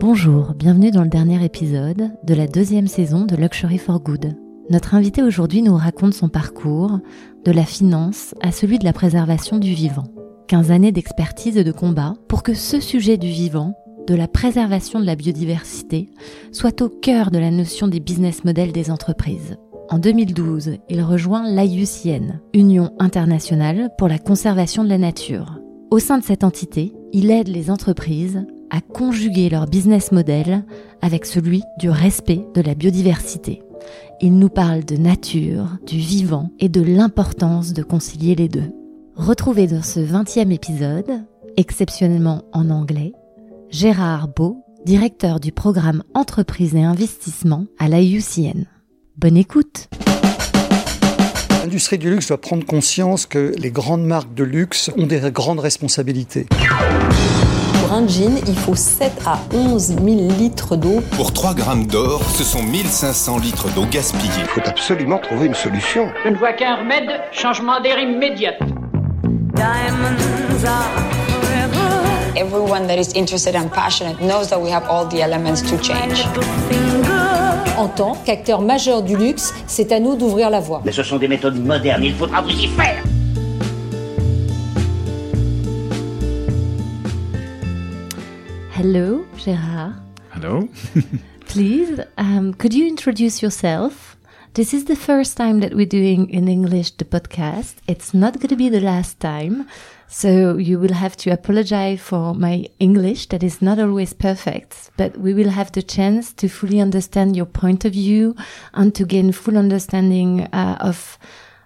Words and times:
Bonjour, 0.00 0.54
bienvenue 0.54 0.92
dans 0.92 1.02
le 1.02 1.08
dernier 1.08 1.44
épisode 1.44 2.12
de 2.22 2.34
la 2.34 2.46
deuxième 2.46 2.86
saison 2.86 3.24
de 3.24 3.34
Luxury 3.34 3.78
for 3.78 3.98
Good. 4.00 4.36
Notre 4.70 4.94
invité 4.94 5.24
aujourd'hui 5.24 5.60
nous 5.60 5.74
raconte 5.74 6.14
son 6.14 6.28
parcours, 6.28 7.00
de 7.44 7.50
la 7.50 7.64
finance 7.64 8.32
à 8.40 8.52
celui 8.52 8.78
de 8.78 8.84
la 8.84 8.92
préservation 8.92 9.58
du 9.58 9.74
vivant. 9.74 10.04
15 10.46 10.70
années 10.70 10.92
d'expertise 10.92 11.56
et 11.56 11.64
de 11.64 11.72
combat 11.72 12.14
pour 12.28 12.44
que 12.44 12.54
ce 12.54 12.78
sujet 12.78 13.16
du 13.16 13.26
vivant, 13.26 13.74
de 14.06 14.14
la 14.14 14.28
préservation 14.28 15.00
de 15.00 15.04
la 15.04 15.16
biodiversité, 15.16 16.08
soit 16.52 16.80
au 16.80 16.88
cœur 16.88 17.32
de 17.32 17.38
la 17.38 17.50
notion 17.50 17.88
des 17.88 17.98
business 17.98 18.44
models 18.44 18.72
des 18.72 18.92
entreprises. 18.92 19.56
En 19.90 19.98
2012, 19.98 20.76
il 20.88 21.02
rejoint 21.02 21.50
l'IUCN, 21.50 22.40
Union 22.54 22.92
internationale 23.00 23.90
pour 23.98 24.06
la 24.06 24.20
conservation 24.20 24.84
de 24.84 24.90
la 24.90 24.98
nature. 24.98 25.58
Au 25.90 25.98
sein 25.98 26.18
de 26.18 26.24
cette 26.24 26.44
entité, 26.44 26.92
il 27.12 27.32
aide 27.32 27.48
les 27.48 27.68
entreprises 27.68 28.46
à 28.70 28.80
conjuguer 28.80 29.48
leur 29.48 29.66
business 29.66 30.12
model 30.12 30.64
avec 31.02 31.26
celui 31.26 31.62
du 31.78 31.90
respect 31.90 32.40
de 32.54 32.60
la 32.60 32.74
biodiversité. 32.74 33.62
Il 34.20 34.38
nous 34.38 34.48
parle 34.48 34.84
de 34.84 34.96
nature, 34.96 35.78
du 35.86 35.98
vivant 35.98 36.50
et 36.58 36.68
de 36.68 36.82
l'importance 36.82 37.72
de 37.72 37.82
concilier 37.82 38.34
les 38.34 38.48
deux. 38.48 38.72
Retrouvez 39.14 39.66
dans 39.66 39.82
ce 39.82 40.00
20e 40.00 40.52
épisode, 40.52 41.24
exceptionnellement 41.56 42.42
en 42.52 42.70
anglais, 42.70 43.12
Gérard 43.70 44.28
Beau, 44.28 44.64
directeur 44.84 45.40
du 45.40 45.52
programme 45.52 46.02
Entreprise 46.14 46.74
et 46.74 46.82
Investissement 46.82 47.66
à 47.78 47.88
l'IUCN. 47.88 48.64
Bonne 49.16 49.36
écoute 49.36 49.88
L'industrie 51.62 51.98
du 51.98 52.08
luxe 52.08 52.28
doit 52.28 52.40
prendre 52.40 52.64
conscience 52.64 53.26
que 53.26 53.52
les 53.58 53.70
grandes 53.70 54.04
marques 54.04 54.32
de 54.32 54.44
luxe 54.44 54.90
ont 54.96 55.06
des 55.06 55.20
grandes 55.30 55.60
responsabilités. 55.60 56.46
Pour 57.88 57.96
un 57.96 58.06
jean, 58.06 58.36
il 58.46 58.54
faut 58.54 58.74
7 58.74 59.12
à 59.24 59.38
11 59.54 59.96
000 59.96 59.98
litres 60.38 60.76
d'eau. 60.76 61.00
Pour 61.16 61.32
3 61.32 61.54
grammes 61.54 61.86
d'or, 61.86 62.20
ce 62.36 62.44
sont 62.44 62.62
1500 62.62 63.38
litres 63.38 63.70
d'eau 63.70 63.86
gaspillée. 63.90 64.30
Il 64.40 64.44
faut 64.44 64.60
absolument 64.68 65.18
trouver 65.18 65.46
une 65.46 65.54
solution. 65.54 66.06
Je 66.22 66.28
ne 66.28 66.36
vois 66.36 66.52
qu'un 66.52 66.76
remède, 66.76 67.08
changement 67.32 67.80
d'air 67.80 67.98
immédiat. 67.98 68.52
Everyone 72.36 72.86
that 72.88 72.98
is 72.98 73.16
interested 73.16 73.56
and 73.56 73.70
passionate 73.72 74.20
knows 74.20 74.48
that 74.50 74.60
we 74.60 74.70
have 74.70 74.84
all 74.90 75.08
the 75.08 75.22
elements 75.22 75.62
to 75.62 75.82
change. 75.82 76.26
En 77.78 77.88
tant 77.88 78.18
qu'acteur 78.26 78.60
majeur 78.60 79.02
du 79.02 79.16
luxe, 79.16 79.54
c'est 79.66 79.92
à 79.92 80.00
nous 80.00 80.14
d'ouvrir 80.14 80.50
la 80.50 80.60
voie. 80.60 80.82
Mais 80.84 80.92
ce 80.92 81.02
sont 81.02 81.16
des 81.16 81.28
méthodes 81.28 81.64
modernes, 81.64 82.04
il 82.04 82.14
faudra 82.14 82.42
vous 82.42 82.50
y 82.50 82.66
faire. 82.66 83.02
Hello, 88.78 89.24
Gérard. 89.34 89.94
Hello. 90.30 90.68
Please, 91.48 91.98
um, 92.16 92.54
could 92.54 92.72
you 92.72 92.86
introduce 92.86 93.42
yourself? 93.42 94.16
This 94.54 94.72
is 94.72 94.84
the 94.84 94.94
first 94.94 95.36
time 95.36 95.58
that 95.62 95.74
we're 95.74 95.84
doing 95.84 96.30
in 96.30 96.46
English 96.46 96.92
the 96.92 97.04
podcast. 97.04 97.74
It's 97.88 98.14
not 98.14 98.34
going 98.34 98.50
to 98.50 98.54
be 98.54 98.68
the 98.68 98.80
last 98.80 99.18
time. 99.18 99.66
So 100.06 100.58
you 100.58 100.78
will 100.78 100.92
have 100.92 101.16
to 101.16 101.30
apologize 101.32 102.00
for 102.00 102.36
my 102.36 102.68
English 102.78 103.26
that 103.30 103.42
is 103.42 103.60
not 103.60 103.80
always 103.80 104.12
perfect, 104.12 104.92
but 104.96 105.18
we 105.18 105.34
will 105.34 105.50
have 105.50 105.72
the 105.72 105.82
chance 105.82 106.32
to 106.34 106.48
fully 106.48 106.80
understand 106.80 107.34
your 107.36 107.46
point 107.46 107.84
of 107.84 107.94
view 107.94 108.36
and 108.74 108.94
to 108.94 109.04
gain 109.04 109.32
full 109.32 109.58
understanding 109.58 110.42
uh, 110.52 110.78
of 110.80 111.18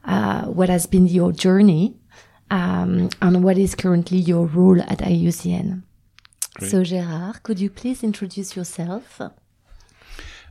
uh, 0.07 0.47
what 0.47 0.71
has 0.71 0.87
been 0.87 1.07
your 1.07 1.31
journey 1.31 1.95
um, 2.51 3.11
and 3.21 3.45
what 3.45 3.59
is 3.59 3.75
currently 3.75 4.17
your 4.17 4.47
role 4.47 4.81
at 4.81 5.01
IUCN. 5.01 5.83
Great. 6.63 6.71
So 6.71 6.83
Gérard, 6.83 7.43
could 7.43 7.61
you 7.61 7.71
please 7.71 8.03
introduce 8.03 8.57
yourself? 8.57 9.21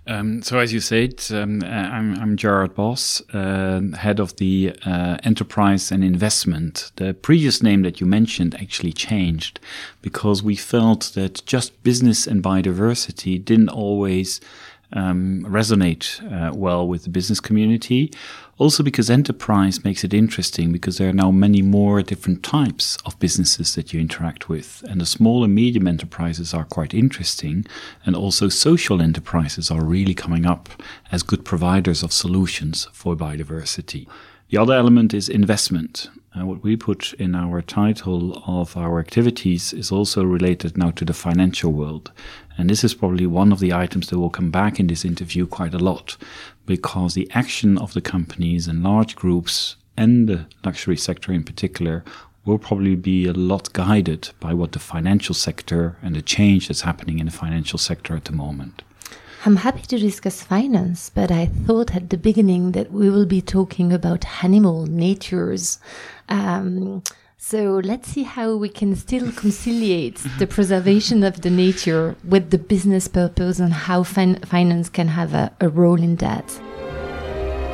Um, 0.08 0.42
so, 0.42 0.58
as 0.58 0.74
you 0.74 0.80
said, 0.80 1.24
um, 1.30 1.62
uh, 1.62 1.68
I'm, 1.68 2.18
I'm 2.20 2.36
Gerard 2.36 2.74
Bos, 2.74 3.22
uh, 3.34 3.82
head 3.96 4.20
of 4.20 4.36
the 4.38 4.76
uh, 4.84 5.18
enterprise 5.24 5.92
and 5.92 6.04
investment. 6.04 6.92
The 6.96 7.14
previous 7.14 7.62
name 7.62 7.84
that 7.84 8.02
you 8.02 8.08
mentioned 8.08 8.56
actually 8.56 8.94
changed 8.94 9.60
because 10.02 10.42
we 10.42 10.56
felt 10.56 11.12
that 11.14 11.46
just 11.46 11.84
business 11.84 12.26
and 12.26 12.42
biodiversity 12.42 13.44
didn't 13.46 13.70
always 13.70 14.42
um, 14.94 15.46
resonate 15.48 16.20
uh, 16.32 16.52
well 16.54 16.88
with 16.88 17.04
the 17.04 17.10
business 17.10 17.40
community. 17.40 18.12
Also, 18.62 18.84
because 18.84 19.10
enterprise 19.10 19.84
makes 19.84 20.04
it 20.04 20.14
interesting 20.14 20.72
because 20.72 21.00
there 21.00 21.10
are 21.10 21.14
now 21.14 21.32
many 21.32 21.64
more 21.64 22.04
different 22.04 22.44
types 22.44 22.96
of 23.08 23.18
businesses 23.18 23.74
that 23.74 23.92
you 23.92 24.00
interact 24.00 24.50
with. 24.50 24.84
And 24.88 25.02
the 25.02 25.06
small 25.08 25.44
and 25.44 25.56
medium 25.56 25.88
enterprises 25.88 26.54
are 26.54 26.66
quite 26.66 26.94
interesting. 26.94 27.66
And 28.06 28.16
also, 28.16 28.50
social 28.50 29.02
enterprises 29.02 29.72
are 29.72 29.84
really 29.84 30.14
coming 30.14 30.46
up 30.46 30.70
as 31.12 31.24
good 31.24 31.44
providers 31.44 32.04
of 32.04 32.14
solutions 32.14 32.88
for 32.94 33.16
biodiversity. 33.16 34.08
The 34.50 34.58
other 34.60 34.76
element 34.76 35.12
is 35.12 35.28
investment. 35.28 36.12
Uh, 36.34 36.46
what 36.46 36.64
we 36.64 36.78
put 36.78 37.12
in 37.14 37.36
our 37.36 37.62
title 37.62 38.42
of 38.48 38.78
our 38.78 39.00
activities 39.00 39.74
is 39.74 39.92
also 39.92 40.24
related 40.24 40.78
now 40.78 40.90
to 40.92 41.04
the 41.04 41.14
financial 41.14 41.74
world. 41.74 42.10
And 42.58 42.70
this 42.70 42.86
is 42.86 42.94
probably 42.94 43.28
one 43.28 43.52
of 43.52 43.60
the 43.60 43.74
items 43.74 44.08
that 44.08 44.20
will 44.20 44.30
come 44.30 44.50
back 44.50 44.80
in 44.80 44.88
this 44.88 45.04
interview 45.04 45.46
quite 45.46 45.74
a 45.74 45.80
lot 45.80 46.16
because 46.66 47.16
the 47.16 47.30
action 47.34 47.78
of 47.78 47.94
the 47.94 48.02
companies 48.02 48.68
and 48.68 48.82
large 48.82 49.18
groups 49.18 49.76
and 49.98 50.30
the 50.30 50.46
luxury 50.64 50.96
sector 50.96 51.34
in 51.34 51.44
particular 51.44 52.02
will 52.46 52.58
probably 52.58 52.96
be 52.96 53.26
a 53.26 53.34
lot 53.34 53.74
guided 53.74 54.30
by 54.40 54.54
what 54.54 54.72
the 54.72 54.80
financial 54.80 55.36
sector 55.36 55.98
and 56.02 56.16
the 56.16 56.22
change 56.22 56.70
that's 56.70 56.82
happening 56.82 57.20
in 57.20 57.26
the 57.26 57.32
financial 57.32 57.78
sector 57.78 58.16
at 58.16 58.26
the 58.26 58.32
moment. 58.32 58.84
I'm 59.44 59.56
happy 59.56 59.82
to 59.88 59.98
discuss 59.98 60.44
finance, 60.44 61.10
but 61.10 61.32
I 61.32 61.48
thought 61.48 61.96
at 61.96 62.12
the 62.12 62.18
beginning 62.18 62.74
that 62.74 62.92
we 62.92 63.10
will 63.10 63.26
be 63.26 63.42
talking 63.42 63.92
about 63.92 64.24
animal 64.44 64.86
natures. 64.86 65.80
Um, 66.30 67.02
so 67.40 67.82
let's 67.84 68.08
see 68.08 68.22
how 68.22 68.56
we 68.56 68.70
can 68.70 68.96
still 68.96 69.32
conciliate 69.32 70.22
the 70.38 70.46
preservation 70.46 71.24
of 71.24 71.42
the 71.42 71.50
nature 71.50 72.16
with 72.24 72.52
the 72.52 72.60
business 72.60 73.08
purpose 73.08 73.60
and 73.60 73.74
how 73.74 74.04
fin 74.04 74.36
finance 74.46 74.90
can 74.90 75.08
have 75.08 75.34
a, 75.34 75.52
a 75.60 75.70
role 75.70 76.00
in 76.00 76.18
that. 76.18 76.46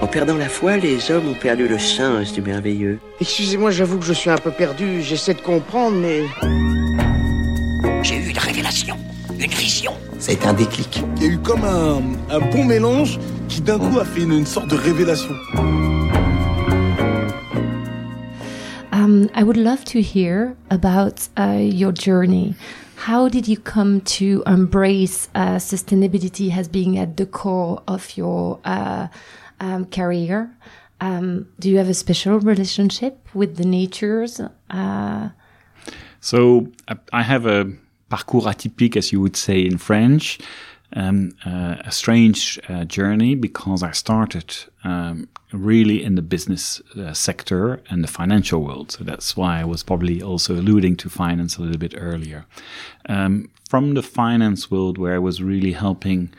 En 0.02 0.08
perdant 0.08 0.38
la 0.38 0.48
foi, 0.48 0.78
les 0.78 1.12
hommes 1.12 1.28
ont 1.28 1.40
perdu 1.42 1.68
le 1.68 1.80
sens 1.80 2.32
du 2.32 2.42
merveilleux. 2.42 2.98
Excusez-moi, 3.20 3.72
j'avoue 3.72 3.98
que 3.98 4.06
je 4.06 4.14
suis 4.14 4.30
un 4.30 4.38
peu 4.38 4.52
perdu, 4.52 5.02
j'essaie 5.02 5.34
de 5.34 5.42
comprendre, 5.42 5.98
mais... 5.98 6.22
J'ai 8.04 8.16
eu 8.16 8.30
une 8.30 8.38
révélation, 8.38 8.96
une 9.40 9.52
vision. 9.52 9.94
Ça 10.20 10.32
a 10.32 10.34
été 10.34 10.48
un 10.48 10.54
déclic. 10.54 11.04
Il 11.18 11.24
y 11.24 11.26
a 11.28 11.30
eu 11.34 11.38
comme 11.38 11.64
un, 11.64 12.02
un 12.30 12.40
bon 12.52 12.66
mélange 12.66 13.20
qui 13.48 13.62
d'un 13.62 13.78
coup 13.80 14.00
a 14.00 14.06
fait 14.06 14.22
une, 14.24 14.32
une 14.34 14.46
sorte 14.46 14.68
de 14.70 14.76
révélation. 14.76 15.34
Um, 18.92 19.30
I 19.36 19.44
would 19.44 19.58
love 19.58 19.84
to 19.86 20.02
hear 20.02 20.56
about 20.70 21.28
uh, 21.38 21.60
your 21.62 21.92
journey. 21.94 22.56
How 22.96 23.30
did 23.30 23.48
you 23.48 23.58
come 23.58 24.02
to 24.18 24.44
embrace 24.48 25.30
uh, 25.36 25.58
sustainability 25.60 26.52
as 26.56 26.68
being 26.68 26.98
at 26.98 27.16
the 27.16 27.26
core 27.26 27.82
of 27.88 28.18
your 28.18 28.60
uh, 28.66 29.08
um, 29.60 29.86
career? 29.86 30.50
Um, 31.00 31.46
do 31.60 31.70
you 31.70 31.78
have 31.78 31.90
a 31.90 31.94
special 31.94 32.40
relationship 32.40 33.20
with 33.36 33.58
the 33.58 33.66
natures? 33.66 34.42
Uh, 34.70 35.30
So 36.20 36.68
I- 36.88 36.98
I 37.14 37.22
have 37.22 37.46
a 37.46 37.68
parcours 38.10 38.46
atypique, 38.46 38.96
as 38.96 39.12
you 39.12 39.22
would 39.22 39.36
say 39.36 39.62
in 39.62 39.78
French, 39.78 40.40
um, 40.94 41.32
uh, 41.46 41.76
a 41.82 41.92
strange 41.92 42.60
uh, 42.70 42.86
journey 42.86 43.36
because 43.36 43.84
I 43.84 43.92
started 43.92 44.56
um, 44.84 45.28
really 45.52 46.04
in 46.04 46.16
the 46.16 46.22
business 46.22 46.82
uh, 46.98 47.14
sector 47.14 47.82
and 47.90 48.04
the 48.04 48.08
financial 48.08 48.62
world. 48.62 48.92
So 48.92 49.04
that's 49.04 49.36
why 49.36 49.60
I 49.60 49.66
was 49.66 49.84
probably 49.84 50.22
also 50.22 50.54
alluding 50.54 50.96
to 50.98 51.10
finance 51.10 51.58
a 51.58 51.62
little 51.62 51.78
bit 51.78 51.94
earlier. 51.98 52.46
Um, 53.10 53.50
from 53.70 53.96
the 53.96 54.04
finance 54.04 54.72
world, 54.72 54.98
where 54.98 55.16
I 55.16 55.20
was 55.20 55.42
really 55.42 55.74
helping 55.74 56.34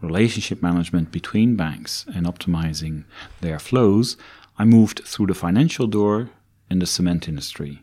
relationship 0.00 0.62
management 0.62 1.12
between 1.12 1.56
banks 1.56 2.04
and 2.14 2.26
optimizing 2.26 3.04
their 3.40 3.58
flows, 3.58 4.16
I 4.58 4.64
moved 4.64 5.02
through 5.04 5.26
the 5.26 5.34
financial 5.34 5.86
door 5.86 6.30
in 6.70 6.80
the 6.80 6.86
cement 6.86 7.28
industry. 7.28 7.82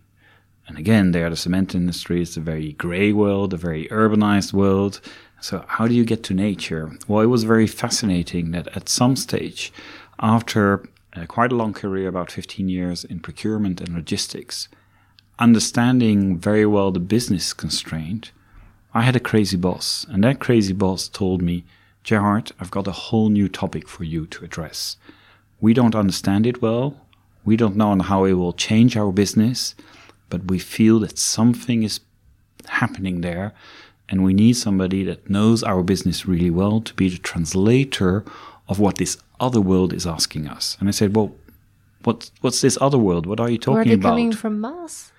And 0.68 0.78
again, 0.78 1.12
there, 1.12 1.30
the 1.30 1.36
cement 1.36 1.76
industry 1.76 2.22
is 2.22 2.38
a 2.38 2.42
very 2.42 2.74
gray 2.74 3.12
world, 3.12 3.54
a 3.54 3.58
very 3.58 3.88
urbanized 3.88 4.54
world. 4.54 5.02
So, 5.42 5.66
how 5.68 5.88
do 5.88 5.94
you 5.94 6.06
get 6.06 6.24
to 6.24 6.34
nature? 6.34 6.92
Well, 7.08 7.22
it 7.22 7.28
was 7.28 7.44
very 7.44 7.68
fascinating 7.68 8.52
that 8.52 8.68
at 8.76 8.88
some 8.88 9.16
stage, 9.18 9.74
after 10.20 10.88
uh, 11.16 11.26
quite 11.26 11.52
a 11.52 11.56
long 11.56 11.74
career, 11.74 12.08
about 12.08 12.32
15 12.32 12.70
years 12.70 13.04
in 13.04 13.20
procurement 13.20 13.82
and 13.82 13.94
logistics, 13.94 14.70
understanding 15.40 16.38
very 16.38 16.66
well 16.66 16.92
the 16.92 17.00
business 17.00 17.54
constraint, 17.54 18.32
I 18.94 19.02
had 19.02 19.16
a 19.16 19.20
crazy 19.20 19.58
boss. 19.58 20.06
And 20.10 20.24
that 20.24 20.40
crazy 20.40 20.74
boss 20.74 21.08
told 21.08 21.42
me, 21.42 21.66
Gerhard, 22.04 22.52
I've 22.60 22.72
got 22.72 22.88
a 22.88 22.92
whole 22.92 23.30
new 23.30 23.50
topic 23.50 23.88
for 23.88 24.04
you 24.04 24.26
to 24.28 24.46
address. 24.46 24.98
We 25.60 25.74
don't 25.74 25.96
understand 25.96 26.46
it 26.46 26.62
well. 26.62 26.96
We 27.46 27.58
don't 27.58 27.76
know 27.76 27.98
how 28.02 28.26
it 28.26 28.34
will 28.34 28.54
change 28.54 28.96
our 28.96 29.12
business, 29.12 29.76
but 30.34 30.42
we 30.54 30.60
feel 30.60 30.96
that 31.04 31.16
something 31.20 31.80
is 31.90 31.96
happening 32.82 33.22
there 33.22 33.48
And 34.10 34.24
we 34.24 34.34
need 34.34 34.54
somebody 34.54 35.04
that 35.06 35.30
knows 35.30 35.64
our 35.64 35.82
business 35.84 36.26
really 36.26 36.50
well 36.50 36.82
to 36.82 36.94
be 36.94 37.10
the 37.10 37.18
translator 37.18 38.24
of 38.68 38.80
what 38.80 38.98
this 38.98 39.18
other 39.40 39.62
world 39.62 39.94
is 39.94 40.06
asking 40.06 40.48
us. 40.48 40.78
And 40.80 40.88
I 40.88 40.92
said, 40.92 41.16
well, 41.16 41.34
what, 42.04 42.30
what's 42.42 42.62
this 42.62 42.78
other 42.82 42.98
world? 42.98 43.26
What 43.26 43.40
are 43.40 43.50
you 43.50 43.58
talking 43.58 43.88
they 43.88 43.94
about? 43.94 44.10
coming 44.10 44.34
from 44.34 44.60
Mars? 44.60 45.12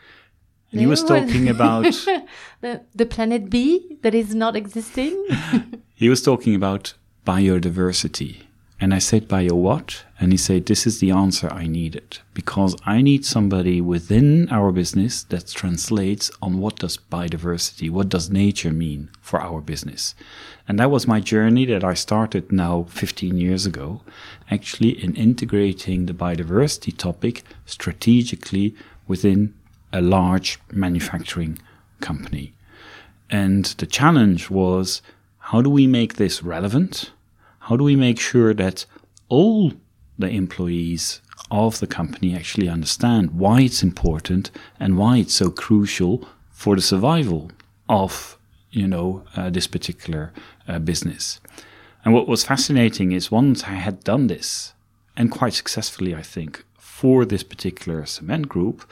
And 0.71 0.81
he 0.81 0.87
was 0.87 1.03
talking 1.03 1.49
about 1.49 1.85
the, 2.61 2.83
the 2.95 3.07
planet 3.07 3.49
B 3.49 3.99
that 4.03 4.15
is 4.15 4.35
not 4.35 4.55
existing. 4.57 5.15
he 5.95 6.09
was 6.09 6.21
talking 6.23 6.55
about 6.55 6.95
biodiversity. 7.27 8.43
And 8.81 8.93
I 8.93 8.99
said, 8.99 9.29
Bio 9.29 9.55
what? 9.55 10.05
And 10.19 10.33
he 10.33 10.39
said, 10.39 10.67
This 10.67 10.87
is 10.87 10.99
the 10.99 11.11
answer 11.11 11.49
I 11.53 11.67
needed. 11.67 12.19
Because 12.35 12.77
I 12.85 13.03
need 13.03 13.25
somebody 13.25 13.81
within 13.81 14.49
our 14.51 14.73
business 14.73 15.23
that 15.25 15.49
translates 15.49 16.31
on 16.43 16.59
what 16.59 16.81
does 16.81 16.99
biodiversity, 17.11 17.89
what 17.89 18.09
does 18.09 18.31
nature 18.31 18.73
mean 18.73 19.11
for 19.21 19.41
our 19.41 19.61
business. 19.61 20.15
And 20.67 20.79
that 20.79 20.91
was 20.91 21.07
my 21.07 21.21
journey 21.21 21.67
that 21.67 21.85
I 21.85 21.95
started 21.95 22.51
now 22.51 22.87
15 22.89 23.37
years 23.37 23.65
ago, 23.65 24.03
actually 24.51 25.03
in 25.03 25.15
integrating 25.15 26.07
the 26.07 26.15
biodiversity 26.15 26.97
topic 26.97 27.45
strategically 27.67 28.75
within 29.07 29.55
a 29.93 30.01
large 30.01 30.59
manufacturing 30.73 31.59
company. 32.01 32.55
And 33.31 33.67
the 33.79 33.87
challenge 33.87 34.51
was 34.51 35.01
how 35.39 35.63
do 35.63 35.71
we 35.71 35.87
make 35.87 36.15
this 36.15 36.43
relevant? 36.43 37.11
How 37.69 37.77
do 37.79 37.85
we 37.85 37.97
make 37.97 38.21
sure 38.21 38.53
that 38.53 38.85
all 39.31 39.73
the 40.19 40.29
employees 40.29 41.23
of 41.51 41.81
the 41.81 41.87
company 41.87 42.37
actually 42.37 42.69
understand 42.69 43.31
why 43.31 43.63
it's 43.63 43.83
important 43.83 44.51
and 44.79 44.99
why 44.99 45.17
it's 45.17 45.33
so 45.33 45.51
crucial 45.51 46.29
for 46.51 46.77
the 46.77 46.83
survival 46.83 47.51
of 47.89 48.37
you 48.71 48.87
know 48.87 49.25
uh, 49.35 49.49
this 49.49 49.67
particular 49.67 50.31
uh, 50.69 50.79
business? 50.79 51.41
And 52.05 52.13
what 52.13 52.29
was 52.29 52.45
fascinating 52.45 53.13
is 53.13 53.31
once 53.31 53.65
I 53.65 53.77
had 53.87 54.05
done 54.05 54.27
this, 54.27 54.75
and 55.17 55.31
quite 55.31 55.55
successfully, 55.55 56.15
I 56.15 56.21
think, 56.21 56.63
for 56.77 57.25
this 57.25 57.43
particular 57.43 58.05
cement 58.05 58.47
group, 58.47 58.87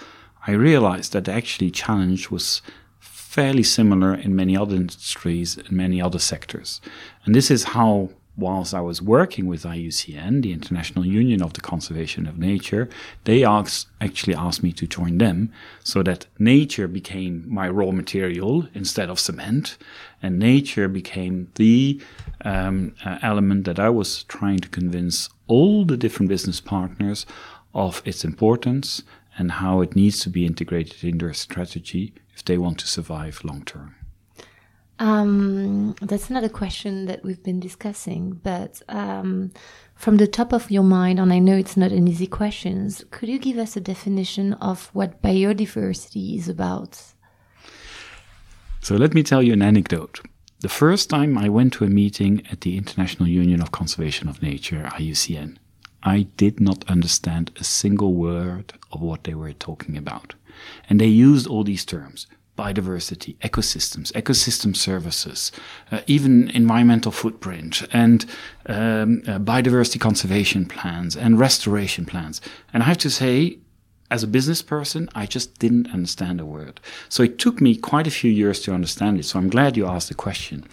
I 0.47 0.53
realized 0.53 1.13
that 1.13 1.27
the 1.27 1.33
actually 1.33 1.71
challenge 1.71 2.31
was 2.31 2.63
fairly 3.01 3.65
similar 3.65 4.15
in 4.15 4.35
many 4.35 4.57
other 4.57 4.77
industries 4.77 5.59
and 5.59 5.73
many 5.73 6.01
other 6.01 6.19
sectors. 6.19 6.81
And 7.27 7.35
this 7.35 7.51
is 7.51 7.65
how, 7.65 8.11
whilst 8.37 8.73
I 8.73 8.81
was 8.81 9.03
working 9.03 9.47
with 9.47 9.65
IUCN, 9.65 10.43
the 10.43 10.53
International 10.53 11.05
Union 11.05 11.43
of 11.43 11.53
the 11.53 11.61
Conservation 11.61 12.27
of 12.27 12.39
Nature, 12.39 12.89
they 13.25 13.45
asked, 13.45 13.89
actually 14.01 14.35
asked 14.35 14.63
me 14.63 14.73
to 14.73 14.87
join 14.87 15.19
them 15.19 15.53
so 15.85 16.03
that 16.03 16.27
nature 16.39 16.89
became 16.89 17.45
my 17.47 17.69
raw 17.69 17.91
material 17.91 18.67
instead 18.75 19.11
of 19.11 19.21
cement. 19.21 19.77
And 20.23 20.39
nature 20.39 20.89
became 20.89 21.51
the 21.57 22.01
um, 22.45 22.95
uh, 23.05 23.19
element 23.23 23.65
that 23.65 23.79
I 23.79 23.91
was 23.91 24.23
trying 24.25 24.61
to 24.61 24.69
convince 24.69 25.29
all 25.47 25.85
the 25.85 25.97
different 25.97 26.29
business 26.29 26.61
partners 26.61 27.27
of 27.75 28.03
its 28.05 28.25
importance 28.25 29.03
and 29.37 29.53
how 29.53 29.81
it 29.81 29.97
needs 29.97 30.21
to 30.21 30.31
be 30.31 30.47
integrated 30.47 31.05
in 31.05 31.19
their 31.19 31.35
strategy 31.35 32.15
if 32.35 32.45
they 32.45 32.59
want 32.59 32.79
to 32.79 32.87
survive 32.87 33.45
long 33.45 33.65
term. 33.65 33.95
Um, 35.03 35.97
that's 36.01 36.31
another 36.31 36.49
question 36.49 37.07
that 37.07 37.25
we've 37.25 37.43
been 37.43 37.59
discussing, 37.59 38.39
but 38.45 38.81
um, 38.89 39.51
from 39.97 40.19
the 40.19 40.29
top 40.29 40.53
of 40.53 40.71
your 40.71 40.85
mind, 40.85 41.19
and 41.19 41.33
I 41.33 41.41
know 41.41 41.57
it's 41.57 41.77
not 41.77 41.91
an 41.91 42.07
easy 42.07 42.29
question, 42.29 42.89
could 43.11 43.29
you 43.29 43.41
give 43.41 43.59
us 43.59 43.77
a 43.77 43.81
definition 43.81 44.53
of 44.55 44.91
what 44.93 45.21
biodiversity 45.21 46.39
is 46.39 46.49
about? 46.49 47.03
So 48.81 48.95
let 48.95 49.13
me 49.13 49.25
tell 49.25 49.43
you 49.43 49.55
an 49.55 49.63
anecdote. 49.63 50.21
The 50.61 50.69
first 50.69 51.11
time 51.11 51.37
I 51.37 51.49
went 51.49 51.73
to 51.75 51.85
a 51.85 51.89
meeting 51.89 52.47
at 52.53 52.61
the 52.61 52.77
International 52.77 53.29
Union 53.29 53.61
of 53.61 53.73
Conservation 53.73 54.29
of 54.29 54.41
Nature, 54.41 54.89
IUCN, 54.93 55.57
I 56.05 56.29
did 56.37 56.61
not 56.61 56.89
understand 56.89 57.51
a 57.59 57.65
single 57.65 58.15
word 58.15 58.75
of 58.93 59.01
what 59.01 59.25
they 59.25 59.35
were 59.35 59.53
talking 59.53 59.97
about. 59.97 60.35
And 60.89 61.01
they 61.01 61.07
used 61.07 61.49
all 61.49 61.65
these 61.65 61.85
terms 61.85 62.29
biodiversity, 62.59 63.37
ecosystems, 63.39 64.13
ecosystem 64.13 64.77
services, 64.77 65.53
uh, 65.91 66.01
even 66.07 66.51
environmental 66.51 67.11
footprint, 67.13 67.83
and 67.93 68.25
um, 68.67 69.23
uh, 69.27 69.39
biodiversity 69.39 69.99
conservation 69.99 70.67
plans 70.67 71.17
and 71.17 71.39
restoration 71.39 72.05
plans. 72.05 72.41
And 72.73 72.83
I 72.83 72.87
have 72.87 72.99
to 72.99 73.11
say, 73.11 73.59
as 74.11 74.23
a 74.23 74.27
business 74.27 74.61
person, 74.61 75.09
I 75.15 75.25
just 75.25 75.59
didn't 75.59 75.91
understand 75.91 76.41
a 76.41 76.45
word. 76.45 76.81
So 77.09 77.23
it 77.23 77.39
took 77.39 77.63
me 77.63 77.75
quite 77.75 78.07
a 78.07 78.11
few 78.11 78.31
years 78.31 78.61
to 78.61 78.75
understand 78.75 79.19
it. 79.19 79.25
So 79.25 79.39
I'm 79.39 79.49
glad 79.49 79.77
you 79.77 79.87
asked 79.87 80.09
the 80.09 80.15
question. 80.15 80.67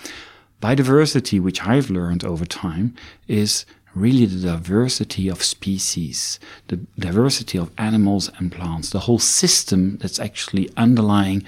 Biodiversity, 0.61 1.39
which 1.39 1.65
I've 1.65 1.89
learned 1.89 2.25
over 2.25 2.45
time, 2.45 2.93
is 3.29 3.65
really 3.99 4.25
the 4.25 4.47
diversity 4.47 5.27
of 5.27 5.43
species, 5.43 6.39
the 6.67 6.77
diversity 6.97 7.57
of 7.57 7.71
animals 7.77 8.29
and 8.37 8.51
plants, 8.51 8.89
the 8.89 8.99
whole 8.99 9.19
system 9.19 9.97
that's 9.97 10.19
actually 10.19 10.69
underlying 10.77 11.43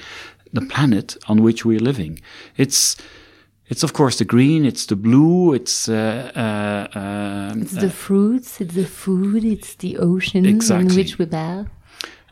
the 0.54 0.62
planet 0.62 1.18
on 1.28 1.42
which 1.42 1.66
we're 1.66 1.80
living. 1.80 2.20
It's 2.58 2.98
it's 3.68 3.84
of 3.84 3.94
course 3.94 4.18
the 4.18 4.26
green, 4.26 4.66
it's 4.66 4.86
the 4.86 4.98
blue, 4.98 5.54
it's 5.54 5.88
uh, 5.88 6.32
uh, 6.36 6.98
uh, 7.00 7.54
it's 7.56 7.72
the 7.72 7.90
fruits, 7.90 8.60
it's 8.60 8.76
the 8.76 8.86
food, 8.86 9.46
it's 9.46 9.76
the 9.76 9.98
oceans 9.98 10.48
exactly. 10.48 10.90
in 10.90 10.96
which 10.96 11.18
we 11.18 11.26
bathe. 11.26 11.68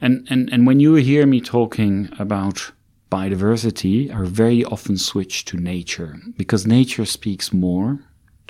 And 0.01 0.27
and 0.29 0.49
and 0.51 0.67
when 0.67 0.79
you 0.79 0.95
hear 0.95 1.25
me 1.25 1.39
talking 1.39 2.09
about 2.19 2.71
biodiversity, 3.09 4.13
I 4.13 4.25
very 4.25 4.63
often 4.65 4.97
switch 4.97 5.45
to 5.45 5.57
nature 5.57 6.19
because 6.37 6.67
nature 6.67 7.05
speaks 7.05 7.53
more 7.53 7.99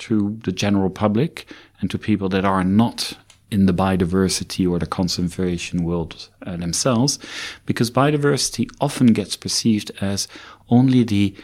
to 0.00 0.38
the 0.44 0.52
general 0.52 0.90
public 0.90 1.46
and 1.80 1.90
to 1.90 1.98
people 1.98 2.28
that 2.28 2.44
are 2.44 2.64
not 2.64 3.16
in 3.50 3.66
the 3.66 3.74
biodiversity 3.74 4.70
or 4.70 4.78
the 4.78 4.86
conservation 4.86 5.82
world 5.84 6.28
uh, 6.46 6.56
themselves, 6.56 7.18
because 7.66 7.90
biodiversity 7.90 8.70
often 8.80 9.08
gets 9.08 9.36
perceived 9.36 9.90
as 10.00 10.28
only 10.68 11.02
the 11.02 11.34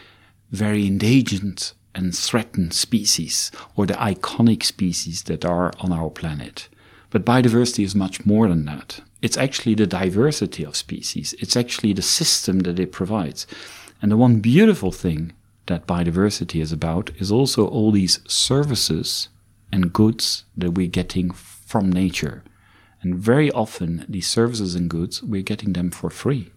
very 0.51 0.87
endangered 0.87 1.63
and 1.93 2.15
threatened 2.15 2.73
species 2.73 3.51
or 3.75 3.85
the 3.85 3.93
iconic 3.95 4.63
species 4.63 5.23
that 5.23 5.43
are 5.43 5.73
on 5.79 5.91
our 5.91 6.09
planet. 6.09 6.69
But 7.09 7.25
biodiversity 7.25 7.83
is 7.83 7.95
much 7.95 8.25
more 8.25 8.47
than 8.47 8.65
that. 8.65 9.01
It's 9.21 9.37
actually 9.37 9.75
the 9.75 9.87
diversity 9.87 10.63
of 10.63 10.75
species. 10.75 11.33
It's 11.39 11.57
actually 11.57 11.93
the 11.93 12.01
system 12.01 12.59
that 12.59 12.79
it 12.79 12.91
provides. 12.91 13.47
And 14.01 14.11
the 14.11 14.17
one 14.17 14.39
beautiful 14.39 14.91
thing 14.91 15.33
that 15.67 15.87
biodiversity 15.87 16.61
is 16.61 16.71
about 16.71 17.11
is 17.17 17.31
also 17.31 17.67
all 17.67 17.91
these 17.91 18.19
services 18.27 19.29
and 19.71 19.93
goods 19.93 20.43
that 20.55 20.71
we're 20.71 20.87
getting 20.87 21.31
from 21.31 21.91
nature. 21.91 22.43
And 23.01 23.15
very 23.15 23.51
often, 23.51 24.05
these 24.09 24.27
services 24.27 24.75
and 24.75 24.89
goods, 24.89 25.21
we're 25.21 25.43
getting 25.43 25.73
them 25.73 25.91
for 25.91 26.09
free. 26.09 26.51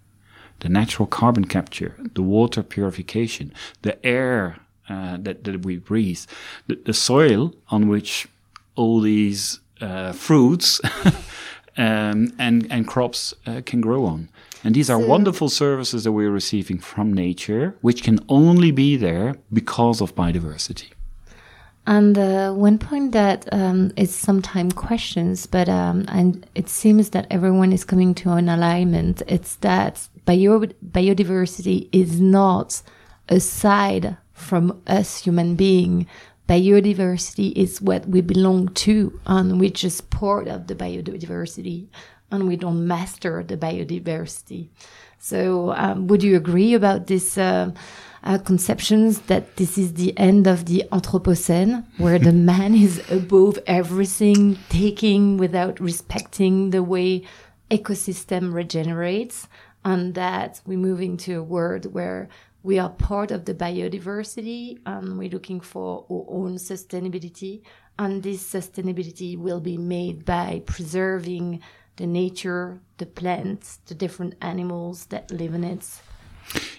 The 0.60 0.68
natural 0.68 1.06
carbon 1.06 1.46
capture, 1.46 1.96
the 2.14 2.22
water 2.22 2.62
purification, 2.62 3.52
the 3.82 4.04
air 4.04 4.58
uh, 4.88 5.18
that, 5.20 5.44
that 5.44 5.64
we 5.64 5.76
breathe, 5.78 6.20
the, 6.66 6.76
the, 6.84 6.92
soil 6.92 7.54
on 7.68 7.88
which 7.88 8.26
all 8.74 9.00
these 9.00 9.60
uh, 9.80 10.12
fruits 10.12 10.80
um, 11.76 12.32
and, 12.38 12.66
and 12.70 12.86
crops 12.88 13.32
uh, 13.46 13.60
can 13.64 13.80
grow 13.80 14.04
on. 14.04 14.28
And 14.62 14.74
these 14.74 14.90
are 14.90 15.00
so, 15.00 15.06
wonderful 15.06 15.48
services 15.48 16.04
that 16.04 16.12
we're 16.12 16.30
receiving 16.30 16.78
from 16.78 17.12
nature, 17.12 17.76
which 17.80 18.02
can 18.02 18.18
only 18.28 18.70
be 18.70 18.96
there 18.96 19.36
because 19.52 20.00
of 20.00 20.14
biodiversity. 20.14 20.90
And 21.86 22.18
uh, 22.18 22.52
one 22.52 22.78
point 22.78 23.12
that 23.12 23.48
um, 23.52 23.92
is 23.96 24.14
sometimes 24.14 24.74
questions, 24.74 25.46
but 25.46 25.68
um, 25.68 26.04
and 26.08 26.46
it 26.54 26.68
seems 26.68 27.10
that 27.10 27.26
everyone 27.30 27.72
is 27.72 27.84
coming 27.84 28.14
to 28.16 28.32
an 28.32 28.48
alignment. 28.48 29.22
It's 29.26 29.56
that 29.56 30.06
bio 30.26 30.60
biodiversity 30.60 31.88
is 31.90 32.20
not 32.20 32.82
aside 33.28 34.18
from 34.32 34.82
us 34.86 35.22
human 35.24 35.56
being. 35.56 36.06
Biodiversity 36.48 37.52
is 37.56 37.80
what 37.80 38.06
we 38.06 38.20
belong 38.20 38.68
to, 38.68 39.18
and 39.24 39.58
we're 39.58 39.70
just 39.70 40.10
part 40.10 40.48
of 40.48 40.66
the 40.66 40.74
biodiversity 40.74 41.86
and 42.30 42.46
we 42.46 42.56
don't 42.56 42.86
master 42.86 43.42
the 43.42 43.56
biodiversity. 43.56 44.68
So, 45.18 45.72
um, 45.72 46.06
would 46.06 46.22
you 46.22 46.36
agree 46.36 46.72
about 46.74 47.06
this 47.06 47.36
uh, 47.36 47.72
uh, 48.24 48.38
conceptions 48.38 49.20
that 49.22 49.56
this 49.56 49.76
is 49.76 49.94
the 49.94 50.16
end 50.18 50.46
of 50.46 50.66
the 50.66 50.84
Anthropocene, 50.92 51.84
where 51.98 52.18
the 52.18 52.32
man 52.52 52.74
is 52.74 53.02
above 53.10 53.58
everything, 53.66 54.58
taking 54.68 55.36
without 55.36 55.78
respecting 55.80 56.70
the 56.70 56.82
way 56.82 57.22
ecosystem 57.70 58.54
regenerates, 58.54 59.48
and 59.84 60.14
that 60.14 60.60
we're 60.66 60.78
moving 60.78 61.16
to 61.18 61.34
a 61.34 61.42
world 61.42 61.92
where 61.92 62.28
we 62.62 62.78
are 62.78 62.90
part 62.90 63.30
of 63.30 63.46
the 63.46 63.54
biodiversity 63.54 64.78
and 64.84 65.18
we're 65.18 65.30
looking 65.30 65.60
for 65.60 66.04
our 66.10 66.26
own 66.28 66.56
sustainability, 66.56 67.62
and 67.98 68.22
this 68.22 68.42
sustainability 68.42 69.36
will 69.36 69.60
be 69.60 69.78
made 69.78 70.24
by 70.24 70.62
preserving 70.66 71.60
the 72.00 72.06
nature, 72.06 72.80
the 72.96 73.04
plants, 73.04 73.78
the 73.86 73.94
different 73.94 74.34
animals 74.40 75.06
that 75.06 75.30
live 75.30 75.52
in 75.52 75.62
it. 75.62 76.00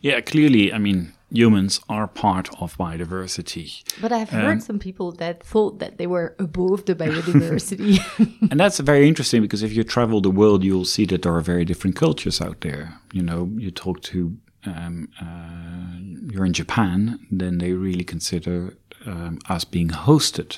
Yeah, 0.02 0.20
clearly, 0.20 0.74
I 0.74 0.80
mean, 0.80 1.14
humans 1.30 1.80
are 1.88 2.08
part 2.08 2.50
of 2.60 2.76
biodiversity. 2.78 3.84
But 4.02 4.12
I've 4.12 4.32
heard 4.32 4.54
um, 4.54 4.60
some 4.60 4.80
people 4.80 5.12
that 5.14 5.44
thought 5.44 5.78
that 5.78 6.00
they 6.00 6.08
were 6.08 6.36
above 6.40 6.86
the 6.86 6.96
biodiversity. 6.96 8.02
and 8.52 8.60
that's 8.60 8.80
very 8.80 9.08
interesting 9.08 9.44
because 9.44 9.62
if 9.62 9.74
you 9.74 9.84
travel 9.84 10.22
the 10.22 10.32
world, 10.32 10.64
you'll 10.64 10.86
see 10.86 11.06
that 11.06 11.22
there 11.22 11.36
are 11.36 11.42
very 11.42 11.66
different 11.66 11.96
cultures 11.96 12.42
out 12.42 12.62
there. 12.62 13.00
You 13.14 13.22
know, 13.22 13.52
you 13.58 13.70
talk 13.70 14.02
to, 14.12 14.36
um, 14.66 15.08
uh, 15.22 16.32
you're 16.34 16.46
in 16.48 16.54
Japan, 16.54 17.20
then 17.30 17.60
they 17.60 17.74
really 17.74 18.04
consider 18.04 18.76
um, 19.06 19.38
us 19.48 19.66
being 19.66 19.90
hosted 19.90 20.58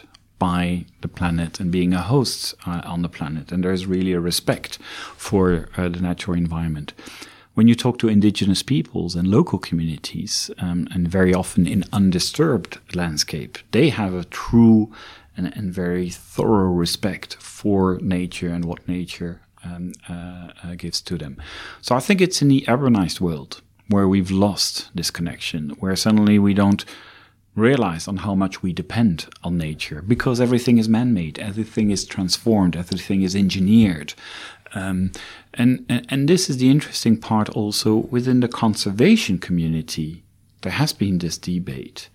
by 0.50 0.86
the 1.02 1.08
planet 1.20 1.60
and 1.62 1.72
being 1.72 1.94
a 1.94 2.02
host 2.14 2.40
uh, 2.66 2.82
on 2.94 3.02
the 3.02 3.14
planet. 3.18 3.52
And 3.52 3.64
there's 3.64 3.86
really 3.96 4.14
a 4.14 4.20
respect 4.20 4.72
for 5.18 5.70
uh, 5.78 5.90
the 5.90 6.02
natural 6.10 6.38
environment 6.38 6.94
when 7.56 7.68
you 7.68 7.76
talk 7.76 8.00
to 8.00 8.08
indigenous 8.08 8.64
peoples 8.64 9.16
and 9.16 9.28
local 9.28 9.60
communities, 9.60 10.50
um, 10.58 10.88
and 10.92 11.08
very 11.08 11.34
often 11.34 11.68
in 11.68 11.84
undisturbed 11.94 12.80
landscape, 12.96 13.58
they 13.72 13.90
have 13.90 14.14
a 14.14 14.24
true 14.26 14.92
and, 15.38 15.56
and 15.56 15.74
very 15.74 16.10
thorough 16.10 16.72
respect 16.72 17.36
for 17.36 18.00
nature 18.02 18.50
and 18.50 18.66
what 18.66 18.88
nature 18.88 19.42
um, 19.64 19.94
uh, 20.10 20.48
uh, 20.64 20.76
gives 20.76 21.02
to 21.02 21.18
them. 21.18 21.38
So 21.82 21.96
I 21.96 22.00
think 22.00 22.22
it's 22.22 22.42
in 22.42 22.48
the 22.48 22.66
urbanized 22.68 23.22
world 23.22 23.62
where 23.88 24.08
we've 24.08 24.32
lost 24.32 24.90
this 24.96 25.12
connection, 25.12 25.72
where 25.80 25.96
suddenly 25.96 26.40
we 26.40 26.54
don't 26.54 26.84
realize 27.56 28.08
on 28.08 28.18
how 28.18 28.34
much 28.34 28.64
we 28.64 28.74
depend 28.74 29.28
on 29.44 29.58
nature 29.58 30.02
because 30.02 30.42
everything 30.42 30.78
is 30.78 30.90
man-made, 30.90 31.38
everything 31.40 31.92
is 31.92 32.06
transformed, 32.06 32.76
everything 32.76 33.22
is 33.22 33.36
engineered. 33.36 34.14
Um, 34.74 35.12
and, 35.54 35.86
and, 35.88 36.06
and 36.10 36.28
this 36.28 36.50
is 36.50 36.58
the 36.58 36.70
interesting 36.70 37.18
part 37.18 37.50
also 37.50 37.96
within 37.96 38.40
the 38.40 38.48
conservation 38.48 39.38
community. 39.38 40.24
There 40.62 40.72
has 40.72 40.94
been 40.94 41.20
this 41.20 41.38
debate 41.38 42.10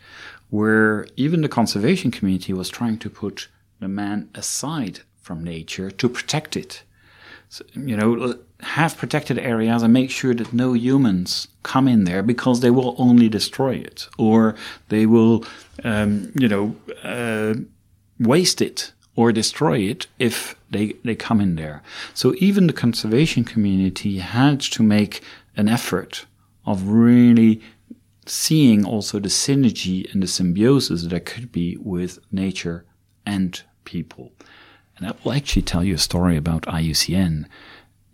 where 0.50 1.06
even 1.16 1.42
the 1.42 1.48
conservation 1.48 2.10
community 2.10 2.52
was 2.52 2.68
trying 2.68 2.98
to 2.98 3.10
put 3.10 3.48
the 3.80 3.88
man 3.88 4.30
aside 4.34 5.00
from 5.20 5.44
nature 5.44 5.90
to 5.90 6.08
protect 6.08 6.56
it. 6.56 6.82
So, 7.48 7.64
you 7.74 7.96
know, 7.96 8.38
have 8.60 8.96
protected 8.96 9.38
areas 9.38 9.82
and 9.82 9.92
make 9.92 10.10
sure 10.10 10.34
that 10.34 10.52
no 10.52 10.72
humans 10.72 11.48
come 11.62 11.86
in 11.86 12.04
there 12.04 12.22
because 12.22 12.60
they 12.60 12.70
will 12.70 12.96
only 12.98 13.28
destroy 13.28 13.74
it 13.74 14.08
or 14.18 14.56
they 14.88 15.06
will, 15.06 15.44
um, 15.84 16.32
you 16.34 16.48
know, 16.48 16.74
uh, 17.04 17.54
waste 18.18 18.60
it 18.60 18.92
or 19.14 19.32
destroy 19.32 19.78
it 19.78 20.06
if 20.18 20.56
they, 20.70 20.94
they 21.04 21.14
come 21.14 21.40
in 21.40 21.56
there. 21.56 21.82
So 22.14 22.34
even 22.38 22.66
the 22.66 22.72
conservation 22.72 23.44
community 23.44 24.18
had 24.18 24.60
to 24.60 24.82
make 24.82 25.22
an 25.56 25.68
effort 25.68 26.26
of 26.66 26.88
really 26.88 27.60
seeing 28.26 28.84
also 28.84 29.18
the 29.18 29.28
synergy 29.28 30.12
and 30.12 30.22
the 30.22 30.26
symbiosis 30.26 31.04
that 31.04 31.24
could 31.24 31.50
be 31.50 31.76
with 31.80 32.18
nature 32.30 32.84
and 33.24 33.62
people. 33.84 34.32
And 34.96 35.06
I 35.06 35.14
will 35.22 35.32
actually 35.32 35.62
tell 35.62 35.84
you 35.84 35.94
a 35.94 35.98
story 35.98 36.36
about 36.36 36.62
IUCN. 36.62 37.46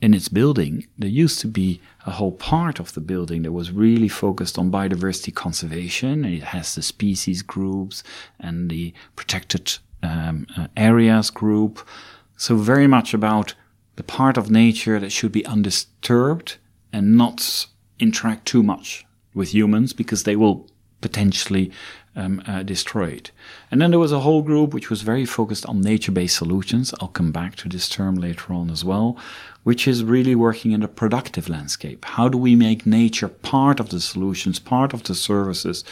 In 0.05 0.13
its 0.13 0.29
building, 0.29 0.87
there 0.99 1.09
used 1.09 1.41
to 1.41 1.49
be 1.49 1.81
a 2.05 2.11
whole 2.11 2.33
part 2.33 2.79
of 2.79 2.93
the 2.93 3.01
building 3.01 3.41
that 3.41 3.53
was 3.53 3.73
really 3.73 4.11
focused 4.11 4.59
on 4.59 4.71
biodiversity 4.71 5.35
conservation. 5.35 6.27
And 6.27 6.35
it 6.35 6.43
has 6.43 6.75
the 6.75 6.83
species 6.83 7.41
groups 7.41 8.03
and 8.39 8.69
the 8.69 8.93
protected 9.17 9.79
um, 10.03 10.47
uh, 10.59 10.67
areas 10.77 11.31
group. 11.31 11.89
So 12.37 12.55
very 12.57 12.87
much 12.87 13.15
about 13.15 13.55
the 13.97 14.03
part 14.03 14.37
of 14.37 14.51
nature 14.51 15.01
that 15.01 15.11
should 15.11 15.33
be 15.33 15.47
undisturbed 15.47 16.59
and 16.93 17.17
not 17.17 17.67
interact 17.99 18.45
too 18.45 18.63
much 18.63 19.07
with 19.33 19.55
humans 19.55 19.95
because 19.95 20.25
they 20.25 20.37
will 20.37 20.69
potentially 21.01 21.73
um, 22.17 22.43
uh, 22.47 22.63
destroy 22.63 23.09
it. 23.09 23.31
And 23.71 23.81
then 23.81 23.91
there 23.91 24.01
was 24.01 24.13
a 24.13 24.21
whole 24.21 24.43
group 24.43 24.73
which 24.73 24.91
was 24.91 25.03
very 25.03 25.27
focused 25.27 25.67
on 25.67 25.81
nature-based 25.81 26.37
solutions. 26.37 26.95
I'll 27.01 27.09
come 27.09 27.33
back 27.33 27.57
to 27.57 27.69
this 27.69 27.89
term 27.89 28.15
later 28.17 28.53
on 28.53 28.71
as 28.71 28.85
well, 28.85 29.19
which 29.63 29.89
is 29.89 30.05
really 30.05 30.35
working 30.35 30.73
in 30.73 30.83
a 30.83 30.89
productive 30.89 31.49
landscape. 31.49 32.05
How 32.05 32.29
do 32.29 32.39
we 32.39 32.55
make 32.55 32.87
nature 32.87 33.29
part 33.29 33.81
of 33.81 33.89
the 33.89 34.01
solutions, 34.01 34.59
part 34.59 34.95
of 34.95 35.03
the 35.03 35.15
services, 35.15 35.85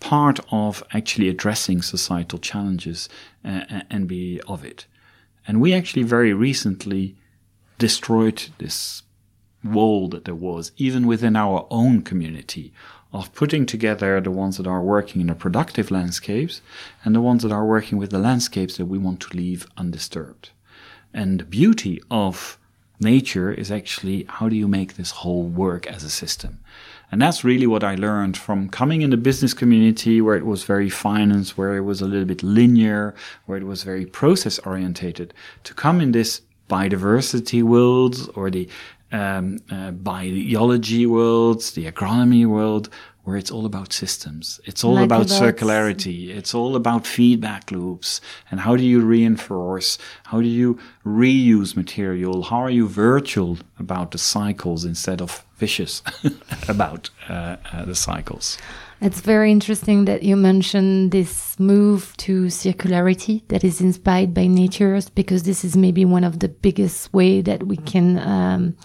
part 0.00 0.40
of 0.50 0.82
actually 0.92 1.28
addressing 1.28 1.82
societal 1.82 2.38
challenges 2.38 3.08
uh, 3.44 3.82
and 3.90 4.06
be 4.06 4.40
of 4.46 4.64
it. 4.64 4.86
And 5.46 5.60
we 5.60 5.72
actually 5.72 6.02
very 6.02 6.32
recently 6.32 7.16
destroyed 7.78 8.48
this 8.58 9.02
wall 9.64 10.08
that 10.08 10.24
there 10.24 10.34
was, 10.34 10.72
even 10.76 11.06
within 11.06 11.36
our 11.36 11.66
own 11.70 12.02
community, 12.02 12.72
of 13.12 13.32
putting 13.34 13.64
together 13.64 14.20
the 14.20 14.30
ones 14.30 14.58
that 14.58 14.66
are 14.66 14.82
working 14.82 15.20
in 15.20 15.28
the 15.28 15.34
productive 15.34 15.90
landscapes 15.90 16.60
and 17.04 17.14
the 17.14 17.20
ones 17.20 17.42
that 17.42 17.52
are 17.52 17.64
working 17.64 17.98
with 17.98 18.10
the 18.10 18.18
landscapes 18.18 18.76
that 18.76 18.86
we 18.86 18.98
want 18.98 19.20
to 19.20 19.36
leave 19.36 19.66
undisturbed. 19.76 20.50
And 21.14 21.40
the 21.40 21.44
beauty 21.44 22.00
of 22.10 22.58
nature 23.00 23.52
is 23.52 23.70
actually 23.70 24.26
how 24.28 24.48
do 24.48 24.56
you 24.56 24.68
make 24.68 24.94
this 24.94 25.10
whole 25.10 25.44
work 25.44 25.86
as 25.86 26.04
a 26.04 26.10
system? 26.10 26.58
And 27.10 27.22
that's 27.22 27.44
really 27.44 27.66
what 27.66 27.82
I 27.82 27.94
learned 27.94 28.36
from 28.36 28.68
coming 28.68 29.00
in 29.00 29.10
the 29.10 29.16
business 29.16 29.54
community 29.54 30.20
where 30.20 30.36
it 30.36 30.44
was 30.44 30.64
very 30.64 30.90
finance, 30.90 31.56
where 31.56 31.76
it 31.76 31.80
was 31.80 32.02
a 32.02 32.06
little 32.06 32.26
bit 32.26 32.42
linear, 32.42 33.14
where 33.46 33.56
it 33.56 33.64
was 33.64 33.82
very 33.82 34.04
process 34.04 34.58
orientated, 34.60 35.32
to 35.64 35.72
come 35.72 36.02
in 36.02 36.12
this 36.12 36.42
biodiversity 36.68 37.62
world 37.62 38.30
or 38.34 38.50
the 38.50 38.68
um, 39.12 39.58
uh, 39.70 39.90
biology 39.90 41.06
worlds, 41.06 41.72
the 41.72 41.90
agronomy 41.90 42.46
world, 42.46 42.88
where 43.28 43.36
it's 43.36 43.50
all 43.50 43.66
about 43.66 43.92
systems. 43.92 44.58
It's 44.64 44.82
all 44.82 44.94
like 44.94 45.04
about 45.04 45.26
circularity. 45.26 46.30
It's 46.30 46.54
all 46.54 46.74
about 46.74 47.06
feedback 47.06 47.70
loops. 47.70 48.22
And 48.50 48.60
how 48.60 48.74
do 48.74 48.82
you 48.82 49.00
reinforce? 49.02 49.98
How 50.24 50.40
do 50.40 50.48
you 50.48 50.78
reuse 51.04 51.76
material? 51.76 52.44
How 52.44 52.56
are 52.56 52.70
you 52.70 52.88
virtual 52.88 53.58
about 53.78 54.12
the 54.12 54.18
cycles 54.18 54.86
instead 54.86 55.20
of 55.20 55.44
vicious 55.56 56.02
about 56.68 57.10
uh, 57.28 57.56
uh, 57.70 57.84
the 57.84 57.94
cycles? 57.94 58.56
It's 59.00 59.20
very 59.20 59.52
interesting 59.52 60.06
that 60.06 60.24
you 60.24 60.36
mentioned 60.36 61.12
this 61.12 61.58
move 61.60 62.16
to 62.18 62.46
circularity 62.46 63.46
that 63.48 63.62
is 63.62 63.80
inspired 63.80 64.34
by 64.34 64.48
nature, 64.48 64.98
because 65.14 65.44
this 65.44 65.64
is 65.64 65.76
maybe 65.76 66.04
one 66.04 66.24
of 66.24 66.40
the 66.40 66.48
biggest 66.48 67.12
way 67.12 67.40
that 67.42 67.62
we 67.62 67.76
can 67.76 68.18
um, 68.18 68.76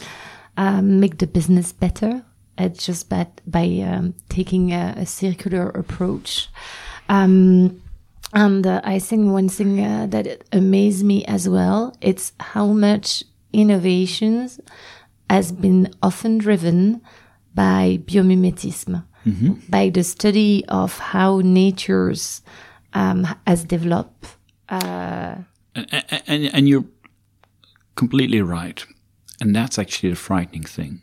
um, 0.55 0.99
make 0.99 1.17
the 1.17 1.25
business 1.25 1.71
better 1.71 2.23
it's 2.57 2.85
just 2.85 3.09
by, 3.09 3.27
by 3.47 3.65
um, 3.85 4.13
taking 4.29 4.73
a, 4.73 4.93
a, 4.97 5.05
circular 5.05 5.69
approach. 5.69 6.49
Um, 7.09 7.81
and 8.33 8.65
uh, 8.65 8.81
I 8.83 8.99
think 8.99 9.31
one 9.31 9.49
thing 9.49 9.83
uh, 9.83 10.07
that 10.07 10.43
amazed 10.51 11.03
me 11.03 11.25
as 11.25 11.49
well, 11.49 11.95
it's 12.01 12.33
how 12.39 12.67
much 12.67 13.23
innovations 13.51 14.59
has 15.29 15.51
been 15.51 15.93
often 16.01 16.37
driven 16.37 17.01
by 17.53 17.99
biomimetism, 18.05 19.03
mm 19.25 19.35
-hmm. 19.35 19.69
by 19.69 19.91
the 19.91 20.03
study 20.03 20.63
of 20.67 20.99
how 20.99 21.41
nature's 21.43 22.41
um, 22.93 23.27
has 23.45 23.65
developed. 23.65 24.37
Uh, 24.69 25.35
and, 25.75 26.21
and, 26.27 26.53
and 26.53 26.67
you're 26.67 26.85
completely 27.95 28.41
right. 28.41 28.85
And 29.41 29.55
that's 29.55 29.79
actually 29.79 30.09
the 30.09 30.19
frightening 30.19 30.63
thing. 30.63 31.01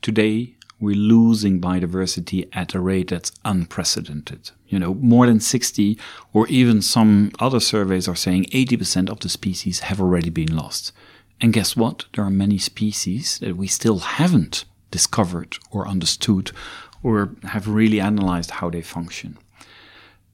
Today, 0.00 0.54
we're 0.80 0.94
losing 0.94 1.60
biodiversity 1.60 2.48
at 2.52 2.74
a 2.74 2.80
rate 2.80 3.08
that's 3.08 3.32
unprecedented. 3.44 4.50
You 4.68 4.78
know, 4.78 4.94
more 4.94 5.26
than 5.26 5.40
60, 5.40 5.98
or 6.32 6.46
even 6.48 6.82
some 6.82 7.32
other 7.40 7.60
surveys 7.60 8.08
are 8.08 8.16
saying 8.16 8.44
80% 8.46 9.10
of 9.10 9.20
the 9.20 9.28
species 9.28 9.80
have 9.80 10.00
already 10.00 10.30
been 10.30 10.54
lost. 10.54 10.92
And 11.40 11.52
guess 11.52 11.76
what? 11.76 12.06
There 12.14 12.24
are 12.24 12.30
many 12.30 12.58
species 12.58 13.38
that 13.40 13.56
we 13.56 13.66
still 13.66 13.98
haven't 13.98 14.64
discovered 14.90 15.58
or 15.70 15.86
understood 15.86 16.52
or 17.02 17.34
have 17.44 17.68
really 17.68 18.00
analyzed 18.00 18.52
how 18.52 18.70
they 18.70 18.82
function. 18.82 19.38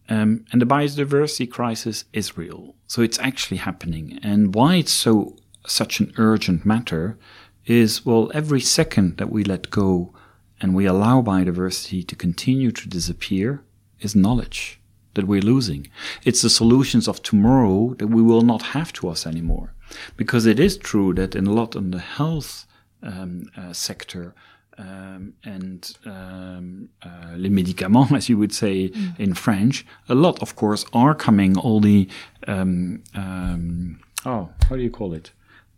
Um, 0.08 0.44
and 0.52 0.60
the 0.60 0.66
biodiversity 0.66 1.50
crisis 1.50 2.04
is 2.12 2.36
real. 2.36 2.74
So 2.86 3.02
it's 3.02 3.18
actually 3.18 3.56
happening. 3.58 4.18
And 4.22 4.54
why 4.54 4.76
it's 4.76 4.92
so 4.92 5.36
such 5.66 6.00
an 6.00 6.12
urgent 6.18 6.66
matter 6.66 7.16
is 7.64 8.04
well, 8.04 8.30
every 8.34 8.60
second 8.60 9.16
that 9.16 9.30
we 9.30 9.44
let 9.44 9.70
go 9.70 10.12
and 10.60 10.74
we 10.74 10.84
allow 10.84 11.22
biodiversity 11.22 12.06
to 12.06 12.16
continue 12.16 12.70
to 12.70 12.88
disappear 12.88 13.62
is 14.00 14.14
knowledge 14.14 14.78
that 15.14 15.26
we're 15.26 15.40
losing. 15.40 15.86
It's 16.24 16.42
the 16.42 16.50
solutions 16.50 17.08
of 17.08 17.22
tomorrow 17.22 17.94
that 17.98 18.08
we 18.08 18.22
will 18.22 18.42
not 18.42 18.62
have 18.62 18.92
to 18.94 19.08
us 19.08 19.26
anymore. 19.26 19.72
Because 20.16 20.44
it 20.44 20.58
is 20.58 20.76
true 20.76 21.14
that 21.14 21.34
in 21.34 21.46
a 21.46 21.52
lot 21.52 21.76
in 21.76 21.90
the 21.90 22.00
health 22.00 22.66
um, 23.02 23.48
uh, 23.56 23.72
sector, 23.72 24.34
um, 24.78 25.34
and 25.44 25.96
um, 26.04 26.88
uh, 27.02 27.34
les 27.36 27.50
médicaments, 27.50 28.12
as 28.16 28.28
you 28.28 28.38
would 28.38 28.52
say 28.52 28.90
mm. 28.90 29.20
in 29.20 29.34
French, 29.34 29.86
a 30.08 30.14
lot, 30.14 30.40
of 30.42 30.56
course, 30.56 30.84
are 30.92 31.14
coming. 31.14 31.56
All 31.58 31.80
the 31.80 32.08
um, 32.46 33.02
um 33.14 34.00
oh, 34.24 34.50
how 34.68 34.76
do 34.76 34.82
you 34.82 34.90
call 34.90 35.12
it? 35.14 35.32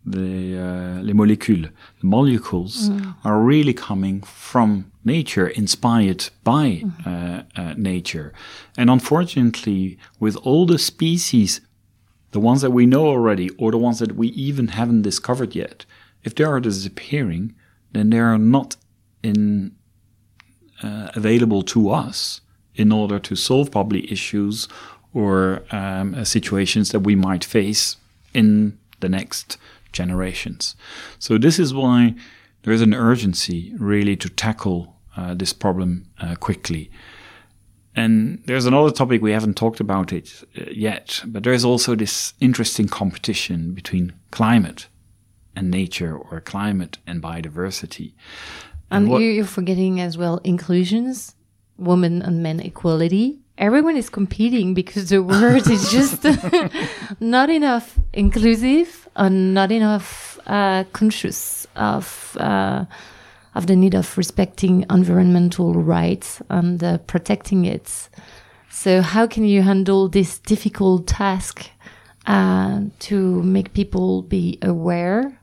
the 0.07 0.57
uh, 0.57 1.01
les 1.01 1.13
molécules, 1.13 1.69
the 1.99 2.07
molecules 2.07 2.89
mm. 2.89 3.15
are 3.25 3.39
really 3.41 3.73
coming 3.73 4.21
from 4.21 4.89
nature, 5.03 5.47
inspired 5.49 6.29
by 6.43 6.83
uh, 7.05 7.41
uh, 7.55 7.73
nature. 7.75 8.33
And 8.77 8.89
unfortunately, 8.89 9.97
with 10.19 10.37
all 10.37 10.65
the 10.65 10.79
species, 10.79 11.59
the 12.31 12.39
ones 12.39 12.61
that 12.61 12.71
we 12.71 12.85
know 12.85 13.05
already, 13.05 13.49
or 13.57 13.71
the 13.71 13.77
ones 13.77 13.99
that 13.99 14.15
we 14.15 14.29
even 14.29 14.69
haven't 14.69 15.01
discovered 15.01 15.55
yet, 15.55 15.85
if 16.23 16.33
they 16.35 16.45
are 16.45 16.61
disappearing, 16.61 17.53
then 17.91 18.09
they 18.09 18.19
are 18.19 18.37
not 18.37 18.77
in 19.23 19.75
uh, 20.83 21.09
available 21.15 21.63
to 21.63 21.89
us 21.89 22.41
in 22.75 22.91
order 22.91 23.19
to 23.19 23.35
solve 23.35 23.71
probably 23.71 24.11
issues 24.11 24.67
or 25.13 25.63
um, 25.71 26.13
uh, 26.13 26.23
situations 26.23 26.91
that 26.91 26.99
we 26.99 27.15
might 27.15 27.43
face 27.43 27.97
in 28.33 28.77
the 28.99 29.09
next 29.09 29.57
generations. 29.91 30.75
So 31.17 31.37
this 31.37 31.57
is 31.57 31.73
why 31.73 32.15
there 32.63 32.73
is 32.73 32.81
an 32.81 32.93
urgency 32.93 33.73
really 33.79 34.15
to 34.17 34.29
tackle 34.29 34.95
uh, 35.15 35.33
this 35.33 35.53
problem 35.53 36.05
uh, 36.19 36.35
quickly. 36.35 36.91
And 37.95 38.43
there's 38.45 38.67
another 38.67 38.91
topic 38.91 39.23
we 39.23 39.31
haven't 39.31 39.55
talked 39.57 39.79
about 39.79 40.13
it 40.13 40.43
uh, 40.55 40.65
yet, 40.71 41.23
but 41.25 41.43
there 41.43 41.53
is 41.53 41.65
also 41.65 41.95
this 41.95 42.33
interesting 42.39 42.87
competition 42.87 43.73
between 43.73 44.13
climate 44.29 44.87
and 45.55 45.71
nature 45.71 46.15
or 46.15 46.39
climate 46.39 46.99
and 47.07 47.23
biodiversity. 47.23 48.13
And, 48.89 49.09
you're 49.09 49.45
forgetting 49.45 49.99
as 49.99 50.17
well 50.17 50.39
inclusions, 50.43 51.35
women 51.77 52.21
and 52.21 52.41
men 52.41 52.59
equality. 52.59 53.39
Everyone 53.57 53.97
is 53.97 54.09
competing 54.09 54.73
because 54.73 55.09
the 55.09 55.21
word 55.21 55.67
is 55.67 55.91
just 55.91 56.25
not 57.19 57.49
enough 57.49 57.99
inclusive 58.13 59.09
and 59.15 59.53
not 59.53 59.71
enough 59.71 60.39
uh, 60.45 60.83
conscious 60.93 61.67
of 61.75 62.37
uh, 62.39 62.85
of 63.55 63.65
the 63.65 63.75
need 63.75 63.95
of 63.95 64.15
respecting 64.17 64.85
environmental 64.89 65.73
rights 65.73 66.41
and 66.49 66.83
uh, 66.83 66.99
protecting 66.99 67.65
it. 67.65 68.09
So, 68.69 69.01
how 69.01 69.25
can 69.25 69.43
you 69.43 69.63
handle 69.63 70.07
this 70.07 70.37
difficult 70.37 71.07
task 71.07 71.71
uh, 72.27 72.81
to 72.99 73.41
make 73.41 73.73
people 73.73 74.21
be 74.21 74.59
aware 74.61 75.36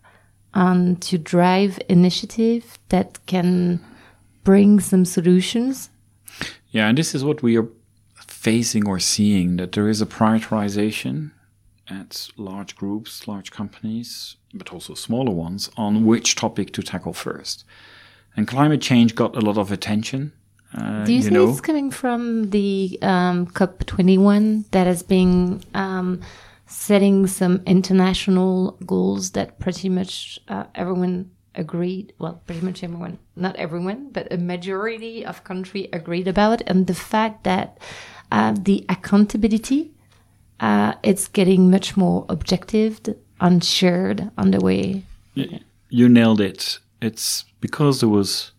and 0.54 1.02
to 1.02 1.18
drive 1.18 1.78
initiative 1.88 2.78
that 2.88 3.18
can 3.26 3.80
bring 4.44 4.80
some 4.80 5.04
solutions. 5.04 5.90
Yeah, 6.70 6.88
and 6.88 6.96
this 6.96 7.14
is 7.14 7.24
what 7.24 7.42
we 7.42 7.56
are 7.56 7.68
facing 8.16 8.86
or 8.86 8.98
seeing 8.98 9.56
that 9.56 9.72
there 9.72 9.88
is 9.88 10.00
a 10.00 10.06
prioritization 10.06 11.32
at 11.88 12.28
large 12.36 12.76
groups, 12.76 13.28
large 13.28 13.50
companies, 13.50 14.36
but 14.52 14.72
also 14.72 14.94
smaller 14.94 15.32
ones 15.32 15.70
on 15.76 16.04
which 16.04 16.34
topic 16.36 16.72
to 16.72 16.82
tackle 16.82 17.12
first. 17.12 17.64
And 18.36 18.48
climate 18.48 18.80
change 18.80 19.14
got 19.14 19.36
a 19.36 19.40
lot 19.40 19.58
of 19.58 19.70
attention. 19.70 20.32
Uh, 20.76 21.04
Do 21.04 21.12
you, 21.12 21.18
you 21.18 21.22
think 21.22 21.34
know? 21.34 21.48
it's 21.50 21.60
coming 21.60 21.90
from 21.90 22.50
the 22.50 22.98
um, 23.02 23.46
COP21 23.46 24.64
that 24.72 24.86
has 24.86 25.02
been 25.02 25.62
um, 25.74 26.20
setting 26.74 27.26
some 27.26 27.62
international 27.66 28.72
goals 28.84 29.30
that 29.30 29.58
pretty 29.58 29.88
much 29.88 30.40
uh, 30.48 30.64
everyone 30.74 31.30
agreed 31.54 32.12
well 32.18 32.42
pretty 32.46 32.60
much 32.60 32.82
everyone 32.82 33.16
not 33.36 33.54
everyone 33.54 34.10
but 34.10 34.26
a 34.32 34.36
majority 34.36 35.24
of 35.24 35.44
country 35.44 35.88
agreed 35.92 36.26
about. 36.26 36.62
And 36.66 36.86
the 36.86 36.94
fact 36.94 37.44
that 37.44 37.78
uh, 38.32 38.54
the 38.58 38.84
accountability 38.88 39.92
uh, 40.60 40.94
it's 41.02 41.28
getting 41.28 41.70
much 41.70 41.96
more 41.96 42.24
objective 42.28 43.00
and 43.40 43.62
shared 43.62 44.30
on 44.38 44.50
the 44.50 44.60
way. 44.60 45.02
You 45.34 46.08
nailed 46.08 46.40
it. 46.40 46.78
It's 47.02 47.44
because 47.60 48.00
there 48.00 48.08
was 48.08 48.52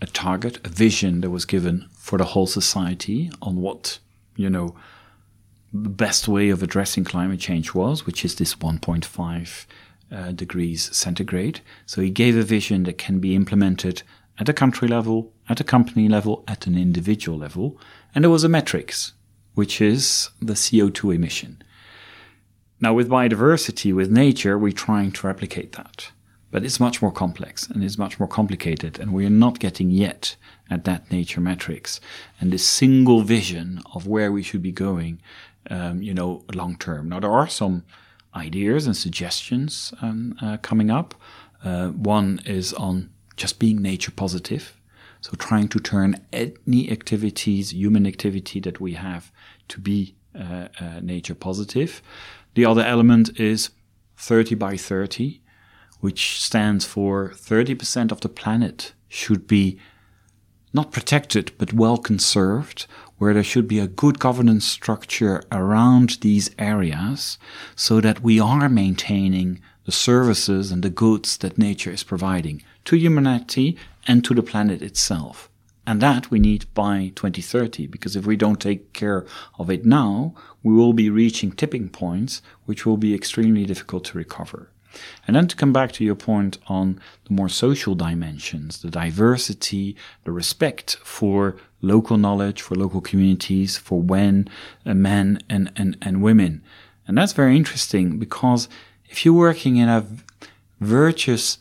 a 0.00 0.06
target 0.06 0.58
a 0.64 0.68
vision 0.68 1.20
that 1.20 1.30
was 1.30 1.44
given 1.44 1.88
for 1.92 2.18
the 2.18 2.24
whole 2.24 2.46
society 2.46 3.30
on 3.42 3.56
what 3.56 3.98
you 4.36 4.48
know 4.48 4.74
the 5.72 5.88
best 5.88 6.28
way 6.28 6.48
of 6.48 6.62
addressing 6.62 7.04
climate 7.04 7.40
change 7.40 7.74
was, 7.74 8.06
which 8.06 8.24
is 8.24 8.36
this 8.36 8.54
1.5 8.54 9.66
uh, 10.10 10.32
degrees 10.32 10.94
centigrade. 10.96 11.60
So 11.86 12.00
he 12.00 12.10
gave 12.10 12.36
a 12.36 12.42
vision 12.42 12.84
that 12.84 12.98
can 12.98 13.18
be 13.18 13.34
implemented 13.34 14.02
at 14.38 14.48
a 14.48 14.54
country 14.54 14.88
level, 14.88 15.32
at 15.48 15.60
a 15.60 15.64
company 15.64 16.08
level, 16.08 16.44
at 16.48 16.66
an 16.66 16.76
individual 16.76 17.36
level. 17.36 17.78
And 18.14 18.24
there 18.24 18.30
was 18.30 18.44
a 18.44 18.48
metrics, 18.48 19.12
which 19.54 19.80
is 19.80 20.30
the 20.40 20.54
CO2 20.54 21.14
emission. 21.14 21.62
Now, 22.80 22.94
with 22.94 23.08
biodiversity, 23.08 23.92
with 23.92 24.10
nature, 24.10 24.56
we're 24.56 24.72
trying 24.72 25.12
to 25.12 25.26
replicate 25.26 25.72
that. 25.72 26.12
But 26.50 26.64
it's 26.64 26.80
much 26.80 27.02
more 27.02 27.12
complex 27.12 27.68
and 27.68 27.84
it's 27.84 27.98
much 27.98 28.18
more 28.18 28.28
complicated, 28.28 28.98
and 28.98 29.12
we 29.12 29.26
are 29.26 29.30
not 29.30 29.58
getting 29.58 29.90
yet 29.90 30.36
at 30.70 30.84
that 30.84 31.10
nature 31.10 31.40
metrics 31.40 32.00
and 32.40 32.50
this 32.50 32.66
single 32.66 33.22
vision 33.22 33.82
of 33.94 34.06
where 34.06 34.32
we 34.32 34.42
should 34.42 34.62
be 34.62 34.72
going 34.72 35.20
um, 35.70 36.02
you 36.02 36.14
know, 36.14 36.44
long 36.54 36.76
term. 36.76 37.08
Now, 37.08 37.20
there 37.20 37.30
are 37.30 37.48
some 37.48 37.84
ideas 38.34 38.86
and 38.86 38.96
suggestions 38.96 39.92
um, 40.02 40.34
uh, 40.40 40.56
coming 40.58 40.90
up. 40.90 41.14
Uh, 41.64 41.88
one 41.88 42.40
is 42.44 42.72
on 42.74 43.10
just 43.36 43.58
being 43.58 43.80
nature 43.82 44.12
positive. 44.12 44.78
So 45.20 45.32
trying 45.36 45.68
to 45.68 45.80
turn 45.80 46.24
any 46.32 46.90
activities, 46.90 47.72
human 47.72 48.06
activity 48.06 48.60
that 48.60 48.80
we 48.80 48.92
have 48.94 49.32
to 49.68 49.80
be 49.80 50.14
uh, 50.38 50.68
uh, 50.80 51.00
nature 51.02 51.34
positive. 51.34 52.02
The 52.54 52.64
other 52.64 52.82
element 52.82 53.38
is 53.40 53.70
30 54.16 54.54
by 54.54 54.76
30, 54.76 55.40
which 56.00 56.40
stands 56.40 56.84
for 56.84 57.30
30% 57.30 58.12
of 58.12 58.20
the 58.20 58.28
planet 58.28 58.92
should 59.08 59.46
be 59.46 59.78
not 60.72 60.92
protected, 60.92 61.52
but 61.58 61.72
well 61.72 61.96
conserved, 61.96 62.86
where 63.18 63.34
there 63.34 63.44
should 63.44 63.66
be 63.66 63.78
a 63.78 63.88
good 63.88 64.18
governance 64.18 64.64
structure 64.64 65.42
around 65.50 66.18
these 66.20 66.50
areas 66.58 67.38
so 67.74 68.00
that 68.00 68.22
we 68.22 68.38
are 68.38 68.68
maintaining 68.68 69.60
the 69.84 69.92
services 69.92 70.70
and 70.70 70.82
the 70.82 70.90
goods 70.90 71.38
that 71.38 71.58
nature 71.58 71.90
is 71.90 72.02
providing 72.02 72.62
to 72.84 72.96
humanity 72.96 73.76
and 74.06 74.24
to 74.24 74.34
the 74.34 74.42
planet 74.42 74.82
itself. 74.82 75.50
And 75.86 76.02
that 76.02 76.30
we 76.30 76.38
need 76.38 76.66
by 76.74 77.12
2030, 77.16 77.86
because 77.86 78.14
if 78.14 78.26
we 78.26 78.36
don't 78.36 78.60
take 78.60 78.92
care 78.92 79.24
of 79.58 79.70
it 79.70 79.86
now, 79.86 80.34
we 80.62 80.74
will 80.74 80.92
be 80.92 81.08
reaching 81.08 81.50
tipping 81.50 81.88
points 81.88 82.42
which 82.66 82.84
will 82.84 82.98
be 82.98 83.14
extremely 83.14 83.64
difficult 83.64 84.04
to 84.04 84.18
recover. 84.18 84.70
And 85.26 85.36
then 85.36 85.46
to 85.48 85.56
come 85.56 85.72
back 85.72 85.92
to 85.92 86.04
your 86.04 86.14
point 86.14 86.58
on 86.66 87.00
the 87.24 87.34
more 87.34 87.48
social 87.48 87.94
dimensions, 87.94 88.80
the 88.82 88.90
diversity, 88.90 89.96
the 90.24 90.32
respect 90.32 90.96
for 91.02 91.56
local 91.82 92.16
knowledge, 92.16 92.62
for 92.62 92.74
local 92.74 93.00
communities, 93.00 93.76
for 93.76 94.00
when 94.00 94.48
men 94.84 95.38
and, 95.48 95.70
and, 95.76 95.96
and 96.00 96.22
women. 96.22 96.62
And 97.06 97.16
that's 97.16 97.32
very 97.32 97.56
interesting 97.56 98.18
because 98.18 98.68
if 99.08 99.24
you're 99.24 99.34
working 99.34 99.76
in 99.76 99.88
a 99.88 100.06
virtuous 100.80 101.58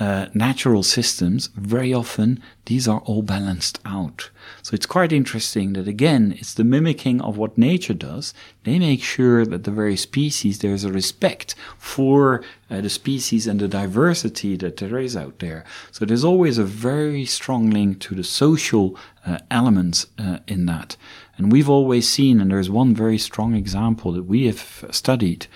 uh, 0.00 0.26
natural 0.34 0.82
systems, 0.82 1.48
very 1.54 1.94
often 1.94 2.42
these 2.66 2.88
are 2.88 3.00
all 3.00 3.22
balanced 3.22 3.78
out. 3.84 4.30
So 4.62 4.74
it's 4.74 4.86
quite 4.86 5.12
interesting 5.12 5.74
that 5.74 5.86
again, 5.86 6.34
it's 6.38 6.54
the 6.54 6.64
mimicking 6.64 7.20
of 7.20 7.36
what 7.36 7.56
nature 7.56 7.94
does. 7.94 8.34
They 8.64 8.78
make 8.78 9.02
sure 9.02 9.46
that 9.46 9.64
the 9.64 9.70
very 9.70 9.96
species, 9.96 10.58
there's 10.58 10.84
a 10.84 10.92
respect 10.92 11.54
for 11.78 12.42
uh, 12.70 12.80
the 12.80 12.90
species 12.90 13.46
and 13.46 13.60
the 13.60 13.68
diversity 13.68 14.56
that 14.56 14.78
there 14.78 14.98
is 14.98 15.16
out 15.16 15.38
there. 15.38 15.64
So 15.92 16.04
there's 16.04 16.24
always 16.24 16.58
a 16.58 16.64
very 16.64 17.24
strong 17.24 17.70
link 17.70 18.00
to 18.00 18.14
the 18.14 18.24
social 18.24 18.98
uh, 19.24 19.38
elements 19.50 20.06
uh, 20.18 20.38
in 20.48 20.66
that. 20.66 20.96
And 21.36 21.52
we've 21.52 21.70
always 21.70 22.08
seen, 22.08 22.40
and 22.40 22.50
there's 22.50 22.70
one 22.70 22.94
very 22.94 23.18
strong 23.18 23.54
example 23.54 24.12
that 24.12 24.24
we 24.24 24.46
have 24.46 24.86
studied, 24.90 25.46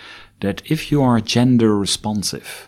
that 0.40 0.62
if 0.70 0.92
you 0.92 1.02
are 1.02 1.20
gender 1.20 1.76
responsive, 1.76 2.67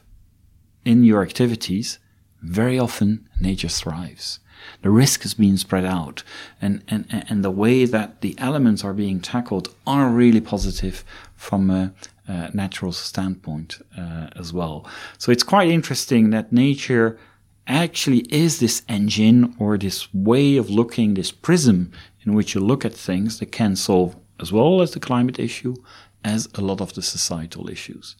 in 0.84 1.04
your 1.04 1.22
activities, 1.22 1.98
very 2.42 2.78
often 2.78 3.28
nature 3.40 3.68
thrives. 3.68 4.40
The 4.82 4.90
risk 4.90 5.24
is 5.24 5.34
being 5.34 5.56
spread 5.56 5.84
out, 5.84 6.22
and, 6.60 6.82
and, 6.88 7.06
and 7.10 7.44
the 7.44 7.50
way 7.50 7.86
that 7.86 8.20
the 8.20 8.34
elements 8.38 8.84
are 8.84 8.92
being 8.92 9.20
tackled 9.20 9.74
are 9.86 10.08
really 10.10 10.40
positive 10.40 11.04
from 11.34 11.70
a, 11.70 11.92
a 12.28 12.50
natural 12.54 12.92
standpoint 12.92 13.78
uh, 13.96 14.28
as 14.36 14.52
well. 14.52 14.86
So 15.18 15.32
it's 15.32 15.42
quite 15.42 15.70
interesting 15.70 16.30
that 16.30 16.52
nature 16.52 17.18
actually 17.66 18.20
is 18.30 18.58
this 18.58 18.82
engine 18.88 19.54
or 19.58 19.78
this 19.78 20.12
way 20.12 20.56
of 20.56 20.68
looking, 20.68 21.14
this 21.14 21.30
prism 21.30 21.92
in 22.24 22.34
which 22.34 22.54
you 22.54 22.60
look 22.60 22.84
at 22.84 22.94
things 22.94 23.38
that 23.38 23.52
can 23.52 23.76
solve 23.76 24.16
as 24.40 24.52
well 24.52 24.82
as 24.82 24.92
the 24.92 25.00
climate 25.00 25.38
issue 25.38 25.74
as 26.24 26.48
a 26.54 26.60
lot 26.60 26.80
of 26.80 26.94
the 26.94 27.02
societal 27.02 27.70
issues. 27.70 28.16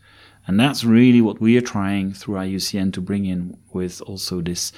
And 0.46 0.59
that's 0.59 0.85
really 0.85 1.20
what 1.20 1.40
we 1.40 1.57
are 1.57 1.62
trying 1.62 2.12
through 2.12 2.37
IUCN 2.37 2.92
to 2.94 3.00
bring 3.00 3.26
in 3.26 3.57
with 3.72 4.00
also 4.03 4.40
this 4.40 4.72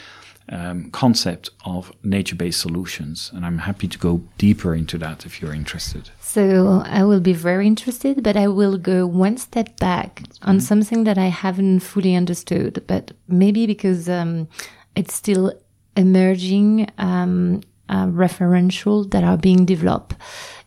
um, 0.48 0.90
concept 0.90 1.50
of 1.64 1.92
nature 2.02 2.34
based 2.34 2.60
solutions. 2.60 3.30
And 3.34 3.46
I'm 3.46 3.58
happy 3.58 3.88
to 3.88 3.98
go 3.98 4.22
deeper 4.38 4.74
into 4.74 4.98
that 4.98 5.24
if 5.24 5.40
you're 5.40 5.54
interested. 5.54 6.10
So 6.20 6.82
I 6.86 7.04
will 7.04 7.20
be 7.20 7.32
very 7.32 7.66
interested, 7.66 8.22
but 8.22 8.36
I 8.36 8.48
will 8.48 8.76
go 8.76 9.06
one 9.06 9.36
step 9.36 9.78
back 9.78 10.22
on 10.42 10.60
something 10.60 11.04
that 11.04 11.18
I 11.18 11.26
haven't 11.26 11.80
fully 11.80 12.14
understood, 12.14 12.84
but 12.86 13.12
maybe 13.28 13.66
because 13.66 14.08
um, 14.08 14.48
it's 14.96 15.14
still 15.14 15.52
emerging 15.96 16.90
um, 16.98 17.60
uh, 17.88 18.06
referential 18.06 19.10
that 19.10 19.24
are 19.24 19.36
being 19.36 19.64
developed. 19.64 20.14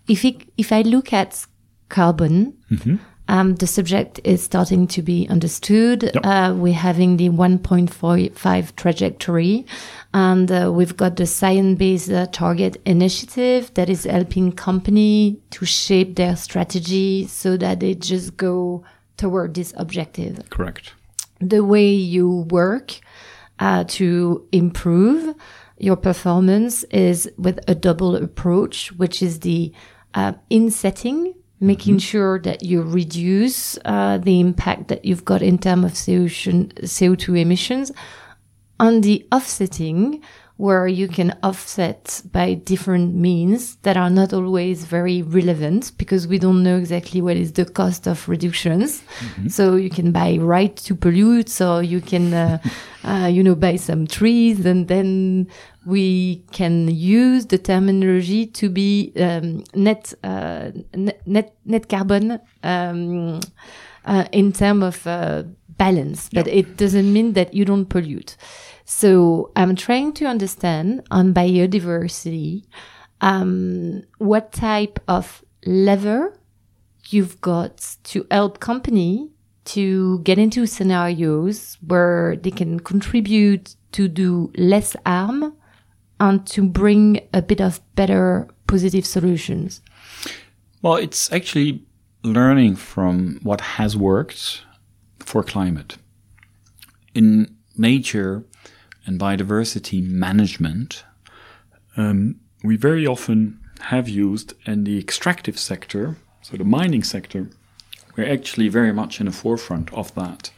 If 0.08 0.24
it, 0.24 0.48
if 0.58 0.72
I 0.72 0.82
look 0.84 1.12
at 1.12 1.46
carbon, 1.90 2.58
mm-hmm. 2.72 2.98
Um, 3.28 3.56
the 3.56 3.68
subject 3.68 4.20
is 4.24 4.44
starting 4.44 4.88
to 4.88 5.02
be 5.02 5.28
understood. 5.30 6.04
Yep. 6.04 6.26
Uh, 6.26 6.54
we're 6.56 6.74
having 6.74 7.18
the 7.18 7.30
1.45 7.30 8.76
trajectory, 8.76 9.66
and 10.14 10.52
uh, 10.52 10.72
we've 10.72 10.96
got 10.96 11.16
the 11.16 11.26
science-based 11.26 12.12
uh, 12.12 12.28
target 12.28 12.78
initiative 12.86 13.74
that 13.74 13.90
is 13.90 14.04
helping 14.04 14.52
company 14.52 15.40
to 15.52 15.66
shape 15.66 16.16
their 16.16 16.36
strategy 16.36 17.26
so 17.26 17.58
that 17.58 17.80
they 17.80 17.96
just 17.96 18.38
go 18.38 18.84
toward 19.18 19.56
this 19.56 19.74
objective. 19.78 20.50
Correct. 20.50 20.94
The 21.40 21.64
way 21.64 21.92
you 21.92 22.48
work 22.50 23.00
uh, 23.60 23.86
to 23.86 24.48
improve 24.52 25.36
your 25.78 25.96
performance 25.96 26.84
is 26.86 27.30
with 27.38 27.60
a 27.68 27.76
double 27.76 28.16
approach, 28.16 28.92
which 28.94 29.22
is 29.22 29.42
the 29.42 29.74
uh, 30.14 30.34
insetting, 30.50 31.34
making 31.60 31.96
Mm-hmm. 31.96 32.00
sure 32.00 32.40
that 32.40 32.64
you 32.64 32.82
reduce 32.82 33.78
uh, 33.86 34.18
the 34.18 34.40
impact 34.40 34.88
that 34.90 35.06
you've 35.06 35.26
got 35.26 35.42
in 35.42 35.58
terms 35.58 35.86
of 35.86 35.92
CO2 35.94 37.40
emissions, 37.40 37.92
on 38.80 39.02
the 39.02 39.26
offsetting, 39.32 40.22
where 40.58 40.88
you 40.88 41.08
can 41.08 41.38
offset 41.44 42.22
by 42.32 42.54
different 42.54 43.14
means 43.14 43.76
that 43.78 43.98
are 43.98 44.10
not 44.10 44.32
always 44.32 44.86
very 44.86 45.22
relevant 45.22 45.92
because 45.98 46.28
we 46.28 46.40
don't 46.40 46.64
know 46.64 46.78
exactly 46.78 47.22
what 47.22 47.36
is 47.36 47.52
the 47.54 47.66
cost 47.66 48.08
of 48.08 48.28
reductions. 48.30 49.02
Mm-hmm. 49.02 49.50
So 49.50 49.76
you 49.76 49.90
can 49.90 50.14
buy 50.14 50.38
right 50.38 50.76
to 50.78 50.96
pollute, 50.96 51.50
so 51.50 51.80
you 51.80 52.00
can, 52.00 52.34
uh, 52.34 52.60
uh, 53.04 53.28
you 53.30 53.44
know, 53.44 53.56
buy 53.56 53.76
some 53.76 54.08
trees 54.08 54.66
and 54.66 54.88
then 54.88 55.48
we 55.86 56.44
can 56.52 56.88
use 56.88 57.48
the 57.48 57.58
terminology 57.58 58.48
to 58.48 58.70
be 58.70 59.12
um, 59.18 59.64
net, 59.76 60.14
uh, 60.24 60.72
net, 60.94 61.22
net, 61.28 61.56
net 61.66 61.90
carbon 61.90 62.40
um, 62.64 63.42
uh, 64.06 64.26
in 64.32 64.54
terms 64.54 64.84
of 64.84 65.08
uh, 65.08 65.44
balance, 65.78 66.30
but 66.32 66.48
it 66.48 66.78
doesn't 66.78 67.12
mean 67.12 67.34
that 67.34 67.54
you 67.54 67.66
don't 67.66 67.88
pollute. 67.88 68.38
So 68.86 69.52
I'm 69.56 69.76
trying 69.76 70.14
to 70.14 70.26
understand 70.26 71.06
on 71.10 71.34
biodiversity 71.34 72.66
um, 73.22 74.04
what 74.20 74.52
type 74.54 75.00
of 75.08 75.44
lever 75.66 76.38
you've 77.10 77.42
got 77.42 77.96
to 78.04 78.26
help 78.30 78.60
company 78.60 79.32
to 79.66 80.20
get 80.20 80.38
into 80.38 80.68
scenarios 80.68 81.78
where 81.86 82.36
they 82.36 82.52
can 82.52 82.80
contribute 82.80 83.76
to 83.94 84.08
do 84.08 84.52
less 84.56 84.96
harm 85.06 85.56
and 86.20 86.46
to 86.48 86.62
bring 86.62 87.28
a 87.34 87.42
bit 87.42 87.60
of 87.60 87.82
better 87.96 88.48
positive 88.68 89.06
solutions. 89.06 89.82
Well, 90.82 90.96
it's 90.96 91.32
actually 91.32 91.84
learning 92.24 92.76
from 92.76 93.40
what 93.42 93.62
has 93.62 93.98
worked 93.98 94.64
for 95.20 95.44
climate. 95.44 95.98
In 97.16 97.56
nature 97.78 98.46
and 99.06 99.20
biodiversity 99.20 100.04
management, 100.04 101.04
um, 101.98 102.40
we 102.64 102.76
very 102.76 103.06
often 103.06 103.60
have 103.82 104.10
used 104.10 104.54
in 104.66 104.84
the 104.84 104.98
extractive 104.98 105.60
sector, 105.60 106.18
so 106.42 106.58
the 106.58 106.64
mining 106.64 107.04
sector, 107.04 107.50
we're 108.16 108.32
actually 108.32 108.70
very 108.70 108.94
much 108.94 109.20
in 109.20 109.26
the 109.26 109.32
forefront 109.32 109.94
of 109.94 110.14
that 110.16 110.52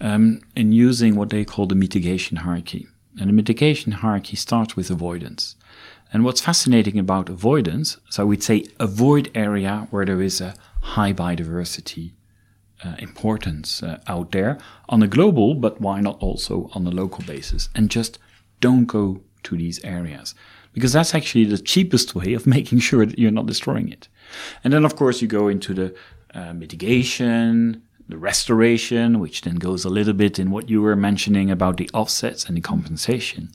um, 0.00 0.40
in 0.54 0.72
using 0.72 1.16
what 1.16 1.30
they 1.30 1.44
call 1.44 1.66
the 1.66 1.74
mitigation 1.74 2.38
hierarchy. 2.38 2.86
And 3.18 3.28
the 3.28 3.32
mitigation 3.32 3.92
hierarchy 3.92 4.36
starts 4.36 4.76
with 4.76 4.90
avoidance. 4.90 5.56
And 6.12 6.24
what's 6.24 6.40
fascinating 6.40 6.98
about 6.98 7.28
avoidance, 7.28 7.96
so 8.08 8.26
we'd 8.26 8.42
say 8.42 8.64
avoid 8.78 9.30
area 9.34 9.88
where 9.90 10.04
there 10.04 10.22
is 10.22 10.40
a 10.40 10.54
high 10.80 11.12
biodiversity 11.12 12.12
uh, 12.84 12.94
importance 12.98 13.82
uh, 13.82 14.00
out 14.06 14.32
there 14.32 14.58
on 14.88 15.02
a 15.02 15.08
global, 15.08 15.54
but 15.54 15.80
why 15.80 16.00
not 16.00 16.18
also 16.20 16.70
on 16.74 16.86
a 16.86 16.90
local 16.90 17.24
basis? 17.24 17.68
And 17.74 17.90
just 17.90 18.18
don't 18.60 18.86
go 18.86 19.20
to 19.44 19.56
these 19.56 19.82
areas 19.84 20.34
because 20.72 20.92
that's 20.92 21.14
actually 21.14 21.44
the 21.44 21.58
cheapest 21.58 22.14
way 22.14 22.34
of 22.34 22.46
making 22.56 22.80
sure 22.80 23.06
that 23.06 23.18
you're 23.18 23.30
not 23.30 23.46
destroying 23.46 23.90
it. 23.90 24.08
And 24.62 24.72
then, 24.72 24.84
of 24.84 24.96
course, 24.96 25.22
you 25.22 25.28
go 25.28 25.48
into 25.48 25.74
the 25.74 25.94
uh, 26.34 26.52
mitigation, 26.52 27.82
the 28.08 28.18
restoration, 28.18 29.20
which 29.20 29.42
then 29.42 29.56
goes 29.56 29.84
a 29.84 29.88
little 29.88 30.12
bit 30.12 30.38
in 30.38 30.50
what 30.50 30.68
you 30.68 30.82
were 30.82 30.96
mentioning 30.96 31.50
about 31.50 31.76
the 31.76 31.88
offsets 31.94 32.44
and 32.44 32.56
the 32.56 32.60
compensation. 32.60 33.50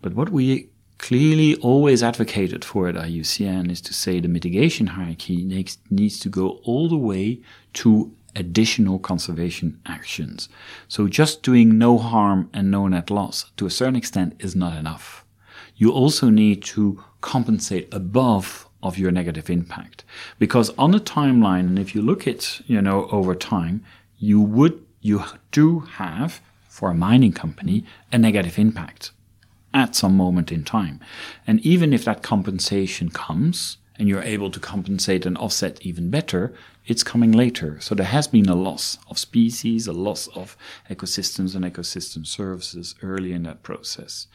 But 0.00 0.14
what 0.14 0.30
we 0.30 0.68
clearly 0.98 1.56
always 1.56 2.02
advocated 2.02 2.64
for 2.64 2.88
at 2.88 2.94
IUCN 2.94 3.70
is 3.70 3.80
to 3.82 3.92
say 3.92 4.18
the 4.18 4.28
mitigation 4.28 4.86
hierarchy 4.86 5.44
needs, 5.44 5.78
needs 5.90 6.18
to 6.20 6.28
go 6.28 6.60
all 6.64 6.88
the 6.88 6.96
way 6.96 7.40
to 7.74 8.14
additional 8.36 8.98
conservation 8.98 9.80
actions. 9.86 10.48
So 10.86 11.08
just 11.08 11.42
doing 11.42 11.78
no 11.78 11.98
harm 11.98 12.48
and 12.52 12.70
no 12.70 12.86
net 12.86 13.10
loss 13.10 13.50
to 13.56 13.66
a 13.66 13.70
certain 13.70 13.96
extent 13.96 14.36
is 14.38 14.54
not 14.54 14.76
enough. 14.76 15.24
You 15.74 15.90
also 15.90 16.30
need 16.30 16.62
to 16.64 17.02
compensate 17.20 17.92
above 17.92 18.68
of 18.82 18.98
your 18.98 19.10
negative 19.10 19.50
impact. 19.50 20.04
Because 20.38 20.70
on 20.78 20.94
a 20.94 21.00
timeline, 21.00 21.66
and 21.66 21.78
if 21.78 21.94
you 21.94 22.02
look 22.02 22.28
at, 22.28 22.60
you 22.68 22.80
know, 22.80 23.08
over 23.10 23.34
time, 23.34 23.84
you 24.18 24.40
would, 24.40 24.84
you 25.00 25.24
do 25.50 25.80
have, 25.80 26.40
for 26.68 26.90
a 26.90 26.94
mining 26.94 27.32
company, 27.32 27.84
a 28.12 28.18
negative 28.18 28.58
impact 28.58 29.10
at 29.74 29.96
some 29.96 30.16
moment 30.16 30.52
in 30.52 30.64
time. 30.64 31.00
And 31.46 31.60
even 31.60 31.92
if 31.92 32.04
that 32.04 32.22
compensation 32.22 33.10
comes, 33.10 33.78
and 33.98 34.08
you're 34.08 34.22
able 34.22 34.50
to 34.50 34.60
compensate 34.60 35.26
and 35.26 35.36
offset 35.38 35.80
even 35.82 36.10
better, 36.10 36.54
it's 36.86 37.02
coming 37.02 37.32
later. 37.32 37.80
So 37.80 37.94
there 37.94 38.06
has 38.06 38.28
been 38.28 38.48
a 38.48 38.54
loss 38.54 38.98
of 39.08 39.18
species, 39.18 39.86
a 39.86 39.92
loss 39.92 40.28
of 40.28 40.56
ecosystems 40.90 41.54
and 41.54 41.64
ecosystem 41.64 42.26
services 42.26 42.94
early 43.02 43.32
in 43.32 43.42
that 43.44 43.62
process. 43.62 44.26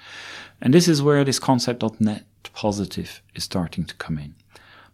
And 0.62 0.74
this 0.74 0.88
is 0.88 1.02
where 1.02 1.24
this 1.24 1.40
concept 1.40 1.84
of 1.84 2.02
net 2.02 2.26
positive 2.54 3.22
is 3.36 3.44
starting 3.44 3.86
to 3.86 3.96
come 3.96 4.18
in. 4.18 4.36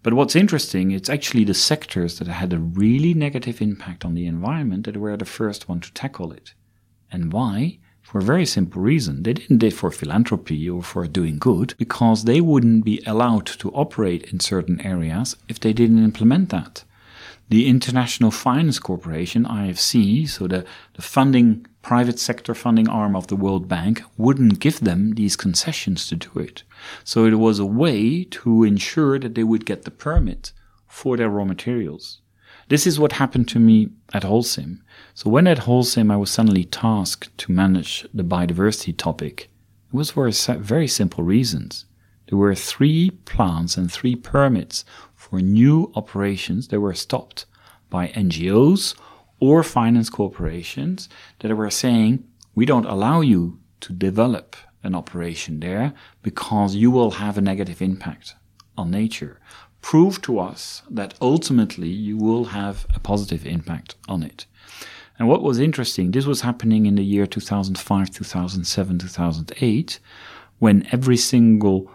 But 0.03 0.13
what's 0.13 0.35
interesting, 0.35 0.91
it's 0.91 1.09
actually 1.09 1.43
the 1.43 1.53
sectors 1.53 2.19
that 2.19 2.27
had 2.27 2.53
a 2.53 2.59
really 2.59 3.13
negative 3.13 3.61
impact 3.61 4.05
on 4.05 4.13
the 4.13 4.27
environment 4.27 4.85
that 4.85 4.97
were 4.97 5.17
the 5.17 5.25
first 5.25 5.67
one 5.67 5.79
to 5.81 5.91
tackle 5.93 6.31
it. 6.31 6.53
And 7.11 7.33
why? 7.33 7.79
For 8.07 8.19
a 8.19 8.23
very 8.23 8.45
simple 8.45 8.81
reason. 8.81 9.23
They 9.23 9.33
didn't 9.33 9.57
do 9.57 9.67
it 9.67 9.73
for 9.73 9.91
philanthropy 9.91 10.69
or 10.69 10.81
for 10.81 11.05
doing 11.07 11.39
good, 11.39 11.73
because 11.77 12.23
they 12.23 12.39
wouldn't 12.39 12.85
be 12.85 13.03
allowed 13.05 13.47
to 13.47 13.69
operate 13.71 14.31
in 14.31 14.39
certain 14.39 14.79
areas 14.79 15.35
if 15.49 15.59
they 15.59 15.73
didn't 15.73 16.01
implement 16.01 16.47
that. 16.47 16.85
The 17.49 17.67
International 17.67 18.31
Finance 18.31 18.79
Corporation, 18.79 19.43
IFC, 19.43 20.29
so 20.29 20.47
the, 20.47 20.65
the 20.93 21.01
funding, 21.01 21.67
private 21.81 22.17
sector 22.17 22.55
funding 22.55 22.87
arm 22.87 23.13
of 23.13 23.27
the 23.27 23.35
World 23.35 23.67
Bank, 23.67 24.01
wouldn't 24.15 24.59
give 24.59 24.79
them 24.79 25.15
these 25.15 25.35
concessions 25.35 26.07
to 26.07 26.15
do 26.15 26.39
it. 26.39 26.63
So 27.03 27.25
it 27.25 27.33
was 27.33 27.59
a 27.59 27.65
way 27.65 28.23
to 28.23 28.63
ensure 28.63 29.19
that 29.19 29.35
they 29.35 29.43
would 29.43 29.65
get 29.65 29.83
the 29.83 29.91
permit 29.91 30.53
for 30.87 31.17
their 31.17 31.29
raw 31.29 31.43
materials. 31.43 32.21
This 32.69 32.85
is 32.85 32.99
what 32.99 33.13
happened 33.13 33.47
to 33.49 33.59
me 33.59 33.89
at 34.11 34.23
Holcim. 34.23 34.79
So 35.13 35.29
when 35.29 35.47
at 35.47 35.59
Holcim 35.59 36.11
I 36.11 36.17
was 36.17 36.29
suddenly 36.29 36.65
tasked 36.65 37.35
to 37.37 37.51
manage 37.53 38.05
the 38.13 38.23
biodiversity 38.23 38.95
topic, 38.97 39.49
it 39.87 39.95
was 39.95 40.11
for 40.11 40.29
very 40.29 40.87
simple 40.87 41.23
reasons. 41.23 41.85
There 42.27 42.37
were 42.37 42.55
three 42.55 43.11
plans 43.11 43.77
and 43.77 43.89
three 43.89 44.17
permits 44.17 44.83
for 45.15 45.39
new 45.39 45.93
operations 45.95 46.67
that 46.67 46.81
were 46.81 46.93
stopped 46.93 47.45
by 47.89 48.09
NGOs 48.09 48.95
or 49.39 49.63
finance 49.63 50.09
corporations 50.09 51.07
that 51.39 51.55
were 51.55 51.69
saying, 51.71 52.25
we 52.53 52.65
don't 52.65 52.85
allow 52.85 53.21
you 53.21 53.59
to 53.79 53.93
develop 53.93 54.57
an 54.83 54.93
operation 54.93 55.61
there 55.61 55.93
because 56.21 56.75
you 56.75 56.91
will 56.91 57.11
have 57.11 57.37
a 57.37 57.41
negative 57.41 57.81
impact 57.81 58.35
on 58.77 58.91
nature 58.91 59.39
prove 59.87 60.21
to 60.21 60.37
us 60.37 60.81
that 60.89 61.13
ultimately 61.21 61.87
you 61.87 62.17
will 62.17 62.43
have 62.43 62.85
a 62.93 62.99
positive 62.99 63.45
impact 63.45 63.95
on 64.09 64.21
it. 64.21 64.45
And 65.17 65.29
what 65.29 65.41
was 65.41 65.59
interesting, 65.59 66.11
this 66.11 66.25
was 66.25 66.41
happening 66.41 66.85
in 66.85 66.95
the 66.95 67.05
year 67.05 67.25
2005, 67.25 68.09
2007, 68.11 68.99
2008, 68.99 69.99
when 70.59 70.85
every 70.91 71.15
single 71.15 71.89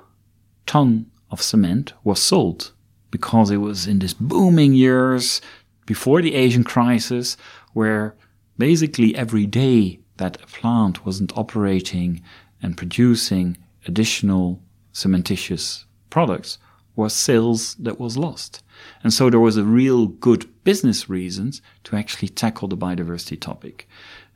ton 0.65 1.05
of 1.31 1.43
cement 1.43 1.93
was 2.03 2.19
sold 2.19 2.73
because 3.11 3.51
it 3.51 3.59
was 3.59 3.87
in 3.87 3.99
this 3.99 4.15
booming 4.15 4.73
years 4.73 5.43
before 5.85 6.23
the 6.23 6.35
Asian 6.35 6.65
crisis 6.65 7.37
where 7.75 8.17
basically 8.57 9.15
every 9.15 9.45
day 9.45 10.01
that 10.17 10.43
a 10.43 10.47
plant 10.47 11.05
wasn't 11.05 11.37
operating 11.37 12.23
and 12.63 12.79
producing 12.79 13.59
additional 13.87 14.63
cementitious 14.95 15.85
products 16.09 16.57
was 16.95 17.13
sales 17.15 17.75
that 17.77 17.99
was 17.99 18.17
lost. 18.17 18.63
And 19.03 19.13
so 19.13 19.31
there 19.31 19.41
was 19.41 19.57
a 19.57 19.65
real 19.65 20.07
good 20.07 20.49
business 20.65 21.09
reasons 21.09 21.63
to 21.85 21.97
actually 21.97 22.29
tackle 22.29 22.69
the 22.69 22.77
biodiversity 22.77 23.41
topic. 23.41 23.89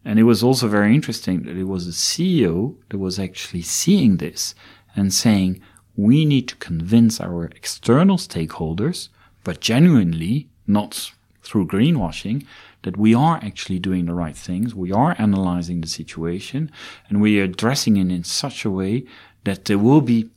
And 0.04 0.18
it 0.18 0.24
was 0.24 0.42
also 0.42 0.68
very 0.68 0.94
interesting 0.94 1.42
that 1.42 1.56
it 1.56 1.64
was 1.64 1.86
a 1.86 1.90
CEO 1.90 2.76
that 2.90 2.98
was 2.98 3.18
actually 3.18 3.62
seeing 3.62 4.18
this 4.18 4.54
and 4.94 5.12
saying, 5.12 5.60
we 5.96 6.24
need 6.24 6.48
to 6.48 6.56
convince 6.56 7.20
our 7.20 7.46
external 7.46 8.16
stakeholders, 8.16 9.08
but 9.44 9.60
genuinely, 9.60 10.48
not 10.66 11.12
through 11.42 11.66
greenwashing, 11.66 12.46
that 12.82 12.96
we 12.96 13.14
are 13.14 13.40
actually 13.42 13.78
doing 13.78 14.06
the 14.06 14.14
right 14.14 14.36
things, 14.36 14.74
we 14.74 14.92
are 14.92 15.16
analyzing 15.18 15.80
the 15.80 15.88
situation, 15.88 16.70
and 17.08 17.20
we 17.20 17.40
are 17.40 17.44
addressing 17.44 17.96
it 17.96 18.12
in 18.12 18.22
such 18.22 18.64
a 18.64 18.70
way 18.70 19.04
that 19.44 19.64
there 19.64 19.78
will 19.78 20.00
be 20.00 20.28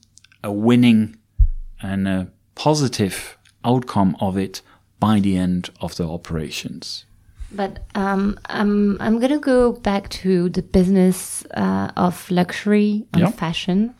a 0.44 0.52
winning 0.52 1.16
and 1.82 2.08
a 2.08 2.28
positive 2.56 3.38
outcome 3.64 4.16
of 4.20 4.38
it 4.38 4.62
by 5.00 5.20
the 5.20 5.38
end 5.38 5.70
of 5.82 5.96
the 5.96 6.08
operations. 6.08 7.06
But 7.52 7.80
um, 7.96 8.40
I'm 8.46 8.98
I'm 9.02 9.20
gonna 9.20 9.40
go 9.40 9.74
back 9.74 10.10
to 10.10 10.50
the 10.50 10.62
business 10.62 11.46
uh, 11.56 11.92
of 11.98 12.30
luxury 12.30 13.08
and 13.14 13.34
fashion, 13.34 13.96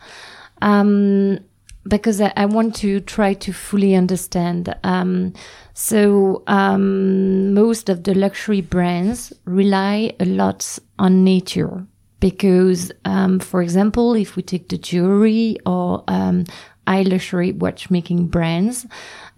um, 0.62 1.40
because 1.88 2.22
I, 2.22 2.32
I 2.36 2.46
want 2.46 2.76
to 2.78 3.00
try 3.00 3.34
to 3.34 3.52
fully 3.52 3.96
understand. 3.96 4.76
Um, 4.84 5.34
so 5.74 6.44
um, 6.46 7.54
most 7.54 7.90
of 7.90 8.04
the 8.04 8.14
luxury 8.14 8.62
brands 8.62 9.34
rely 9.46 10.14
a 10.20 10.26
lot 10.26 10.78
on 11.00 11.24
nature 11.24 11.88
because, 12.20 12.92
um, 13.06 13.40
for 13.40 13.62
example, 13.62 14.14
if 14.14 14.36
we 14.36 14.44
take 14.44 14.70
the 14.70 14.78
jewelry 14.78 15.58
or 15.66 16.04
um, 16.08 16.46
high 16.90 17.04
luxury 17.04 17.52
watchmaking 17.52 18.28
brands, 18.28 18.88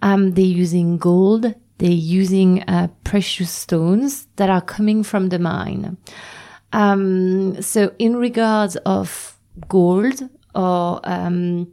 um, 0.00 0.32
they're 0.32 0.56
using 0.64 0.96
gold, 0.96 1.54
they're 1.78 1.90
using 1.90 2.62
uh, 2.62 2.88
precious 3.04 3.50
stones 3.50 4.26
that 4.36 4.48
are 4.48 4.62
coming 4.62 5.02
from 5.02 5.28
the 5.28 5.38
mine. 5.38 5.98
Um, 6.72 7.60
so, 7.60 7.92
in 7.98 8.16
regards 8.16 8.76
of 8.86 9.38
gold 9.68 10.22
or 10.54 11.00
um, 11.04 11.70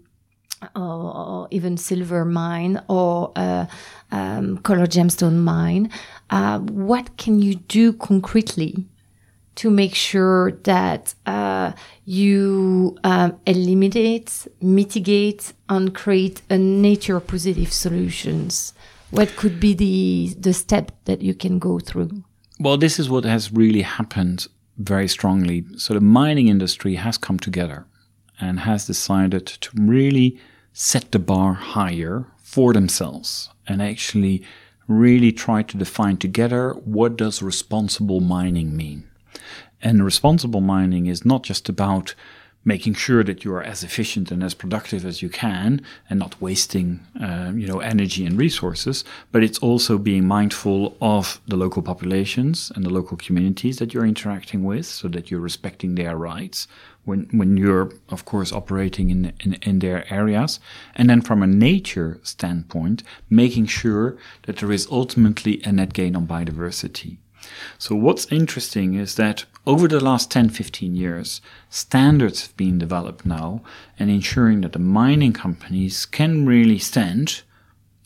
or, 0.76 1.48
even 1.52 1.78
silver 1.78 2.26
mine 2.26 2.82
or 2.90 3.32
uh, 3.38 3.66
um, 4.12 4.58
color 4.58 4.86
gemstone 4.86 5.38
mine, 5.38 5.90
uh, 6.30 6.60
what 6.60 7.16
can 7.16 7.42
you 7.42 7.56
do 7.56 7.94
concretely 7.94 8.86
to 9.60 9.70
make 9.70 9.94
sure 9.94 10.54
that 10.64 11.14
uh, 11.26 11.74
you 12.06 12.98
um, 13.04 13.38
eliminate, 13.46 14.48
mitigate, 14.62 15.52
and 15.68 15.94
create 15.94 16.42
a 16.50 16.58
nature 16.58 17.20
positive 17.20 17.74
solutions? 17.74 18.74
What 19.12 19.36
could 19.36 19.60
be 19.60 19.74
the 19.74 20.34
the 20.40 20.54
step 20.54 20.92
that 21.06 21.22
you 21.22 21.34
can 21.34 21.60
go 21.60 21.80
through? 21.80 22.24
Well, 22.58 22.78
this 22.78 23.00
is 23.00 23.10
what 23.10 23.26
has 23.26 23.52
really 23.52 23.82
happened 23.82 24.48
very 24.78 25.10
strongly. 25.10 25.66
So 25.76 25.94
the 25.94 26.02
mining 26.22 26.48
industry 26.48 26.96
has 26.96 27.18
come 27.18 27.38
together 27.38 27.86
and 28.40 28.62
has 28.62 28.88
decided 28.88 29.46
to 29.46 29.70
really 29.76 30.40
set 30.72 31.12
the 31.12 31.20
bar 31.20 31.54
higher 31.54 32.28
for 32.38 32.72
themselves 32.72 33.50
and 33.68 33.82
actually 33.82 34.42
really 34.88 35.34
try 35.34 35.64
to 35.64 35.78
define 35.78 36.16
together 36.18 36.72
what 36.86 37.18
does 37.18 37.42
responsible 37.42 38.22
mining 38.22 38.78
mean. 38.78 39.09
And 39.82 40.04
responsible 40.04 40.62
mining 40.62 41.06
is 41.08 41.26
not 41.26 41.44
just 41.44 41.70
about 41.70 42.16
making 42.66 42.94
sure 42.94 43.24
that 43.24 43.44
you 43.46 43.54
are 43.54 43.64
as 43.64 43.84
efficient 43.84 44.32
and 44.32 44.44
as 44.44 44.54
productive 44.54 45.06
as 45.06 45.22
you 45.22 45.30
can 45.30 45.82
and 46.10 46.20
not 46.20 46.40
wasting 46.42 47.00
uh, 47.20 47.52
you 47.56 47.66
know 47.66 47.80
energy 47.80 48.26
and 48.26 48.38
resources 48.38 49.06
but 49.32 49.44
it's 49.44 49.60
also 49.60 49.98
being 49.98 50.28
mindful 50.28 50.98
of 51.02 51.40
the 51.48 51.56
local 51.56 51.82
populations 51.82 52.72
and 52.76 52.86
the 52.86 52.90
local 52.90 53.16
communities 53.16 53.78
that 53.78 53.94
you're 53.94 54.06
interacting 54.06 54.64
with 54.64 54.86
so 54.86 55.08
that 55.08 55.32
you're 55.32 55.40
respecting 55.40 55.96
their 55.96 56.18
rights 56.18 56.68
when 57.06 57.28
when 57.32 57.56
you're 57.56 57.92
of 58.10 58.26
course 58.26 58.52
operating 58.52 59.10
in 59.10 59.32
in, 59.40 59.54
in 59.62 59.80
their 59.80 60.12
areas. 60.14 60.60
And 60.96 61.10
then 61.10 61.22
from 61.22 61.42
a 61.42 61.48
nature 61.48 62.20
standpoint 62.24 63.04
making 63.30 63.68
sure 63.68 64.18
that 64.44 64.58
there 64.58 64.72
is 64.72 64.88
ultimately 64.92 65.62
a 65.64 65.72
net 65.72 65.94
gain 65.94 66.16
on 66.16 66.28
biodiversity 66.28 67.18
so 67.78 67.96
what's 67.96 68.32
interesting 68.32 68.96
is 68.96 69.16
that 69.16 69.46
over 69.66 69.88
the 69.88 70.00
last 70.00 70.32
10, 70.32 70.50
15 70.50 70.96
years, 70.96 71.42
standards 71.70 72.42
have 72.42 72.58
been 72.58 72.78
developed 72.78 73.26
now 73.26 73.62
and 73.98 74.10
ensuring 74.10 74.62
that 74.62 74.74
the 74.74 74.80
mining 74.80 75.34
companies 75.34 76.06
can 76.06 76.46
really 76.46 76.80
stand 76.80 77.42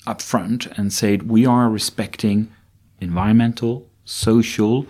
up 0.05 0.21
front 0.21 0.67
and 0.77 0.91
say 0.91 1.17
we 1.17 1.45
are 1.45 1.69
respecting 1.69 2.51
environmental, 2.99 3.87
social, 4.05 4.85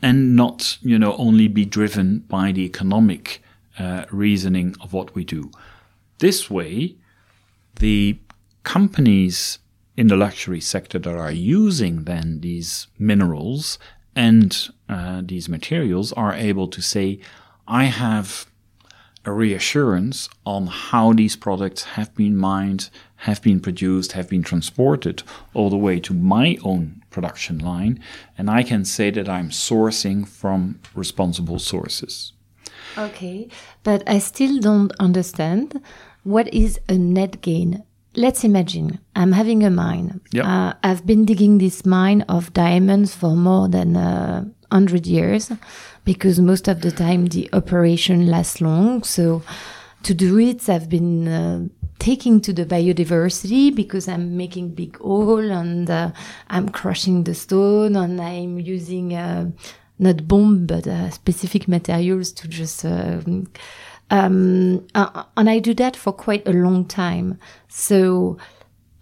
and 0.00 0.36
not, 0.36 0.78
you 0.82 0.98
know, 0.98 1.16
only 1.16 1.48
be 1.48 1.64
driven 1.64 2.20
by 2.20 2.52
the 2.52 2.62
economic 2.62 3.42
uh, 3.78 4.04
reasoning 4.10 4.76
of 4.80 4.92
what 4.92 5.14
we 5.14 5.24
do. 5.24 5.50
This 6.18 6.50
way, 6.50 6.96
the 7.76 8.18
companies 8.62 9.58
in 9.98 10.06
the 10.06 10.16
luxury 10.16 10.60
sector 10.60 10.96
that 10.96 11.16
are 11.16 11.32
using 11.32 12.04
then 12.04 12.38
these 12.40 12.86
minerals 13.00 13.80
and 14.14 14.68
uh, 14.88 15.20
these 15.24 15.48
materials 15.48 16.12
are 16.12 16.32
able 16.32 16.68
to 16.68 16.80
say, 16.80 17.18
I 17.66 17.84
have 17.86 18.46
a 19.24 19.32
reassurance 19.32 20.28
on 20.46 20.68
how 20.68 21.12
these 21.12 21.34
products 21.34 21.82
have 21.96 22.14
been 22.14 22.36
mined, 22.36 22.90
have 23.26 23.42
been 23.42 23.58
produced, 23.58 24.12
have 24.12 24.28
been 24.28 24.44
transported 24.44 25.24
all 25.52 25.68
the 25.68 25.76
way 25.76 25.98
to 25.98 26.14
my 26.14 26.56
own 26.62 27.02
production 27.10 27.58
line, 27.58 27.98
and 28.38 28.48
I 28.48 28.62
can 28.62 28.84
say 28.84 29.10
that 29.10 29.28
I'm 29.28 29.50
sourcing 29.50 30.28
from 30.28 30.78
responsible 30.94 31.58
sources. 31.58 32.32
Okay, 32.96 33.48
but 33.82 34.08
I 34.08 34.20
still 34.20 34.60
don't 34.60 34.92
understand 35.00 35.82
what 36.22 36.54
is 36.54 36.78
a 36.88 36.96
net 36.96 37.40
gain. 37.40 37.82
Let's 38.18 38.42
imagine 38.42 38.98
I'm 39.14 39.30
having 39.30 39.62
a 39.62 39.70
mine. 39.70 40.20
Yep. 40.32 40.44
Uh, 40.44 40.72
I've 40.82 41.06
been 41.06 41.24
digging 41.24 41.58
this 41.58 41.86
mine 41.86 42.22
of 42.22 42.52
diamonds 42.52 43.14
for 43.14 43.36
more 43.36 43.68
than 43.68 43.96
uh, 43.96 44.40
100 44.70 45.06
years 45.06 45.52
because 46.04 46.40
most 46.40 46.66
of 46.66 46.80
the 46.80 46.90
time 46.90 47.26
the 47.26 47.48
operation 47.52 48.26
lasts 48.26 48.60
long. 48.60 49.04
So 49.04 49.42
to 50.02 50.14
do 50.14 50.36
it, 50.36 50.68
I've 50.68 50.88
been 50.88 51.28
uh, 51.28 51.68
taking 52.00 52.40
to 52.40 52.52
the 52.52 52.66
biodiversity 52.66 53.72
because 53.72 54.08
I'm 54.08 54.36
making 54.36 54.70
big 54.70 54.98
hole 54.98 55.52
and 55.52 55.88
uh, 55.88 56.10
I'm 56.48 56.70
crushing 56.70 57.22
the 57.22 57.36
stone 57.36 57.94
and 57.94 58.20
I'm 58.20 58.58
using 58.58 59.14
uh, 59.14 59.52
not 60.00 60.26
bomb 60.26 60.66
but 60.66 60.88
uh, 60.88 61.10
specific 61.10 61.68
materials 61.68 62.32
to 62.32 62.48
just 62.48 62.84
uh, 62.84 63.20
um, 64.10 64.86
uh, 64.94 65.24
and 65.36 65.50
I 65.50 65.58
do 65.58 65.74
that 65.74 65.96
for 65.96 66.12
quite 66.12 66.46
a 66.48 66.52
long 66.52 66.84
time. 66.86 67.38
So 67.68 68.38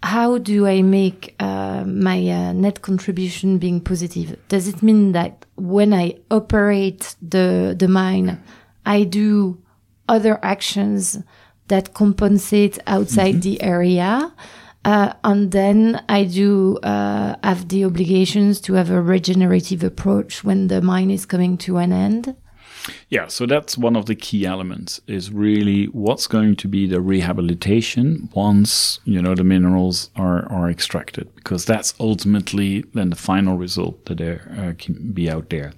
how 0.03 0.37
do 0.37 0.67
I 0.67 0.81
make 0.81 1.35
uh, 1.39 1.83
my 1.85 2.19
uh, 2.29 2.53
net 2.53 2.81
contribution 2.81 3.57
being 3.57 3.81
positive? 3.81 4.37
Does 4.47 4.67
it 4.67 4.83
mean 4.83 5.13
that 5.13 5.45
when 5.55 5.93
I 5.93 6.15
operate 6.29 7.15
the 7.21 7.75
the 7.77 7.87
mine, 7.87 8.41
I 8.85 9.03
do 9.03 9.57
other 10.07 10.39
actions 10.43 11.17
that 11.67 11.93
compensate 11.93 12.79
outside 12.85 13.35
Mm-hmm. 13.35 13.49
the 13.49 13.61
area? 13.61 14.33
Uh, 14.85 15.11
and 15.23 15.51
then 15.51 16.01
I 16.07 16.23
do 16.23 16.77
uh, 16.77 17.35
have 17.43 17.67
the 17.67 17.83
obligations 17.83 18.61
to 18.61 18.73
have 18.75 18.89
a 18.89 19.01
regenerative 19.01 19.83
approach 19.83 20.45
when 20.45 20.67
the 20.67 20.81
mine 20.81 21.11
is 21.11 21.25
coming 21.25 21.57
to 21.57 21.77
an 21.77 21.91
end. 21.91 22.35
Yeah, 23.09 23.27
so 23.27 23.45
that's 23.45 23.77
one 23.77 23.95
of 23.95 24.05
the 24.05 24.15
key 24.15 24.45
elements 24.45 25.01
is 25.07 25.31
really 25.31 25.85
what's 25.85 26.27
going 26.27 26.55
to 26.57 26.67
be 26.67 26.87
the 26.87 27.01
rehabilitation 27.01 28.29
once, 28.33 28.99
you 29.05 29.21
know, 29.21 29.35
the 29.35 29.43
minerals 29.43 30.09
are, 30.15 30.51
are 30.51 30.69
extracted, 30.69 31.33
because 31.35 31.65
that's 31.65 31.93
ultimately 31.99 32.83
then 32.93 33.09
the 33.09 33.15
final 33.15 33.57
result 33.57 34.05
that 34.05 34.17
there 34.17 34.51
uh, 34.57 34.73
can 34.77 35.11
be 35.11 35.29
out 35.29 35.49
there. 35.49 35.73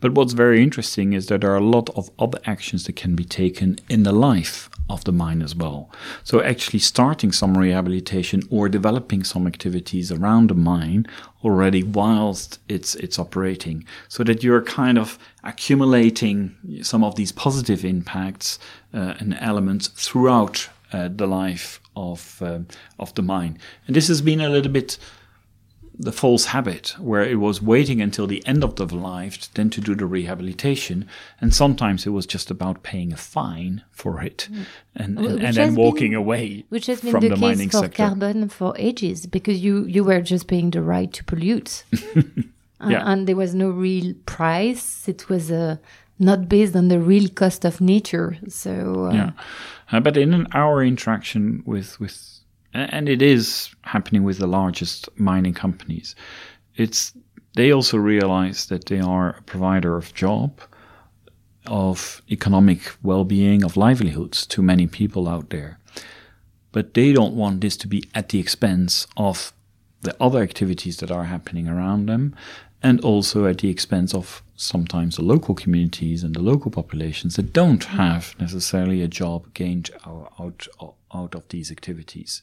But 0.00 0.12
what's 0.12 0.34
very 0.34 0.62
interesting 0.62 1.14
is 1.14 1.26
that 1.26 1.40
there 1.40 1.50
are 1.52 1.56
a 1.56 1.60
lot 1.60 1.88
of 1.96 2.10
other 2.18 2.38
actions 2.44 2.84
that 2.84 2.96
can 2.96 3.16
be 3.16 3.24
taken 3.24 3.78
in 3.88 4.02
the 4.02 4.12
life 4.12 4.68
of 4.88 5.04
the 5.04 5.12
mine 5.12 5.42
as 5.42 5.54
well. 5.54 5.90
So 6.22 6.40
actually 6.42 6.78
starting 6.78 7.32
some 7.32 7.58
rehabilitation 7.58 8.42
or 8.50 8.68
developing 8.68 9.24
some 9.24 9.46
activities 9.46 10.12
around 10.12 10.50
the 10.50 10.54
mine 10.54 11.06
already 11.44 11.82
whilst 11.82 12.60
it's 12.68 12.94
it's 12.96 13.18
operating 13.18 13.84
so 14.08 14.24
that 14.24 14.42
you're 14.42 14.62
kind 14.62 14.98
of 14.98 15.18
accumulating 15.44 16.54
some 16.82 17.04
of 17.04 17.14
these 17.16 17.32
positive 17.32 17.84
impacts 17.84 18.58
uh, 18.94 19.14
and 19.18 19.36
elements 19.40 19.88
throughout 19.88 20.68
uh, 20.92 21.08
the 21.08 21.26
life 21.26 21.80
of 21.96 22.40
um, 22.42 22.66
of 22.98 23.14
the 23.14 23.22
mine. 23.22 23.58
And 23.86 23.96
this 23.96 24.08
has 24.08 24.20
been 24.22 24.40
a 24.40 24.48
little 24.48 24.72
bit 24.72 24.98
the 25.98 26.12
false 26.12 26.46
habit 26.46 26.94
where 26.98 27.22
it 27.22 27.36
was 27.36 27.62
waiting 27.62 28.00
until 28.02 28.26
the 28.26 28.46
end 28.46 28.62
of 28.62 28.76
the 28.76 28.86
life 28.94 29.52
then 29.54 29.70
to 29.70 29.80
do 29.80 29.94
the 29.94 30.04
rehabilitation 30.06 31.08
and 31.40 31.54
sometimes 31.54 32.06
it 32.06 32.10
was 32.10 32.26
just 32.26 32.50
about 32.50 32.82
paying 32.82 33.12
a 33.12 33.16
fine 33.16 33.82
for 33.90 34.20
it 34.20 34.48
and, 34.94 35.18
and, 35.18 35.42
and 35.42 35.56
then 35.56 35.74
walking 35.74 36.10
been- 36.10 36.18
away 36.18 36.64
Which 36.68 36.86
has 36.86 37.00
been 37.00 37.12
from 37.12 37.22
the, 37.22 37.28
the, 37.30 37.34
case 37.36 37.42
mining 37.42 37.70
for 37.70 37.78
sector. 37.78 37.96
carbon 37.96 38.48
for 38.48 38.74
ages 38.76 39.26
because 39.26 39.62
you, 39.64 39.84
you 39.86 40.04
were 40.04 40.20
just 40.20 40.46
paying 40.48 40.70
the 40.70 40.82
right 40.82 41.12
to 41.12 41.24
pollute. 41.24 41.84
Yeah. 42.84 43.10
And 43.10 43.26
there 43.26 43.36
was 43.36 43.54
no 43.54 43.70
real 43.70 44.14
price. 44.26 45.08
It 45.08 45.28
was 45.30 45.50
uh, 45.50 45.76
not 46.18 46.48
based 46.48 46.76
on 46.76 46.88
the 46.88 46.98
real 46.98 47.28
cost 47.28 47.64
of 47.64 47.80
nature. 47.80 48.36
So 48.48 49.06
uh, 49.06 49.14
yeah, 49.14 49.30
uh, 49.92 50.00
but 50.00 50.16
in 50.16 50.46
our 50.52 50.84
interaction 50.84 51.62
with 51.64 51.98
with, 51.98 52.40
and 52.74 53.08
it 53.08 53.22
is 53.22 53.74
happening 53.86 54.24
with 54.24 54.38
the 54.38 54.46
largest 54.46 55.08
mining 55.18 55.54
companies. 55.54 56.14
It's 56.76 57.12
they 57.54 57.72
also 57.72 57.96
realize 57.96 58.66
that 58.66 58.84
they 58.86 59.00
are 59.00 59.30
a 59.30 59.42
provider 59.42 59.96
of 59.96 60.12
job, 60.12 60.60
of 61.66 62.20
economic 62.30 62.80
well-being, 63.02 63.64
of 63.64 63.78
livelihoods 63.78 64.46
to 64.48 64.62
many 64.62 64.86
people 64.86 65.26
out 65.26 65.48
there. 65.48 65.78
But 66.72 66.92
they 66.92 67.12
don't 67.12 67.34
want 67.34 67.62
this 67.62 67.76
to 67.78 67.88
be 67.88 68.04
at 68.14 68.28
the 68.28 68.38
expense 68.38 69.06
of 69.16 69.54
the 70.02 70.14
other 70.20 70.42
activities 70.42 70.98
that 70.98 71.10
are 71.10 71.24
happening 71.24 71.66
around 71.66 72.06
them 72.06 72.34
and 72.82 73.00
also 73.00 73.46
at 73.46 73.58
the 73.58 73.70
expense 73.70 74.14
of 74.14 74.42
sometimes 74.54 75.16
the 75.16 75.22
local 75.22 75.54
communities 75.54 76.22
and 76.22 76.34
the 76.34 76.42
local 76.42 76.70
populations 76.70 77.36
that 77.36 77.52
don't 77.52 77.84
have 77.84 78.34
necessarily 78.38 79.02
a 79.02 79.08
job 79.08 79.52
gained 79.54 79.90
out, 80.06 80.68
out 81.16 81.34
of 81.34 81.48
these 81.48 81.70
activities. 81.70 82.42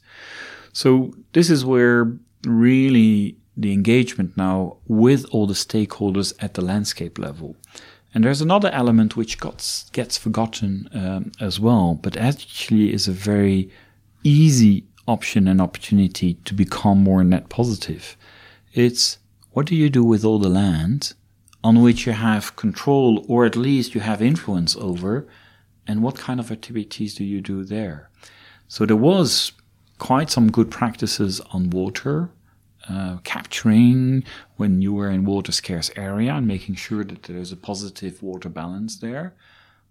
So 0.72 1.14
this 1.32 1.48
is 1.50 1.64
where 1.64 1.98
really 2.44 3.36
the 3.56 3.72
engagement 3.72 4.36
now 4.36 4.76
with 4.86 5.22
all 5.30 5.46
the 5.46 5.54
stakeholders 5.54 6.34
at 6.44 6.54
the 6.54 6.64
landscape 6.72 7.18
level. 7.18 7.56
And 8.12 8.24
there's 8.24 8.40
another 8.40 8.70
element 8.70 9.16
which 9.16 9.40
gets, 9.40 9.90
gets 9.90 10.16
forgotten 10.18 10.88
um, 10.94 11.32
as 11.40 11.58
well, 11.58 11.94
but 11.94 12.16
actually 12.16 12.92
is 12.92 13.08
a 13.08 13.12
very 13.12 13.70
easy 14.22 14.84
option 15.06 15.48
and 15.48 15.60
opportunity 15.60 16.34
to 16.44 16.54
become 16.54 16.98
more 17.02 17.22
net 17.24 17.48
positive. 17.48 18.16
It's 18.72 19.18
what 19.52 19.66
do 19.66 19.76
you 19.76 19.90
do 19.90 20.04
with 20.04 20.24
all 20.24 20.38
the 20.38 20.48
land 20.48 21.14
on 21.62 21.82
which 21.82 22.06
you 22.06 22.12
have 22.12 22.56
control 22.56 23.24
or 23.28 23.46
at 23.46 23.56
least 23.56 23.94
you 23.94 24.00
have 24.00 24.20
influence 24.20 24.76
over, 24.76 25.26
and 25.86 26.02
what 26.02 26.16
kind 26.16 26.40
of 26.40 26.50
activities 26.50 27.14
do 27.14 27.24
you 27.24 27.40
do 27.40 27.64
there? 27.64 28.10
So 28.68 28.86
there 28.86 28.96
was 28.96 29.52
quite 29.98 30.30
some 30.30 30.50
good 30.50 30.70
practices 30.70 31.40
on 31.52 31.70
water, 31.70 32.30
uh, 32.88 33.18
capturing 33.24 34.24
when 34.56 34.82
you 34.82 34.92
were 34.92 35.10
in 35.10 35.24
water 35.24 35.52
scarce 35.52 35.90
area 35.96 36.34
and 36.34 36.46
making 36.46 36.74
sure 36.74 37.04
that 37.04 37.22
there's 37.24 37.52
a 37.52 37.56
positive 37.56 38.22
water 38.22 38.48
balance 38.48 38.96
there. 38.96 39.34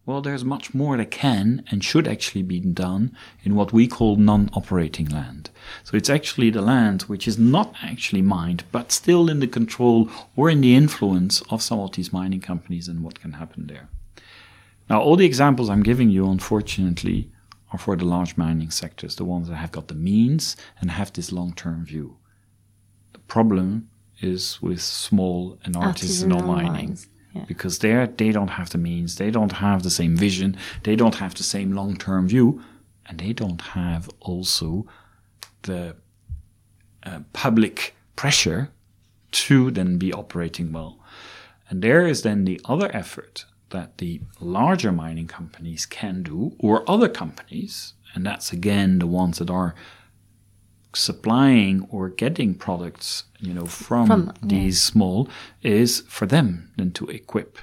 Well, 0.06 0.22
there's 0.22 0.44
much 0.44 0.74
more 0.74 0.98
that 0.98 1.12
can 1.12 1.64
and 1.72 1.82
should 1.82 2.10
actually 2.10 2.44
be 2.44 2.60
done 2.60 3.16
in 3.44 3.56
what 3.56 3.72
we 3.72 3.88
call 3.88 4.18
non-operating 4.18 5.08
land. 5.08 5.50
So 5.86 5.96
it's 5.96 6.10
actually 6.10 6.50
the 6.50 6.62
land 6.62 7.04
which 7.04 7.26
is 7.26 7.40
not 7.40 7.74
actually 7.82 8.22
mined, 8.22 8.66
but 8.74 8.92
still 8.92 9.30
in 9.30 9.40
the 9.40 9.48
control 9.48 10.10
or 10.36 10.50
in 10.50 10.60
the 10.60 10.76
influence 10.76 11.42
of 11.50 11.62
some 11.62 11.80
of 11.80 11.94
these 11.94 12.12
mining 12.12 12.42
companies 12.42 12.90
and 12.90 13.02
what 13.02 13.22
can 13.22 13.34
happen 13.34 13.68
there. 13.68 13.88
Now, 14.90 15.02
all 15.02 15.16
the 15.16 15.26
examples 15.26 15.70
I'm 15.70 15.84
giving 15.84 16.10
you, 16.10 16.30
unfortunately, 16.30 17.32
are 17.74 17.80
for 17.80 17.96
the 17.96 18.06
large 18.06 18.38
mining 18.38 18.70
sectors, 18.70 19.16
the 19.16 19.26
ones 19.26 19.50
that 19.50 19.56
have 19.56 19.72
got 19.72 19.88
the 19.88 19.96
means 19.96 20.56
and 20.80 20.92
have 20.92 21.12
this 21.12 21.32
long-term 21.32 21.86
view. 21.86 22.18
The 23.14 23.20
problem 23.20 23.90
is 24.22 24.62
with 24.62 24.82
small 24.82 25.58
and 25.66 25.76
artisanal, 25.76 26.42
artisanal 26.42 26.48
mining. 26.48 26.88
Mines 26.90 27.08
yeah. 27.34 27.46
because 27.48 27.80
there 27.80 28.08
they 28.08 28.32
don't 28.32 28.50
have 28.50 28.70
the 28.70 28.78
means, 28.78 29.16
they 29.16 29.32
don't 29.32 29.54
have 29.54 29.84
the 29.84 29.90
same 29.90 30.16
vision, 30.16 30.56
they 30.84 30.96
don't 30.96 31.16
have 31.16 31.36
the 31.36 31.44
same 31.44 31.72
long 31.72 31.98
term 31.98 32.28
view, 32.28 32.62
and 33.06 33.20
they 33.20 33.34
don't 33.34 33.62
have 33.62 34.10
also 34.20 34.86
the 35.64 35.96
uh, 37.04 37.20
public 37.34 37.96
pressure 38.16 38.72
to 39.32 39.72
then 39.72 39.98
be 39.98 40.14
operating 40.14 40.72
well. 40.72 41.00
And 41.70 41.82
there 41.82 42.06
is 42.06 42.22
then 42.22 42.46
the 42.46 42.62
other 42.66 42.96
effort 42.96 43.46
that 43.74 43.98
the 43.98 44.22
larger 44.40 44.92
mining 44.92 45.28
companies 45.28 45.86
can 45.86 46.24
do, 46.24 46.56
or 46.60 46.90
other 46.90 47.10
companies, 47.10 47.94
and 48.16 48.26
that's 48.26 48.54
again 48.54 49.00
the 49.00 49.08
ones 49.08 49.40
that 49.40 49.50
are 49.50 49.76
supplying 50.96 51.88
or 51.90 52.10
getting 52.10 52.54
products, 52.54 53.26
you 53.40 53.54
know, 53.54 53.66
from, 53.66 54.08
from 54.08 54.34
these 54.42 54.78
yeah. 54.78 54.92
small 54.92 55.30
is 55.62 56.02
for 56.08 56.26
them 56.26 56.72
then 56.78 56.92
to 56.92 57.06
equip 57.08 57.58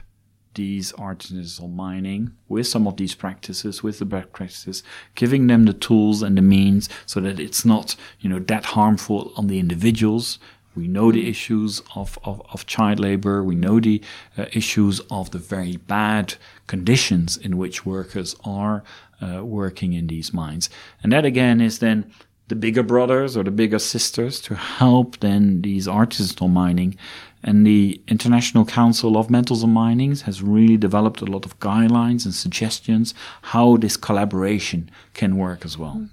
these 0.54 0.92
artisanal 0.94 1.72
mining 1.72 2.32
with 2.48 2.66
some 2.66 2.86
of 2.86 2.96
these 2.96 3.14
practices, 3.14 3.82
with 3.82 3.98
the 3.98 4.04
best 4.04 4.32
practices, 4.32 4.82
giving 5.14 5.46
them 5.46 5.64
the 5.64 5.72
tools 5.72 6.22
and 6.22 6.36
the 6.36 6.42
means 6.42 6.88
so 7.06 7.20
that 7.20 7.38
it's 7.38 7.64
not, 7.64 7.94
you 8.20 8.28
know, 8.28 8.40
that 8.40 8.64
harmful 8.66 9.32
on 9.36 9.46
the 9.46 9.58
individuals. 9.58 10.38
We 10.74 10.86
know 10.86 11.10
the 11.10 11.28
issues 11.28 11.82
of, 11.94 12.18
of, 12.24 12.40
of 12.52 12.66
child 12.66 13.00
labor. 13.00 13.42
We 13.42 13.54
know 13.54 13.80
the 13.80 14.00
uh, 14.38 14.46
issues 14.52 15.00
of 15.10 15.30
the 15.30 15.38
very 15.38 15.76
bad 15.76 16.34
conditions 16.66 17.36
in 17.36 17.58
which 17.58 17.84
workers 17.84 18.36
are 18.44 18.84
uh, 19.20 19.44
working 19.44 19.92
in 19.92 20.06
these 20.06 20.32
mines. 20.32 20.70
And 21.02 21.12
that 21.12 21.24
again 21.24 21.60
is 21.60 21.80
then 21.80 22.10
the 22.48 22.56
bigger 22.56 22.82
brothers 22.82 23.36
or 23.36 23.44
the 23.44 23.50
bigger 23.50 23.78
sisters 23.78 24.40
to 24.40 24.54
help 24.54 25.20
then 25.20 25.62
these 25.62 25.86
artisanal 25.86 26.50
mining. 26.50 26.96
And 27.42 27.66
the 27.66 28.00
International 28.06 28.66
Council 28.66 29.16
of 29.16 29.30
Metals 29.30 29.62
and 29.62 29.72
Minings 29.72 30.22
has 30.22 30.42
really 30.42 30.76
developed 30.76 31.22
a 31.22 31.24
lot 31.24 31.46
of 31.46 31.58
guidelines 31.58 32.24
and 32.24 32.34
suggestions 32.34 33.14
how 33.42 33.78
this 33.78 33.96
collaboration 33.96 34.90
can 35.14 35.38
work 35.38 35.64
as 35.64 35.78
well. 35.78 36.06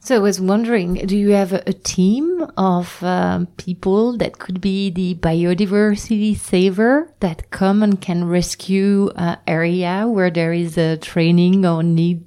So 0.00 0.16
I 0.16 0.18
was 0.18 0.38
wondering, 0.38 0.94
do 1.06 1.16
you 1.16 1.30
have 1.30 1.54
a, 1.54 1.72
team 1.72 2.46
of 2.58 3.02
um, 3.02 3.46
people 3.56 4.18
that 4.18 4.38
could 4.38 4.60
be 4.60 4.90
the 4.90 5.14
biodiversity 5.14 6.36
saver 6.36 7.10
that 7.20 7.50
come 7.50 7.82
and 7.82 7.98
can 7.98 8.28
rescue 8.28 9.10
uh, 9.16 9.36
area 9.46 10.06
where 10.06 10.30
there 10.30 10.52
is 10.52 10.76
a 10.76 10.98
training 10.98 11.64
or 11.64 11.82
need 11.82 12.24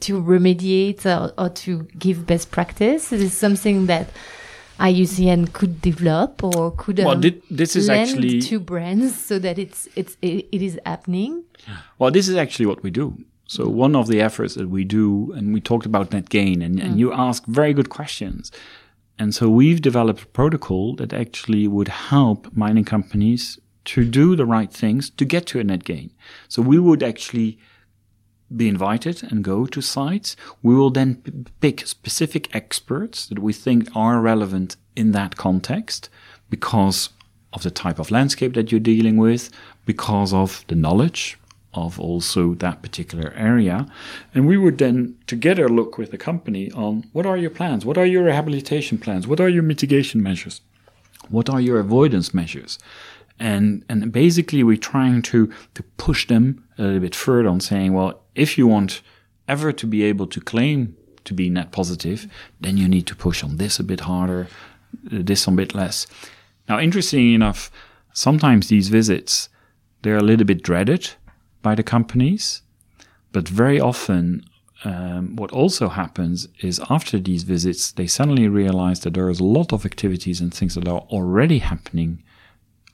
to 0.00 0.22
remediate 0.22 1.04
or, 1.04 1.32
or 1.36 1.48
to 1.50 1.88
give 1.98 2.26
best 2.26 2.52
practice? 2.52 3.12
Is 3.12 3.20
this 3.22 3.36
something 3.36 3.86
that 3.86 4.10
IUCN 4.80 5.52
could 5.52 5.80
develop 5.82 6.42
or 6.42 6.72
could 6.72 6.98
well, 6.98 7.10
um, 7.10 7.42
this 7.50 7.76
is 7.76 7.88
lend 7.88 8.08
actually 8.08 8.40
to 8.40 8.58
brands 8.58 9.22
so 9.22 9.38
that 9.38 9.58
it's 9.58 9.88
it's 9.94 10.16
it, 10.22 10.48
it 10.50 10.62
is 10.62 10.80
happening? 10.86 11.44
Well, 11.98 12.10
this 12.10 12.28
is 12.28 12.36
actually 12.36 12.66
what 12.66 12.82
we 12.82 12.90
do. 12.90 13.16
So 13.46 13.68
one 13.68 13.96
of 13.96 14.06
the 14.06 14.20
efforts 14.20 14.54
that 14.54 14.68
we 14.68 14.84
do, 14.84 15.32
and 15.32 15.52
we 15.52 15.60
talked 15.60 15.84
about 15.84 16.12
net 16.12 16.28
gain, 16.28 16.62
and, 16.62 16.78
mm. 16.78 16.84
and 16.84 17.00
you 17.00 17.12
ask 17.12 17.44
very 17.46 17.74
good 17.74 17.88
questions. 17.88 18.52
And 19.18 19.34
so 19.34 19.50
we've 19.50 19.82
developed 19.82 20.22
a 20.22 20.26
protocol 20.28 20.94
that 20.96 21.12
actually 21.12 21.66
would 21.68 21.88
help 21.88 22.56
mining 22.56 22.84
companies 22.84 23.58
to 23.86 24.04
do 24.04 24.36
the 24.36 24.46
right 24.46 24.72
things 24.72 25.10
to 25.10 25.24
get 25.24 25.46
to 25.46 25.58
a 25.58 25.64
net 25.64 25.84
gain. 25.84 26.10
So 26.48 26.62
we 26.62 26.78
would 26.78 27.02
actually 27.02 27.58
be 28.54 28.68
invited 28.68 29.22
and 29.30 29.44
go 29.44 29.66
to 29.66 29.80
sites. 29.80 30.36
We 30.62 30.74
will 30.74 30.90
then 30.90 31.46
pick 31.60 31.86
specific 31.86 32.54
experts 32.54 33.26
that 33.26 33.38
we 33.38 33.52
think 33.52 33.88
are 33.94 34.20
relevant 34.20 34.76
in 34.96 35.12
that 35.12 35.36
context 35.36 36.08
because 36.48 37.10
of 37.52 37.62
the 37.62 37.70
type 37.70 37.98
of 37.98 38.10
landscape 38.10 38.54
that 38.54 38.70
you're 38.70 38.80
dealing 38.80 39.16
with, 39.16 39.50
because 39.86 40.32
of 40.32 40.64
the 40.68 40.74
knowledge 40.74 41.38
of 41.74 42.00
also 42.00 42.54
that 42.54 42.82
particular 42.82 43.32
area. 43.36 43.86
And 44.34 44.46
we 44.46 44.56
would 44.56 44.78
then 44.78 45.16
together 45.26 45.68
look 45.68 45.98
with 45.98 46.10
the 46.10 46.18
company 46.18 46.70
on 46.72 47.04
what 47.12 47.26
are 47.26 47.36
your 47.36 47.50
plans? 47.50 47.84
What 47.84 47.98
are 47.98 48.06
your 48.06 48.24
rehabilitation 48.24 48.98
plans? 48.98 49.26
What 49.26 49.40
are 49.40 49.48
your 49.48 49.62
mitigation 49.62 50.22
measures? 50.22 50.60
What 51.28 51.48
are 51.48 51.60
your 51.60 51.78
avoidance 51.78 52.34
measures? 52.34 52.78
And, 53.38 53.84
and 53.88 54.12
basically 54.12 54.62
we're 54.62 54.76
trying 54.76 55.22
to, 55.22 55.50
to 55.74 55.82
push 55.96 56.26
them 56.26 56.64
a 56.80 56.84
little 56.84 57.00
bit 57.00 57.14
further 57.14 57.48
on 57.48 57.60
saying, 57.60 57.92
well, 57.92 58.22
if 58.34 58.56
you 58.56 58.66
want 58.66 59.02
ever 59.46 59.72
to 59.72 59.86
be 59.86 60.02
able 60.02 60.26
to 60.26 60.40
claim 60.40 60.96
to 61.24 61.34
be 61.34 61.50
net 61.50 61.70
positive, 61.70 62.26
then 62.60 62.76
you 62.76 62.88
need 62.88 63.06
to 63.06 63.14
push 63.14 63.44
on 63.44 63.58
this 63.58 63.78
a 63.78 63.84
bit 63.84 64.00
harder, 64.00 64.48
this 65.04 65.46
a 65.46 65.50
bit 65.50 65.74
less. 65.74 66.06
Now, 66.68 66.80
interestingly 66.80 67.34
enough, 67.34 67.70
sometimes 68.12 68.68
these 68.68 68.88
visits, 68.88 69.48
they're 70.02 70.16
a 70.16 70.22
little 70.22 70.46
bit 70.46 70.62
dreaded 70.62 71.10
by 71.62 71.74
the 71.74 71.82
companies, 71.82 72.62
but 73.32 73.48
very 73.48 73.78
often 73.78 74.44
um, 74.84 75.36
what 75.36 75.52
also 75.52 75.88
happens 75.88 76.48
is 76.60 76.80
after 76.88 77.18
these 77.18 77.42
visits, 77.42 77.92
they 77.92 78.06
suddenly 78.06 78.48
realize 78.48 79.00
that 79.00 79.12
there 79.12 79.28
is 79.28 79.40
a 79.40 79.44
lot 79.44 79.72
of 79.74 79.84
activities 79.84 80.40
and 80.40 80.54
things 80.54 80.74
that 80.74 80.88
are 80.88 81.00
already 81.10 81.58
happening 81.58 82.22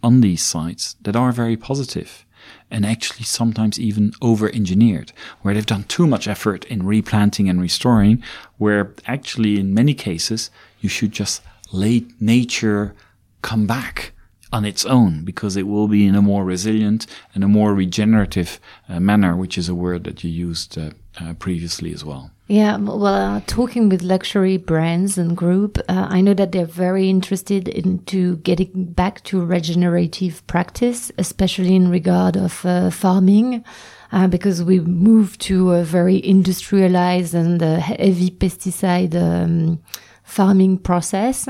on 0.03 0.21
these 0.21 0.43
sites 0.43 0.97
that 1.01 1.15
are 1.15 1.31
very 1.31 1.57
positive 1.57 2.26
and 2.71 2.85
actually 2.85 3.25
sometimes 3.25 3.79
even 3.79 4.13
over 4.21 4.49
engineered, 4.49 5.13
where 5.43 5.55
they've 5.55 5.67
done 5.67 5.85
too 5.85 6.07
much 6.07 6.29
effort 6.29 6.65
in 6.67 6.87
replanting 6.87 7.49
and 7.49 7.61
restoring, 7.61 8.23
where 8.59 8.95
actually 9.07 9.59
in 9.59 9.75
many 9.75 9.95
cases 9.95 10.51
you 10.81 10.89
should 10.89 11.13
just 11.13 11.43
let 11.73 12.03
nature 12.21 12.95
come 13.43 13.67
back 13.67 14.13
on 14.53 14.65
its 14.65 14.85
own 14.85 15.25
because 15.25 15.57
it 15.57 15.67
will 15.67 15.89
be 15.89 16.07
in 16.07 16.15
a 16.15 16.23
more 16.23 16.45
resilient 16.45 17.07
and 17.35 17.43
a 17.43 17.49
more 17.49 17.75
regenerative 17.75 18.61
uh, 18.89 19.01
manner, 19.01 19.37
which 19.37 19.59
is 19.59 19.69
a 19.69 19.75
word 19.75 20.05
that 20.05 20.23
you 20.23 20.31
used 20.31 20.79
uh, 20.79 20.91
uh, 21.21 21.35
previously 21.35 21.93
as 21.93 22.05
well. 22.05 22.31
Yeah, 22.49 22.77
well, 22.77 23.07
uh, 23.07 23.41
talking 23.49 23.89
with 23.89 24.03
luxury 24.03 24.57
brands 24.57 25.19
and 25.19 25.37
group, 25.37 25.79
uh, 25.89 26.07
I 26.09 26.21
know 26.21 26.33
that 26.35 26.53
they're 26.53 26.65
very 26.65 27.11
interested 27.11 27.67
into 27.67 28.37
getting 28.37 28.93
back 28.93 29.25
to 29.25 29.45
regenerative 29.45 30.47
practice, 30.47 31.11
especially 31.19 31.75
in 31.75 31.91
regard 31.91 32.37
of 32.37 32.65
uh, 32.65 32.91
farming, 32.91 33.65
uh, 34.13 34.29
because 34.29 34.63
we 34.63 34.79
moved 34.79 35.41
to 35.43 35.73
a 35.73 35.83
very 35.83 36.25
industrialized 36.25 37.35
and 37.35 37.61
uh, 37.61 37.81
heavy 37.81 38.31
pesticide 38.31 39.17
um, 39.17 39.81
farming 40.23 40.79
process. 40.79 41.49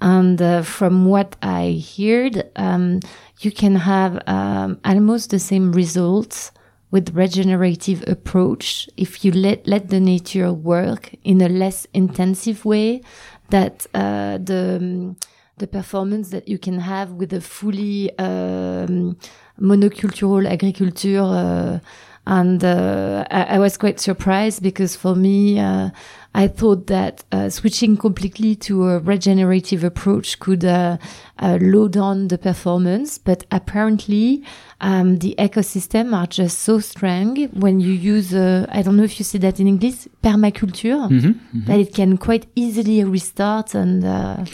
And 0.00 0.42
uh, 0.42 0.62
from 0.62 1.06
what 1.06 1.36
I 1.40 1.84
heard, 1.96 2.50
um, 2.56 2.98
you 3.42 3.52
can 3.52 3.76
have 3.76 4.20
um, 4.26 4.80
almost 4.84 5.30
the 5.30 5.38
same 5.38 5.70
results 5.70 6.50
with 6.92 7.14
regenerative 7.14 8.04
approach 8.06 8.88
if 8.96 9.24
you 9.24 9.32
let 9.32 9.66
let 9.66 9.88
the 9.88 9.98
nature 9.98 10.52
work 10.52 11.12
in 11.24 11.40
a 11.40 11.48
less 11.48 11.86
intensive 11.92 12.64
way 12.64 13.00
that 13.48 13.86
uh, 13.94 14.38
the 14.38 15.16
the 15.58 15.66
performance 15.66 16.30
that 16.30 16.48
you 16.48 16.58
can 16.58 16.78
have 16.78 17.12
with 17.12 17.32
a 17.32 17.40
fully 17.40 18.16
um, 18.18 19.16
monocultural 19.60 20.46
agriculture 20.46 21.20
uh, 21.20 21.78
and 22.26 22.62
uh, 22.62 23.24
I, 23.30 23.56
I, 23.56 23.58
was 23.58 23.76
quite 23.76 23.98
surprised 23.98 24.62
because 24.62 24.94
for 24.94 25.16
me 25.16 25.58
uh, 25.58 25.90
I 26.34 26.48
thought 26.48 26.86
that 26.86 27.24
uh, 27.32 27.50
switching 27.50 27.96
completely 27.96 28.54
to 28.56 28.88
a 28.88 28.98
regenerative 29.00 29.84
approach 29.84 30.38
could 30.38 30.64
uh, 30.64 30.98
uh, 31.38 31.58
low 31.60 31.88
down 31.88 32.28
the 32.28 32.38
performance, 32.38 33.18
but 33.18 33.44
apparently 33.50 34.44
um, 34.80 35.18
the 35.18 35.34
ecosystem 35.38 36.14
are 36.14 36.26
just 36.26 36.60
so 36.60 36.78
strong 36.78 37.36
when 37.48 37.80
you 37.80 37.92
use, 37.92 38.32
uh, 38.32 38.66
I 38.70 38.82
don't 38.82 38.96
know 38.96 39.02
if 39.02 39.18
you 39.18 39.24
say 39.24 39.38
that 39.38 39.60
in 39.60 39.66
English, 39.66 40.08
permaculture, 40.22 41.08
mm 41.10 41.18
-hmm, 41.18 41.26
mm 41.26 41.34
-hmm. 41.52 41.66
that 41.66 41.78
it 41.78 41.94
can 41.94 42.16
quite 42.16 42.46
easily 42.54 43.04
restart 43.04 43.74
and. 43.74 44.04
Uh, 44.04 44.44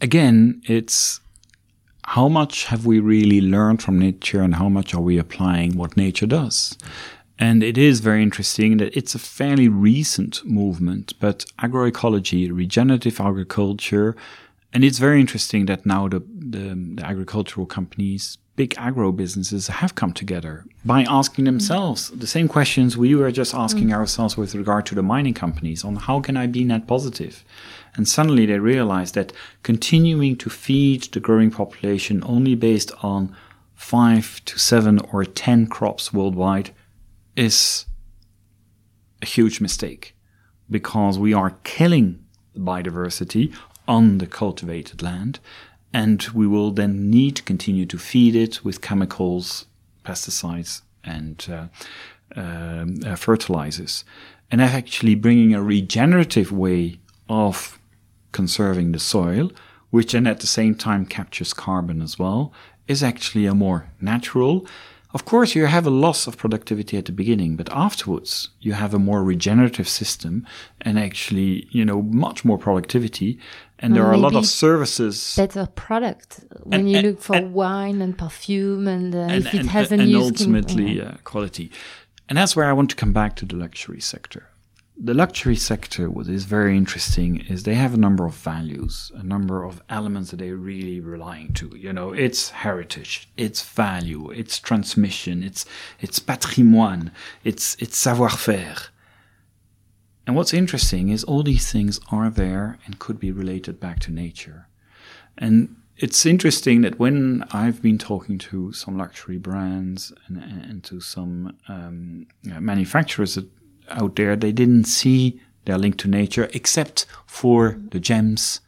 Again, 0.00 0.60
it's 0.68 1.20
how 2.06 2.28
much 2.28 2.66
have 2.66 2.84
we 2.84 3.00
really 3.00 3.40
learned 3.40 3.82
from 3.82 3.98
nature 3.98 4.42
and 4.42 4.56
how 4.56 4.68
much 4.68 4.94
are 4.94 5.00
we 5.00 5.18
applying 5.18 5.76
what 5.76 5.96
nature 5.96 6.26
does? 6.26 6.76
And 7.38 7.62
it 7.62 7.76
is 7.76 8.00
very 8.00 8.22
interesting 8.22 8.76
that 8.76 8.96
it's 8.96 9.14
a 9.14 9.18
fairly 9.18 9.68
recent 9.68 10.44
movement, 10.44 11.14
but 11.18 11.46
agroecology, 11.58 12.48
regenerative 12.54 13.20
agriculture, 13.20 14.14
and 14.74 14.82
it's 14.82 14.98
very 14.98 15.20
interesting 15.20 15.66
that 15.66 15.86
now 15.86 16.08
the, 16.08 16.18
the, 16.18 16.74
the, 16.96 17.02
agricultural 17.06 17.64
companies, 17.64 18.38
big 18.56 18.74
agro 18.76 19.12
businesses 19.12 19.68
have 19.68 19.94
come 19.94 20.12
together 20.12 20.64
by 20.84 21.02
asking 21.08 21.44
themselves 21.44 22.10
the 22.10 22.26
same 22.26 22.48
questions 22.48 22.96
we 22.96 23.14
were 23.14 23.30
just 23.30 23.54
asking 23.54 23.88
mm. 23.88 23.94
ourselves 23.94 24.36
with 24.36 24.52
regard 24.56 24.84
to 24.86 24.96
the 24.96 25.02
mining 25.02 25.32
companies 25.32 25.84
on 25.84 25.94
how 25.94 26.20
can 26.20 26.36
I 26.36 26.48
be 26.48 26.64
net 26.64 26.88
positive? 26.88 27.44
And 27.94 28.08
suddenly 28.08 28.46
they 28.46 28.58
realized 28.58 29.14
that 29.14 29.32
continuing 29.62 30.36
to 30.38 30.50
feed 30.50 31.04
the 31.04 31.20
growing 31.20 31.52
population 31.52 32.20
only 32.26 32.56
based 32.56 32.90
on 33.00 33.34
five 33.76 34.44
to 34.46 34.58
seven 34.58 34.98
or 35.12 35.24
ten 35.24 35.68
crops 35.68 36.12
worldwide 36.12 36.70
is 37.36 37.86
a 39.22 39.26
huge 39.26 39.60
mistake 39.60 40.16
because 40.68 41.16
we 41.16 41.32
are 41.32 41.50
killing 41.62 42.24
biodiversity 42.56 43.54
on 43.86 44.18
the 44.18 44.26
cultivated 44.26 45.02
land 45.02 45.40
and 45.94 46.26
we 46.34 46.46
will 46.46 46.72
then 46.72 47.08
need 47.08 47.36
to 47.36 47.42
continue 47.44 47.86
to 47.86 47.96
feed 47.96 48.34
it 48.34 48.64
with 48.64 48.80
chemicals, 48.80 49.66
pesticides, 50.04 50.82
and 51.04 51.46
uh, 51.48 51.66
um, 52.34 52.96
uh, 53.06 53.14
fertilizers. 53.14 54.04
And 54.50 54.60
actually 54.60 55.14
bringing 55.14 55.54
a 55.54 55.62
regenerative 55.62 56.50
way 56.50 56.98
of 57.28 57.78
conserving 58.32 58.90
the 58.90 58.98
soil, 58.98 59.52
which 59.90 60.12
then 60.12 60.26
at 60.26 60.40
the 60.40 60.48
same 60.48 60.74
time 60.74 61.06
captures 61.06 61.54
carbon 61.54 62.02
as 62.02 62.18
well, 62.18 62.52
is 62.88 63.04
actually 63.04 63.46
a 63.46 63.54
more 63.54 63.88
natural 64.00 64.66
of 65.14 65.24
course, 65.24 65.54
you 65.54 65.66
have 65.66 65.86
a 65.86 65.90
loss 65.90 66.26
of 66.26 66.36
productivity 66.36 66.96
at 66.96 67.04
the 67.04 67.12
beginning, 67.12 67.54
but 67.54 67.70
afterwards 67.70 68.48
you 68.60 68.72
have 68.72 68.92
a 68.92 68.98
more 68.98 69.22
regenerative 69.22 69.88
system 69.88 70.44
and 70.80 70.98
actually, 70.98 71.68
you 71.70 71.84
know, 71.84 72.02
much 72.02 72.44
more 72.44 72.58
productivity. 72.58 73.38
And 73.78 73.94
there 73.94 74.06
are 74.06 74.12
a 74.12 74.18
lot 74.18 74.34
of 74.34 74.46
services. 74.46 75.34
Better 75.36 75.66
product 75.66 76.44
when 76.62 76.80
and, 76.80 76.90
you 76.90 76.98
and, 76.98 77.06
look 77.08 77.20
for 77.20 77.36
and, 77.36 77.52
wine 77.52 78.00
and 78.00 78.16
perfume 78.16 78.86
and, 78.88 79.14
uh, 79.14 79.26
if 79.30 79.52
it 79.52 79.66
has 79.66 79.90
a 79.90 79.96
and 79.96 80.14
ultimately 80.14 81.00
uh, 81.00 81.14
quality. 81.24 81.70
And 82.28 82.38
that's 82.38 82.56
where 82.56 82.66
I 82.66 82.72
want 82.72 82.90
to 82.90 82.96
come 82.96 83.12
back 83.12 83.36
to 83.36 83.44
the 83.44 83.56
luxury 83.56 84.00
sector 84.00 84.48
the 84.96 85.14
luxury 85.14 85.56
sector, 85.56 86.08
what 86.08 86.28
is 86.28 86.44
very 86.44 86.76
interesting 86.76 87.40
is 87.48 87.64
they 87.64 87.74
have 87.74 87.94
a 87.94 87.98
number 87.98 88.26
of 88.26 88.34
values, 88.34 89.10
a 89.16 89.22
number 89.22 89.64
of 89.64 89.82
elements 89.90 90.30
that 90.30 90.36
they're 90.36 90.56
really 90.56 91.00
relying 91.00 91.52
to. 91.54 91.76
You 91.76 91.92
know, 91.92 92.12
it's 92.12 92.50
heritage, 92.50 93.28
it's 93.36 93.62
value, 93.62 94.30
it's 94.30 94.58
transmission, 94.60 95.42
it's 95.42 95.66
it's 96.00 96.18
patrimoine, 96.18 97.10
it's 97.42 97.76
it's 97.80 97.96
savoir-faire. 97.96 98.76
And 100.26 100.36
what's 100.36 100.54
interesting 100.54 101.10
is 101.10 101.24
all 101.24 101.42
these 101.42 101.70
things 101.70 102.00
are 102.10 102.30
there 102.30 102.78
and 102.86 102.98
could 102.98 103.20
be 103.20 103.30
related 103.30 103.78
back 103.78 104.00
to 104.00 104.12
nature. 104.12 104.68
And 105.36 105.76
it's 105.96 106.26
interesting 106.26 106.80
that 106.80 106.98
when 106.98 107.44
I've 107.52 107.82
been 107.82 107.98
talking 107.98 108.38
to 108.38 108.72
some 108.72 108.96
luxury 108.96 109.38
brands 109.38 110.12
and, 110.26 110.38
and 110.38 110.84
to 110.84 111.00
some 111.00 111.56
um, 111.68 112.26
manufacturers 112.42 113.38
out 113.90 114.16
there, 114.16 114.34
they 114.34 114.52
didn't 114.52 114.84
see 114.84 115.40
their 115.66 115.78
link 115.78 115.96
to 115.98 116.08
nature 116.08 116.48
except 116.52 117.06
for 117.26 117.78
the 117.90 118.00
gems 118.00 118.60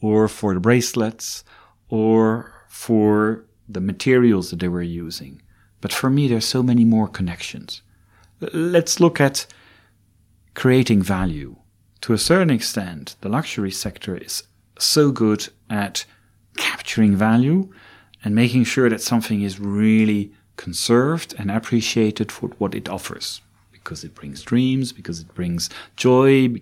or 0.00 0.28
for 0.28 0.54
the 0.54 0.60
bracelets 0.60 1.44
or 1.88 2.52
for 2.68 3.44
the 3.68 3.80
materials 3.80 4.50
that 4.50 4.60
they 4.60 4.68
were 4.68 4.82
using. 4.82 5.42
But 5.80 5.92
for 5.92 6.10
me, 6.10 6.28
there's 6.28 6.44
so 6.44 6.62
many 6.62 6.84
more 6.84 7.08
connections. 7.08 7.82
Let's 8.40 9.00
look 9.00 9.20
at 9.20 9.46
creating 10.58 11.00
value. 11.00 11.54
To 12.00 12.12
a 12.12 12.18
certain 12.18 12.50
extent, 12.50 13.14
the 13.20 13.28
luxury 13.28 13.70
sector 13.70 14.16
is 14.16 14.42
so 14.76 15.12
good 15.12 15.48
at 15.70 16.04
capturing 16.56 17.14
value 17.14 17.72
and 18.24 18.34
making 18.34 18.64
sure 18.64 18.90
that 18.90 19.00
something 19.00 19.42
is 19.42 19.60
really 19.60 20.32
conserved 20.56 21.32
and 21.38 21.48
appreciated 21.48 22.32
for 22.32 22.48
what 22.58 22.74
it 22.74 22.88
offers 22.88 23.40
because 23.70 24.02
it 24.02 24.16
brings 24.16 24.42
dreams, 24.42 24.90
because 24.90 25.20
it 25.20 25.32
brings 25.32 25.70
joy, 25.94 26.52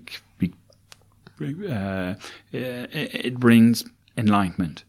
uh, 1.40 2.14
it 2.52 3.40
brings 3.40 3.82
enlightenment. 4.14 4.84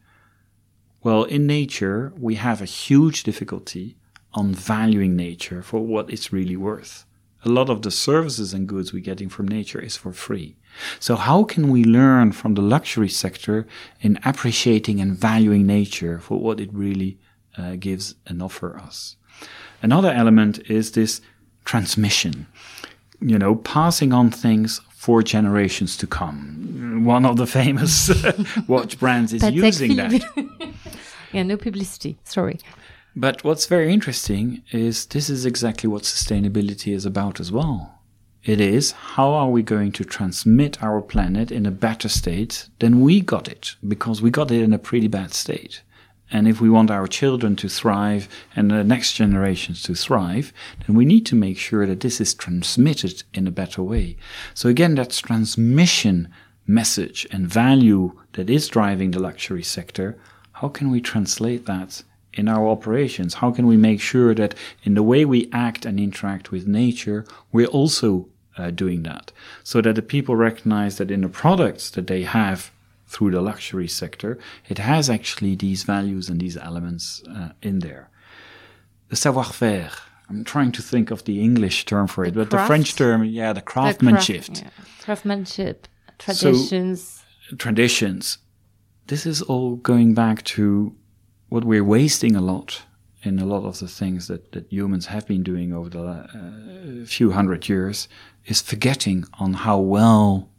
Well, 1.02 1.24
in 1.24 1.48
nature, 1.48 2.12
we 2.18 2.36
have 2.36 2.62
a 2.62 2.66
huge 2.66 3.24
difficulty 3.24 3.96
on 4.34 4.54
valuing 4.54 5.16
nature 5.16 5.62
for 5.62 5.80
what 5.80 6.10
it's 6.10 6.34
really 6.34 6.58
worth. 6.58 7.07
A 7.48 7.58
lot 7.60 7.70
of 7.70 7.82
the 7.82 7.92
services 7.92 8.54
and 8.54 8.68
goods 8.68 8.92
we're 8.92 9.10
getting 9.12 9.30
from 9.30 9.48
nature 9.48 9.80
is 9.80 9.96
for 9.96 10.12
free. 10.12 10.58
So 11.00 11.16
how 11.16 11.46
can 11.46 11.70
we 11.70 11.86
learn 11.86 12.34
from 12.34 12.56
the 12.56 12.62
luxury 12.62 13.08
sector 13.08 13.66
in 14.02 14.20
appreciating 14.26 15.00
and 15.00 15.18
valuing 15.18 15.66
nature 15.66 16.20
for 16.20 16.42
what 16.42 16.60
it 16.60 16.70
really 16.74 17.18
uh, 17.58 17.78
gives 17.80 18.16
and 18.26 18.44
offer 18.44 18.78
us? 18.78 19.16
Another 19.82 20.12
element 20.12 20.60
is 20.70 20.92
this 20.92 21.22
transmission, 21.64 22.48
you 23.22 23.40
know, 23.40 23.56
passing 23.56 24.12
on 24.12 24.30
things 24.30 24.82
for 24.90 25.24
generations 25.24 25.96
to 25.96 26.06
come. 26.06 27.06
One 27.06 27.26
of 27.26 27.38
the 27.38 27.48
famous 27.48 28.12
watch 28.68 29.00
brands 29.00 29.32
is 29.32 29.42
using 29.52 29.96
that. 29.96 30.12
yeah, 31.32 31.44
no 31.44 31.56
publicity. 31.56 32.18
Sorry. 32.26 32.60
But 33.20 33.44
what's 33.44 33.66
very 33.66 33.92
interesting 33.92 34.62
is 34.72 35.08
this 35.08 35.28
is 35.28 35.44
exactly 35.44 35.90
what 35.90 36.04
sustainability 36.04 36.94
is 36.94 37.04
about 37.04 37.40
as 37.40 37.52
well. 37.52 38.00
It 38.44 38.62
is 38.62 38.92
how 38.92 39.32
are 39.32 39.50
we 39.50 39.64
going 39.64 39.92
to 39.94 40.06
transmit 40.06 40.84
our 40.84 41.02
planet 41.02 41.52
in 41.52 41.66
a 41.66 41.72
better 41.72 42.10
state 42.10 42.70
than 42.78 43.02
we 43.02 43.20
got 43.22 43.48
it, 43.48 43.76
because 43.88 44.22
we 44.22 44.30
got 44.30 44.52
it 44.52 44.62
in 44.62 44.72
a 44.72 44.78
pretty 44.78 45.08
bad 45.08 45.34
state. 45.34 45.82
And 46.30 46.48
if 46.48 46.62
we 46.62 46.70
want 46.70 46.92
our 46.92 47.08
children 47.08 47.56
to 47.56 47.68
thrive 47.68 48.30
and 48.56 48.70
the 48.70 48.84
next 48.84 49.14
generations 49.14 49.82
to 49.84 49.96
thrive, 49.96 50.54
then 50.86 50.96
we 50.96 51.04
need 51.04 51.26
to 51.26 51.36
make 51.36 51.58
sure 51.58 51.88
that 51.88 52.02
this 52.02 52.22
is 52.22 52.36
transmitted 52.36 53.24
in 53.34 53.48
a 53.48 53.52
better 53.52 53.82
way. 53.82 54.18
So 54.54 54.70
again, 54.70 54.94
that's 54.94 55.22
transmission 55.22 56.30
message 56.68 57.26
and 57.32 57.48
value 57.48 58.12
that 58.34 58.48
is 58.48 58.68
driving 58.68 59.10
the 59.10 59.20
luxury 59.20 59.64
sector. 59.64 60.20
How 60.52 60.68
can 60.68 60.92
we 60.92 61.02
translate 61.02 61.66
that 61.66 62.04
in 62.38 62.48
our 62.48 62.68
operations? 62.68 63.36
How 63.36 63.52
can 63.52 63.68
we 63.68 63.78
make 63.78 64.00
sure 64.00 64.34
that 64.36 64.56
in 64.84 64.94
the 64.94 65.04
way 65.04 65.26
we 65.26 65.50
act 65.52 65.86
and 65.86 66.00
interact 66.00 66.52
with 66.52 66.68
nature, 66.68 67.26
we're 67.52 67.68
also 67.68 68.30
uh, 68.58 68.72
doing 68.72 69.04
that 69.04 69.32
so 69.64 69.82
that 69.82 69.96
the 69.96 70.02
people 70.02 70.36
recognize 70.36 70.98
that 70.98 71.12
in 71.12 71.22
the 71.22 71.30
products 71.30 71.90
that 71.92 72.08
they 72.08 72.24
have 72.24 72.72
through 73.08 73.32
the 73.32 73.42
luxury 73.42 73.88
sector, 73.88 74.38
it 74.68 74.78
has 74.78 75.10
actually 75.10 75.56
these 75.56 75.84
values 75.84 76.30
and 76.30 76.40
these 76.42 76.58
elements 76.58 77.24
uh, 77.30 77.50
in 77.62 77.80
there. 77.80 78.10
The 79.10 79.16
savoir-faire, 79.16 79.92
I'm 80.30 80.44
trying 80.44 80.74
to 80.74 80.82
think 80.82 81.12
of 81.12 81.24
the 81.24 81.42
English 81.42 81.86
term 81.86 82.08
for 82.08 82.26
it, 82.26 82.34
The 82.34 82.42
but 82.42 82.50
the? 82.50 82.66
French 82.66 82.96
term, 82.96 83.24
yeah, 83.24 83.54
the 83.54 83.62
craftsmanship. 83.62 84.42
The 84.44 84.52
craft- 84.52 84.64
yeah. 84.64 85.04
Craftsmanship, 85.06 85.88
traditions. 86.20 87.24
So, 87.50 87.56
traditions. 87.56 88.40
This 89.08 89.26
is 89.26 89.42
all 89.42 89.78
going 89.78 90.14
back 90.14 90.44
to 90.56 90.94
what 91.50 91.64
we're 91.64 91.84
wasting 91.84 92.36
a 92.36 92.42
lot 92.42 92.84
in 93.24 93.40
a 93.40 93.46
lot 93.46 93.66
of 93.66 93.80
the 93.80 93.88
things 93.88 94.28
that, 94.28 94.52
that 94.52 94.72
humans 94.72 95.08
have 95.08 95.28
been 95.28 95.44
doing 95.44 95.74
over 95.74 95.90
the 95.90 96.00
uh, 96.00 97.06
few 97.06 97.32
hundred 97.32 97.68
years 97.68 98.08
is 98.46 98.62
forgetting 98.62 99.26
on 99.40 99.54
how 99.54 99.78
well 99.78 100.50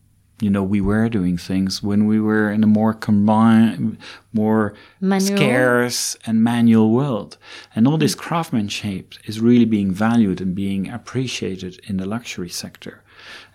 you 0.41 0.51
know 0.51 0.63
we 0.63 0.81
were 0.81 1.09
doing 1.09 1.37
things 1.37 1.83
when 1.83 2.07
we 2.07 2.21
were 2.21 2.51
in 2.51 2.63
a 2.63 2.67
more 2.67 2.95
combined 2.95 3.97
more 4.33 4.75
Manual. 5.01 5.37
scarce 5.37 6.17
and 6.27 6.45
manual 6.45 6.91
world 6.91 7.37
and 7.75 7.87
all 7.87 7.99
this 7.99 8.15
craftsmanship 8.15 9.15
is 9.25 9.41
really 9.41 9.65
being 9.65 9.91
valued 9.91 10.41
and 10.41 10.55
being 10.55 10.89
appreciated 10.89 11.81
in 11.89 11.97
the 11.97 12.07
luxury 12.07 12.49
sector 12.49 13.03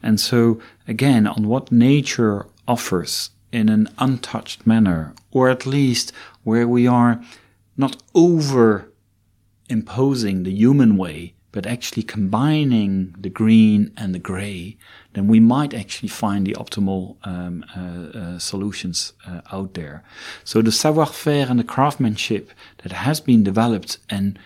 and 0.02 0.20
so 0.20 0.60
again 0.88 1.26
on 1.26 1.48
what 1.48 1.72
nature 1.72 2.48
offers 2.68 3.30
in 3.54 3.70
an 3.70 3.88
untouched 4.00 4.66
manner 4.68 5.14
or 5.32 5.50
at 5.50 5.66
least 5.66 6.12
where 6.44 6.68
we 6.68 6.88
are 6.88 7.22
not 7.76 8.02
over 8.14 8.92
imposing 9.70 10.44
the 10.44 10.52
human 10.52 10.98
way, 10.98 11.34
but 11.52 11.66
actually 11.66 12.04
combining 12.04 13.16
the 13.18 13.30
green 13.30 13.92
and 13.96 14.14
the 14.14 14.20
gray, 14.20 14.78
then 15.14 15.28
we 15.28 15.40
might 15.40 15.74
actually 15.74 16.10
find 16.10 16.46
the 16.46 16.54
optimal 16.54 17.16
um, 17.24 17.64
uh, 17.78 18.18
uh, 18.18 18.40
solutions 18.40 19.14
uh, 19.28 19.42
out 19.52 19.74
there. 19.76 20.04
So 20.44 20.62
the 20.62 20.72
savoir-faire 20.72 21.48
and 21.50 21.60
the 21.60 21.64
craftsmanship 21.64 22.52
that 22.82 22.92
has 22.92 23.20
been 23.22 23.44
developed 23.44 24.00
and 24.10 24.40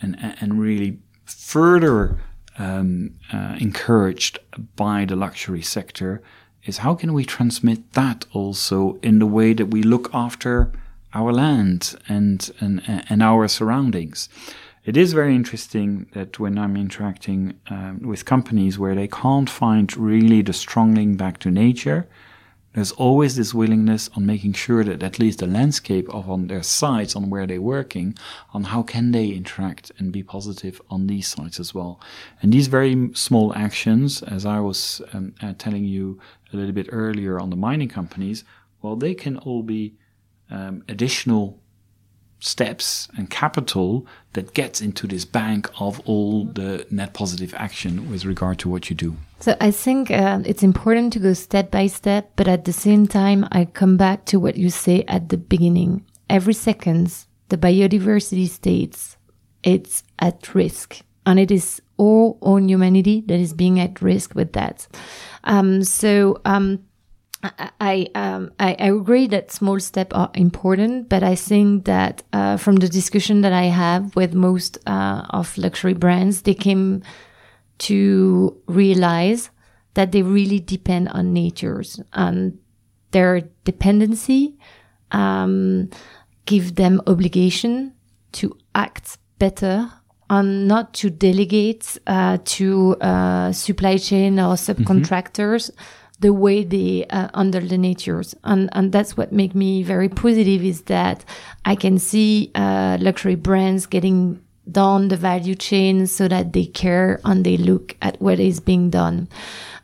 and 0.00 0.16
and 0.40 0.60
really 0.60 0.98
further 1.24 2.18
um, 2.58 3.14
uh, 3.32 3.56
encouraged 3.60 4.38
by 4.76 5.04
the 5.04 5.16
luxury 5.16 5.62
sector 5.62 6.22
is 6.64 6.78
how 6.78 6.94
can 6.94 7.12
we 7.12 7.24
transmit 7.24 7.92
that 7.92 8.26
also 8.32 8.98
in 9.02 9.18
the 9.18 9.26
way 9.26 9.52
that 9.52 9.66
we 9.66 9.82
look 9.82 10.08
after 10.14 10.72
our 11.14 11.32
land 11.32 11.94
and 12.08 12.50
and 12.60 12.82
and 13.08 13.22
our 13.22 13.48
surroundings. 13.48 14.28
It 14.84 14.98
is 14.98 15.14
very 15.14 15.34
interesting 15.34 16.06
that 16.12 16.38
when 16.38 16.58
I'm 16.58 16.76
interacting 16.76 17.58
um, 17.68 18.00
with 18.02 18.26
companies 18.26 18.78
where 18.78 18.94
they 18.94 19.08
can't 19.08 19.48
find 19.48 19.96
really 19.96 20.42
the 20.42 20.52
strong 20.52 20.94
link 20.94 21.16
back 21.16 21.38
to 21.38 21.50
nature, 21.50 22.06
there's 22.74 22.92
always 22.92 23.36
this 23.36 23.54
willingness 23.54 24.10
on 24.14 24.26
making 24.26 24.52
sure 24.52 24.84
that 24.84 25.02
at 25.02 25.18
least 25.18 25.38
the 25.38 25.46
landscape 25.46 26.08
of 26.10 26.28
on 26.28 26.48
their 26.48 26.62
sites, 26.62 27.16
on 27.16 27.30
where 27.30 27.46
they're 27.46 27.62
working, 27.62 28.14
on 28.52 28.64
how 28.64 28.82
can 28.82 29.12
they 29.12 29.28
interact 29.28 29.90
and 29.98 30.12
be 30.12 30.22
positive 30.22 30.82
on 30.90 31.06
these 31.06 31.28
sites 31.28 31.58
as 31.58 31.72
well. 31.72 31.98
And 32.42 32.52
these 32.52 32.66
very 32.66 33.10
small 33.14 33.54
actions, 33.54 34.22
as 34.24 34.44
I 34.44 34.60
was 34.60 35.00
um, 35.14 35.34
uh, 35.40 35.54
telling 35.56 35.84
you 35.84 36.20
a 36.52 36.56
little 36.56 36.72
bit 36.72 36.88
earlier 36.90 37.40
on 37.40 37.48
the 37.48 37.56
mining 37.56 37.88
companies, 37.88 38.44
well, 38.82 38.96
they 38.96 39.14
can 39.14 39.38
all 39.38 39.62
be 39.62 39.94
um, 40.54 40.84
additional 40.88 41.58
steps 42.38 43.08
and 43.16 43.30
capital 43.30 44.06
that 44.34 44.52
gets 44.52 44.80
into 44.80 45.06
this 45.06 45.24
bank 45.24 45.68
of 45.80 46.00
all 46.04 46.44
the 46.44 46.86
net 46.90 47.14
positive 47.14 47.54
action 47.54 48.10
with 48.10 48.24
regard 48.24 48.58
to 48.58 48.68
what 48.68 48.90
you 48.90 48.96
do. 48.96 49.16
So 49.40 49.56
I 49.60 49.70
think 49.70 50.10
uh, 50.10 50.40
it's 50.44 50.62
important 50.62 51.12
to 51.14 51.18
go 51.18 51.32
step 51.32 51.70
by 51.70 51.86
step, 51.86 52.32
but 52.36 52.46
at 52.46 52.64
the 52.64 52.72
same 52.72 53.06
time, 53.06 53.46
I 53.50 53.64
come 53.64 53.96
back 53.96 54.26
to 54.26 54.38
what 54.38 54.56
you 54.56 54.70
say 54.70 55.04
at 55.08 55.30
the 55.30 55.38
beginning. 55.38 56.04
Every 56.28 56.54
second, 56.54 57.14
the 57.48 57.56
biodiversity 57.56 58.48
states 58.48 59.16
it's 59.62 60.02
at 60.18 60.54
risk, 60.54 61.00
and 61.24 61.38
it 61.38 61.50
is 61.50 61.80
all 61.96 62.36
on 62.42 62.68
humanity 62.68 63.22
that 63.26 63.40
is 63.40 63.54
being 63.54 63.80
at 63.80 64.02
risk 64.02 64.34
with 64.34 64.52
that. 64.52 64.86
Um, 65.44 65.82
so. 65.82 66.40
Um, 66.44 66.84
I, 67.80 68.08
um, 68.14 68.52
I, 68.58 68.74
I 68.78 68.88
agree 68.88 69.26
that 69.26 69.52
small 69.52 69.78
steps 69.78 70.14
are 70.14 70.30
important, 70.34 71.08
but 71.10 71.22
I 71.22 71.34
think 71.34 71.84
that 71.84 72.22
uh, 72.32 72.56
from 72.56 72.76
the 72.76 72.88
discussion 72.88 73.42
that 73.42 73.52
I 73.52 73.64
have 73.64 74.16
with 74.16 74.34
most 74.34 74.78
uh, 74.86 75.26
of 75.30 75.56
luxury 75.58 75.92
brands, 75.92 76.42
they 76.42 76.54
came 76.54 77.02
to 77.78 78.56
realize 78.66 79.50
that 79.92 80.12
they 80.12 80.22
really 80.22 80.58
depend 80.58 81.08
on 81.10 81.32
natures 81.32 82.00
and 82.14 82.58
their 83.10 83.42
dependency 83.64 84.56
um, 85.12 85.90
give 86.46 86.74
them 86.74 87.00
obligation 87.06 87.92
to 88.32 88.56
act 88.74 89.18
better 89.38 89.90
and 90.30 90.66
not 90.66 90.94
to 90.94 91.10
delegate 91.10 91.98
uh, 92.06 92.38
to 92.44 92.96
uh, 93.00 93.52
supply 93.52 93.98
chain 93.98 94.40
or 94.40 94.54
subcontractors 94.54 95.70
the 96.20 96.32
way 96.32 96.64
they 96.64 97.04
uh, 97.10 97.28
under 97.34 97.60
the 97.60 97.78
natures. 97.78 98.34
And 98.44 98.68
and 98.72 98.92
that's 98.92 99.16
what 99.16 99.32
make 99.32 99.54
me 99.54 99.82
very 99.82 100.08
positive 100.08 100.64
is 100.64 100.82
that 100.82 101.24
i 101.64 101.74
can 101.74 101.98
see 101.98 102.50
uh, 102.54 102.96
luxury 103.00 103.34
brands 103.34 103.86
getting 103.86 104.40
down 104.70 105.08
the 105.08 105.16
value 105.16 105.54
chain 105.54 106.06
so 106.06 106.28
that 106.28 106.52
they 106.52 106.66
care 106.66 107.20
and 107.24 107.44
they 107.44 107.56
look 107.56 107.96
at 108.00 108.20
what 108.20 108.40
is 108.40 108.60
being 108.60 108.90
done. 108.90 109.28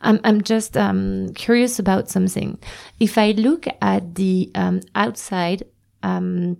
I'm, 0.01 0.19
I'm 0.23 0.41
just 0.41 0.75
um, 0.75 1.33
curious 1.35 1.77
about 1.77 2.09
something. 2.09 2.57
If 2.99 3.17
i 3.17 3.31
look 3.31 3.67
at 3.81 4.15
the 4.15 4.51
um, 4.55 4.81
outside 4.95 5.63
um, 6.03 6.57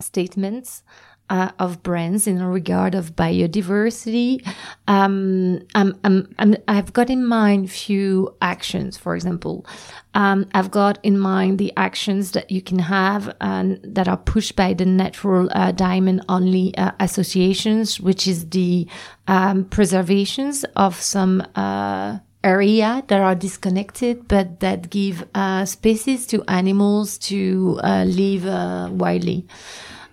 statements 0.00 0.82
uh, 1.30 1.50
of 1.58 1.82
brands 1.82 2.26
in 2.26 2.42
regard 2.42 2.94
of 2.94 3.16
biodiversity. 3.16 4.46
Um, 4.86 5.60
I'm, 5.74 5.98
I'm, 6.04 6.34
I'm, 6.38 6.56
I've 6.68 6.92
got 6.92 7.08
in 7.10 7.24
mind 7.24 7.70
few 7.70 8.34
actions. 8.42 8.96
For 8.96 9.14
example, 9.14 9.66
um, 10.14 10.46
I've 10.54 10.70
got 10.70 10.98
in 11.02 11.18
mind 11.18 11.58
the 11.58 11.72
actions 11.76 12.32
that 12.32 12.50
you 12.50 12.60
can 12.60 12.78
have 12.78 13.34
and 13.40 13.80
that 13.82 14.06
are 14.06 14.18
pushed 14.18 14.54
by 14.54 14.74
the 14.74 14.84
natural 14.84 15.48
uh, 15.52 15.72
diamond 15.72 16.24
only 16.28 16.76
uh, 16.76 16.92
associations, 17.00 17.98
which 17.98 18.28
is 18.28 18.50
the 18.50 18.86
um, 19.26 19.64
preservations 19.64 20.64
of 20.76 21.00
some. 21.00 21.42
Uh, 21.54 22.18
area 22.42 23.02
that 23.08 23.22
are 23.22 23.34
disconnected 23.34 24.28
but 24.28 24.60
that 24.60 24.90
give 24.90 25.26
uh, 25.34 25.64
spaces 25.64 26.26
to 26.26 26.44
animals 26.46 27.16
to 27.16 27.80
uh, 27.82 28.04
live 28.06 28.44
wildly. 28.92 29.46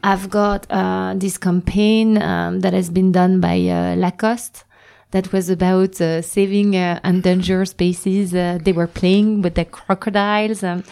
I've 0.04 0.30
got 0.30 0.66
uh, 0.70 1.14
this 1.16 1.38
campaign 1.38 2.22
um, 2.22 2.62
that 2.62 2.74
has 2.74 2.90
been 2.90 3.12
done 3.12 3.40
by 3.40 3.60
uh, 3.68 3.96
Lacoste 3.96 4.64
that 5.12 5.32
was 5.34 5.50
about 5.50 6.00
uh, 6.00 6.22
saving 6.22 6.74
endangered 6.74 7.68
species. 7.68 8.32
they 8.32 8.74
were 8.74 8.88
playing 8.88 9.42
with 9.42 9.56
the 9.56 9.66
crocodiles. 9.66 10.64
Um, 10.64 10.84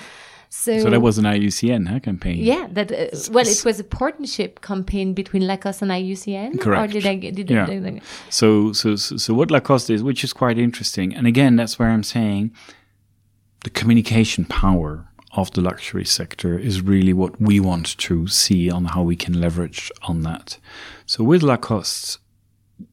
so, 0.51 0.79
so 0.79 0.89
that 0.89 1.01
was 1.01 1.19
an 1.19 1.25
IUCN 1.25 1.87
huh, 1.87 1.99
campaign. 1.99 2.37
Yeah, 2.39 2.67
that 2.71 2.91
uh, 2.91 3.07
well, 3.31 3.47
it 3.47 3.63
was 3.63 3.79
a 3.79 3.83
partnership 3.83 4.61
campaign 4.61 5.13
between 5.13 5.45
Lacoste 5.45 5.83
and 5.83 5.91
IUCN. 5.91 6.59
Correct. 6.59 6.83
Or 6.83 6.91
did 6.91 7.05
I, 7.05 7.15
did 7.15 7.49
yeah. 7.49 7.67
I, 7.69 8.01
so, 8.29 8.73
so, 8.73 8.95
so 8.95 9.33
what 9.35 9.51
Lacoste 9.51 9.91
is, 9.91 10.01
which 10.01 10.23
is 10.23 10.33
quite 10.33 10.57
interesting, 10.57 11.15
and 11.15 11.27
again, 11.27 11.55
that's 11.55 11.77
where 11.77 11.89
I'm 11.89 12.03
saying 12.03 12.51
the 13.63 13.69
communication 13.69 14.43
power 14.45 15.08
of 15.39 15.51
the 15.51 15.61
luxury 15.61 16.05
sector 16.05 16.57
is 16.59 16.81
really 16.81 17.13
what 17.13 17.39
we 17.39 17.59
want 17.59 17.97
to 17.97 18.27
see 18.27 18.69
on 18.69 18.85
how 18.85 19.01
we 19.01 19.15
can 19.15 19.39
leverage 19.39 19.91
on 20.03 20.21
that. 20.23 20.57
So 21.05 21.23
with 21.23 21.43
Lacoste, 21.43 22.19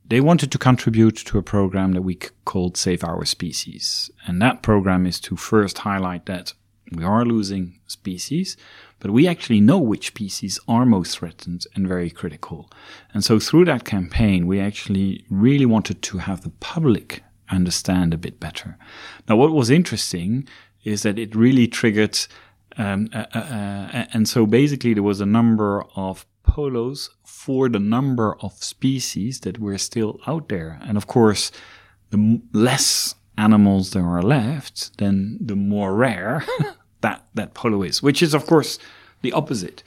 they 0.07 0.20
wanted 0.20 0.53
to 0.53 0.59
contribute 0.59 1.16
to 1.16 1.38
a 1.38 1.42
program 1.42 1.92
that 1.92 2.03
we 2.03 2.18
called 2.44 2.76
Save 2.76 3.03
Our 3.03 3.24
Species. 3.24 4.11
And 4.26 4.40
that 4.40 4.62
program 4.62 5.07
is 5.07 5.20
to 5.20 5.36
first 5.36 5.78
highlight 5.78 6.26
that 6.26 6.53
we 6.92 7.03
are 7.03 7.24
losing 7.24 7.80
species, 7.88 8.57
but 9.01 9.11
we 9.11 9.26
actually 9.26 9.61
know 9.61 9.78
which 9.78 10.07
species 10.07 10.61
are 10.68 10.86
most 10.86 11.18
threatened 11.18 11.66
and 11.74 11.88
very 11.88 12.11
critical. 12.11 12.70
And 13.12 13.24
so 13.24 13.40
through 13.40 13.64
that 13.64 13.84
campaign, 13.84 14.47
we 14.47 14.61
actually 14.61 15.24
really 15.28 15.66
wanted 15.66 16.01
to 16.03 16.18
have 16.18 16.42
the 16.42 16.51
public 16.61 17.24
understand 17.51 18.12
a 18.12 18.18
bit 18.18 18.40
better. 18.40 18.76
Now, 19.28 19.36
what 19.36 19.53
was 19.53 19.70
interesting 19.70 20.49
is 20.87 21.03
that 21.03 21.18
it 21.18 21.34
really 21.34 21.66
triggered, 21.66 22.16
um, 22.78 23.09
uh, 23.12 23.26
uh, 23.34 23.39
uh, 23.39 24.07
and 24.12 24.28
so 24.28 24.47
basically 24.47 24.95
there 24.95 25.03
was 25.03 25.20
a 25.20 25.26
number 25.26 25.84
of 25.97 26.24
polos 26.45 27.11
for 27.24 27.68
the 27.68 27.80
number 27.80 28.37
of 28.41 28.53
species 28.62 29.41
that 29.41 29.59
were 29.59 29.78
still 29.78 30.20
out 30.28 30.49
there. 30.49 30.78
And 30.87 30.97
of 30.97 31.09
course, 31.09 31.51
the 32.11 32.41
less 32.53 33.16
animals 33.37 33.91
there 33.91 34.07
are 34.07 34.22
left, 34.22 34.97
then 34.99 35.39
the 35.41 35.57
more 35.57 35.95
rare 35.95 36.45
that, 37.01 37.26
that 37.34 37.53
polo 37.53 37.82
is, 37.82 38.01
which 38.01 38.22
is 38.22 38.32
of 38.32 38.47
course 38.47 38.78
the 39.22 39.32
opposite. 39.32 39.82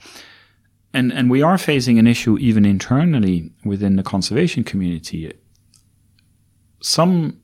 And, 0.94 1.14
and 1.14 1.30
we 1.30 1.42
are 1.42 1.58
facing 1.58 1.98
an 1.98 2.08
issue 2.08 2.38
even 2.40 2.66
internally 2.66 3.52
within 3.64 3.96
the 3.96 4.04
conservation 4.04 4.66
community. 4.66 5.32
Some 6.82 7.40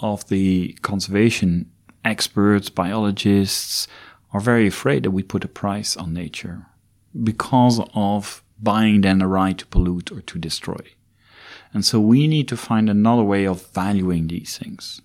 of 0.00 0.26
the 0.28 0.78
conservation 0.80 1.70
experts, 2.04 2.68
biologists 2.68 3.88
are 4.32 4.40
very 4.40 4.66
afraid 4.66 5.02
that 5.04 5.12
we 5.12 5.22
put 5.22 5.44
a 5.44 5.48
price 5.48 5.96
on 5.96 6.12
nature 6.12 6.66
because 7.22 7.80
of 7.94 8.42
buying 8.60 9.02
then 9.02 9.22
a 9.22 9.28
right 9.28 9.56
to 9.58 9.66
pollute 9.66 10.10
or 10.10 10.20
to 10.22 10.38
destroy. 10.38 10.80
And 11.72 11.84
so 11.84 12.00
we 12.00 12.26
need 12.26 12.48
to 12.48 12.56
find 12.56 12.88
another 12.88 13.22
way 13.22 13.46
of 13.46 13.66
valuing 13.72 14.28
these 14.28 14.56
things. 14.58 15.00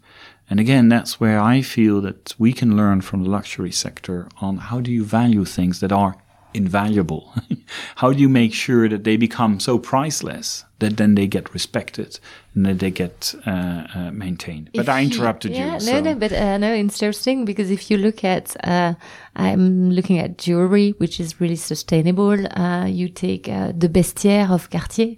And 0.49 0.59
again, 0.59 0.89
that's 0.89 1.19
where 1.19 1.39
I 1.39 1.61
feel 1.61 2.01
that 2.01 2.35
we 2.39 2.53
can 2.53 2.75
learn 2.75 3.01
from 3.01 3.23
the 3.23 3.29
luxury 3.29 3.71
sector 3.71 4.27
on 4.41 4.57
how 4.57 4.79
do 4.79 4.91
you 4.91 5.03
value 5.03 5.45
things 5.45 5.79
that 5.79 5.91
are 5.91 6.17
invaluable? 6.53 7.33
how 7.97 8.11
do 8.13 8.19
you 8.19 8.29
make 8.29 8.53
sure 8.53 8.87
that 8.89 9.03
they 9.03 9.17
become 9.17 9.59
so 9.59 9.77
priceless 9.79 10.65
that 10.79 10.95
then 10.97 11.15
they 11.15 11.27
get 11.27 11.53
respected 11.53 12.19
and 12.55 12.65
that 12.65 12.79
they 12.79 12.89
get 12.91 13.35
uh, 13.45 13.83
uh, 13.95 14.11
maintained? 14.11 14.69
But 14.73 14.81
If 14.81 14.89
I 14.89 14.99
you- 15.01 15.09
interrupted 15.11 15.51
yeah, 15.51 15.65
you. 15.65 15.71
No, 15.73 15.79
so. 15.79 16.01
no, 16.01 16.15
but 16.15 16.31
uh, 16.31 16.57
no, 16.57 16.73
interesting 16.73 17.45
because 17.45 17.69
if 17.71 17.89
you 17.91 17.97
look 17.97 18.23
at, 18.23 18.55
uh, 18.65 18.93
I'm 19.35 19.91
looking 19.91 20.17
at 20.19 20.37
jewelry, 20.37 20.91
which 20.97 21.19
is 21.19 21.39
really 21.41 21.55
sustainable. 21.57 22.47
Uh, 22.57 22.85
you 22.85 23.09
take 23.09 23.47
uh, 23.49 23.71
the 23.77 23.89
Bestiaire 23.89 24.49
of 24.49 24.69
Cartier. 24.69 25.15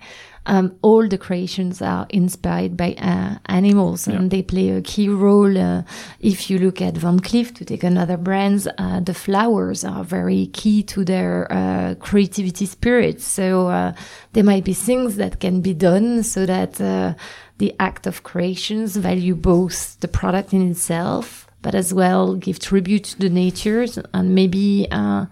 Um, 0.47 0.75
all 0.81 1.07
the 1.07 1.19
creations 1.19 1.83
are 1.83 2.07
inspired 2.09 2.75
by 2.75 2.93
uh, 2.93 3.35
animals 3.45 4.07
and 4.07 4.31
they 4.31 4.41
play 4.41 4.69
a 4.69 4.81
key 4.81 5.07
role. 5.07 5.55
Uh, 5.55 5.83
if 6.19 6.49
you 6.49 6.57
look 6.57 6.81
at 6.81 6.97
Van 6.97 7.19
Cleef, 7.19 7.53
to 7.55 7.65
take 7.65 7.83
another 7.83 8.17
brand, 8.17 8.67
uh, 8.79 9.01
the 9.01 9.13
flowers 9.13 9.83
are 9.85 10.03
very 10.03 10.47
key 10.47 10.81
to 10.83 11.05
their 11.05 11.51
uh, 11.51 11.93
creativity 11.99 12.65
spirit. 12.65 13.21
So 13.21 13.67
uh, 13.67 13.93
there 14.33 14.43
might 14.43 14.63
be 14.63 14.73
things 14.73 15.15
that 15.17 15.39
can 15.39 15.61
be 15.61 15.75
done 15.75 16.23
so 16.23 16.47
that 16.47 16.81
uh, 16.81 17.13
the 17.59 17.75
act 17.79 18.07
of 18.07 18.23
creations 18.23 18.95
value 18.95 19.35
both 19.35 19.99
the 19.99 20.07
product 20.07 20.53
in 20.53 20.71
itself, 20.71 21.47
but 21.61 21.75
as 21.75 21.93
well 21.93 22.33
give 22.33 22.57
tribute 22.57 23.03
to 23.03 23.19
the 23.19 23.29
nature 23.29 23.85
and 24.15 24.33
maybe 24.33 24.87
uh, 24.89 25.27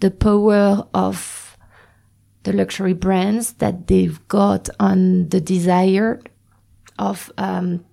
the 0.00 0.10
power 0.10 0.86
of 0.94 1.43
the 2.44 2.52
luxury 2.52 2.92
brands 2.94 3.54
that 3.54 3.86
they've 3.88 4.20
got 4.28 4.68
on 4.78 5.28
the 5.30 5.40
desire 5.40 6.20
of 6.98 7.30
um, 7.38 7.84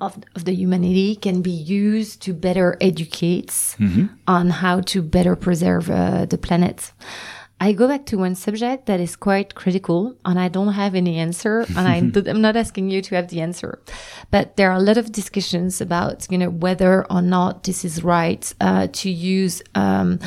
of, 0.00 0.16
of 0.36 0.44
the 0.44 0.54
humanity 0.54 1.16
can 1.16 1.42
be 1.42 1.50
used 1.50 2.22
to 2.22 2.32
better 2.32 2.76
educate 2.80 3.48
Mhm. 3.78 4.10
on 4.28 4.50
how 4.50 4.80
to 4.92 5.02
better 5.02 5.34
preserve 5.36 5.90
uh, 5.90 6.24
the 6.26 6.38
planet. 6.38 6.92
I 7.60 7.72
go 7.72 7.86
back 7.88 8.06
to 8.06 8.16
one 8.18 8.34
subject 8.36 8.86
that 8.86 9.00
is 9.00 9.14
quite 9.16 9.54
critical, 9.54 10.14
and 10.24 10.38
I 10.38 10.48
don't 10.48 10.72
have 10.74 10.94
any 10.96 11.18
answer, 11.18 11.64
and 11.76 11.86
I, 11.88 11.96
I'm 12.30 12.40
not 12.40 12.56
asking 12.56 12.90
you 12.90 13.02
to 13.02 13.14
have 13.16 13.28
the 13.28 13.40
answer, 13.40 13.80
but 14.30 14.56
there 14.56 14.70
are 14.70 14.76
a 14.76 14.82
lot 14.82 14.96
of 14.98 15.10
discussions 15.12 15.80
about 15.80 16.26
you 16.30 16.38
know 16.38 16.50
whether 16.50 17.04
or 17.10 17.22
not 17.22 17.64
this 17.64 17.84
is 17.84 18.02
right 18.04 18.54
uh, 18.60 18.86
to 19.00 19.10
use. 19.10 19.62
Um, 19.74 20.18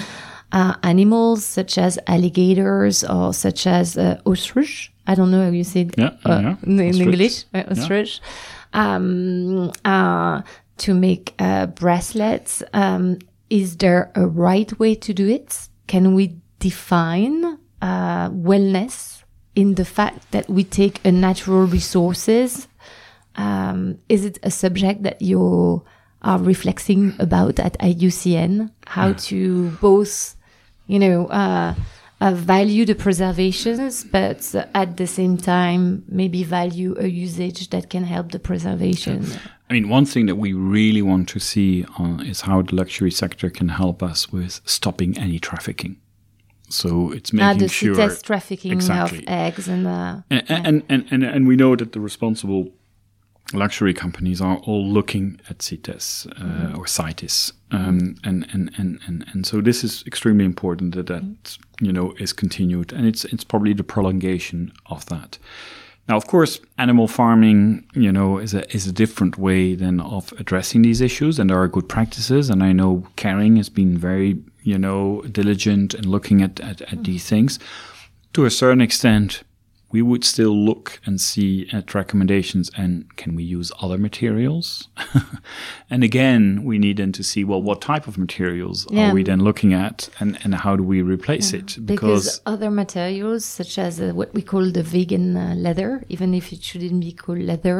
uh, 0.55 0.73
animals 0.83 1.43
such 1.45 1.77
as 1.77 1.99
alligators 2.07 3.03
or 3.03 3.33
such 3.33 3.67
as 3.67 3.97
uh, 3.97 4.17
ostrich. 4.25 4.91
I 5.07 5.13
don't 5.15 5.29
know 5.29 5.43
how 5.43 5.51
you 5.51 5.63
say 5.63 5.81
it 5.81 5.95
Yeah, 5.97 6.11
uh, 6.25 6.39
yeah, 6.41 6.55
in, 6.63 6.79
ostrich. 6.79 7.01
English. 7.07 7.43
Uh, 7.53 7.57
Yeah. 7.57 7.71
ostrich. 7.71 8.21
Um, 8.73 9.71
uh, 9.83 10.41
to 10.77 10.93
make 10.93 11.33
uh, 11.39 11.67
bracelets. 11.67 12.63
Um, 12.73 13.17
is 13.49 13.77
there 13.77 14.11
a 14.15 14.25
right 14.27 14.71
way 14.79 14.95
to 14.95 15.13
do 15.13 15.27
it? 15.27 15.69
Can 15.87 16.13
we 16.15 16.35
define 16.59 17.57
uh, 17.81 18.29
wellness 18.29 19.23
in 19.55 19.75
the 19.75 19.85
fact 19.85 20.31
that 20.31 20.49
we 20.49 20.63
take 20.63 20.99
a 21.05 21.11
natural 21.11 21.65
resources? 21.67 22.67
Um, 23.35 23.97
is 24.09 24.25
it 24.25 24.39
a 24.43 24.51
subject 24.51 25.03
that 25.03 25.21
you 25.21 25.83
are 26.21 26.39
reflecting 26.39 27.13
about 27.19 27.59
at 27.59 27.77
IUCN? 27.79 28.71
How 28.87 29.13
to 29.29 29.69
both, 29.81 30.34
you 30.87 30.99
know, 30.99 31.27
uh, 31.27 31.73
uh, 32.21 32.31
value 32.31 32.85
the 32.85 32.95
preservations, 32.95 34.03
but 34.03 34.55
at 34.73 34.97
the 34.97 35.07
same 35.07 35.37
time, 35.37 36.03
maybe 36.07 36.43
value 36.43 36.95
a 36.97 37.07
usage 37.07 37.69
that 37.69 37.89
can 37.89 38.03
help 38.03 38.31
the 38.31 38.39
preservation. 38.39 39.25
I 39.69 39.73
mean, 39.73 39.89
one 39.89 40.05
thing 40.05 40.27
that 40.27 40.35
we 40.35 40.53
really 40.53 41.01
want 41.01 41.27
to 41.29 41.39
see 41.39 41.85
uh, 41.99 42.17
is 42.21 42.41
how 42.41 42.61
the 42.61 42.75
luxury 42.75 43.11
sector 43.11 43.49
can 43.49 43.69
help 43.69 44.01
us 44.03 44.31
with 44.31 44.61
stopping 44.65 45.17
any 45.17 45.39
trafficking. 45.39 45.97
So 46.69 47.11
it's 47.11 47.31
Ah, 47.33 47.37
making 47.37 47.59
the 47.59 47.67
sure 47.67 48.15
trafficking 48.23 48.71
exactly. 48.71 49.19
of 49.19 49.25
eggs 49.27 49.67
and 49.67 49.85
uh, 49.85 50.21
and, 50.31 50.43
and, 50.49 50.83
and, 50.89 51.05
and, 51.11 51.23
and 51.23 51.47
we 51.47 51.55
know 51.55 51.75
that 51.75 51.91
the 51.91 51.99
responsible 51.99 52.69
luxury 53.53 53.93
companies 53.93 54.41
are 54.41 54.57
all 54.57 54.85
looking 54.87 55.39
at 55.49 55.61
CITES 55.61 56.27
uh, 56.41 56.77
or 56.77 56.87
CITES. 56.87 57.53
Um, 57.71 58.15
and, 58.23 58.47
and, 58.53 58.71
and, 58.77 58.99
and, 59.07 59.25
and 59.31 59.45
so 59.45 59.61
this 59.61 59.83
is 59.83 60.03
extremely 60.07 60.45
important 60.45 60.95
that 60.95 61.07
that, 61.07 61.57
you 61.79 61.91
know, 61.91 62.13
is 62.19 62.33
continued. 62.33 62.91
And 62.93 63.05
it's, 63.05 63.25
it's 63.25 63.43
probably 63.43 63.73
the 63.73 63.83
prolongation 63.83 64.71
of 64.87 65.05
that. 65.07 65.37
Now, 66.07 66.17
of 66.17 66.27
course, 66.27 66.59
animal 66.77 67.07
farming, 67.07 67.83
you 67.93 68.11
know, 68.11 68.37
is 68.37 68.53
a 68.53 68.71
is 68.75 68.85
a 68.85 68.91
different 68.91 69.39
way 69.39 69.73
than 69.73 69.99
of 69.99 70.31
addressing 70.37 70.83
these 70.83 71.01
issues, 71.01 71.39
and 71.39 71.49
there 71.49 71.59
are 71.59 71.67
good 71.67 71.89
practices. 71.89 72.51
And 72.51 72.61
I 72.61 72.73
know 72.73 73.07
Kering 73.17 73.57
has 73.57 73.69
been 73.69 73.97
very, 73.97 74.37
you 74.61 74.77
know, 74.77 75.23
diligent 75.31 75.95
in 75.95 76.07
looking 76.07 76.43
at 76.43 76.59
at, 76.59 76.81
at 76.81 77.03
these 77.05 77.27
things. 77.27 77.57
To 78.33 78.45
a 78.45 78.51
certain 78.51 78.81
extent, 78.81 79.43
we 79.95 80.01
would 80.09 80.23
still 80.33 80.55
look 80.69 80.87
and 81.07 81.15
see 81.29 81.51
at 81.77 81.85
recommendations 82.01 82.65
and 82.81 82.91
can 83.21 83.31
we 83.37 83.43
use 83.57 83.67
other 83.83 83.97
materials? 84.09 84.65
and 85.93 86.01
again, 86.09 86.43
we 86.69 86.75
need 86.85 86.97
then 86.97 87.11
to 87.13 87.23
see 87.23 87.41
well, 87.49 87.61
what 87.69 87.79
type 87.91 88.05
of 88.11 88.15
materials 88.27 88.77
Yeah. 88.89 88.97
are 89.09 89.13
we 89.17 89.23
then 89.29 89.41
looking 89.49 89.71
at, 89.85 89.97
and 90.19 90.29
and 90.43 90.51
how 90.63 90.73
do 90.79 90.83
we 90.93 90.99
replace 91.15 91.47
it? 91.59 91.67
because 91.93 92.25
other 92.53 92.69
materials 92.83 93.43
such 93.59 93.73
as 93.87 93.93
uh, 93.99 94.05
what 94.19 94.29
we 94.37 94.41
call 94.51 94.65
the 94.77 94.83
vegan 94.93 95.27
uh, 95.37 95.41
leather, 95.67 95.91
even 96.13 96.29
if 96.39 96.45
it 96.55 96.61
shouldn't 96.67 96.99
be 97.07 97.13
called 97.21 97.41
leather, 97.51 97.77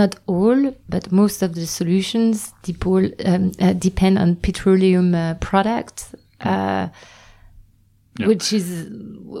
not 0.00 0.12
all, 0.34 0.60
but 0.94 1.04
most 1.22 1.38
of 1.46 1.50
the 1.58 1.66
solutions 1.78 2.34
depol- 2.68 3.14
um, 3.30 3.44
uh, 3.64 3.72
depend 3.88 4.14
on 4.24 4.28
petroleum 4.46 5.08
uh, 5.14 5.34
products, 5.48 6.04
uh, 6.52 6.86
Yeah. 8.20 8.28
which 8.30 8.46
is 8.58 8.66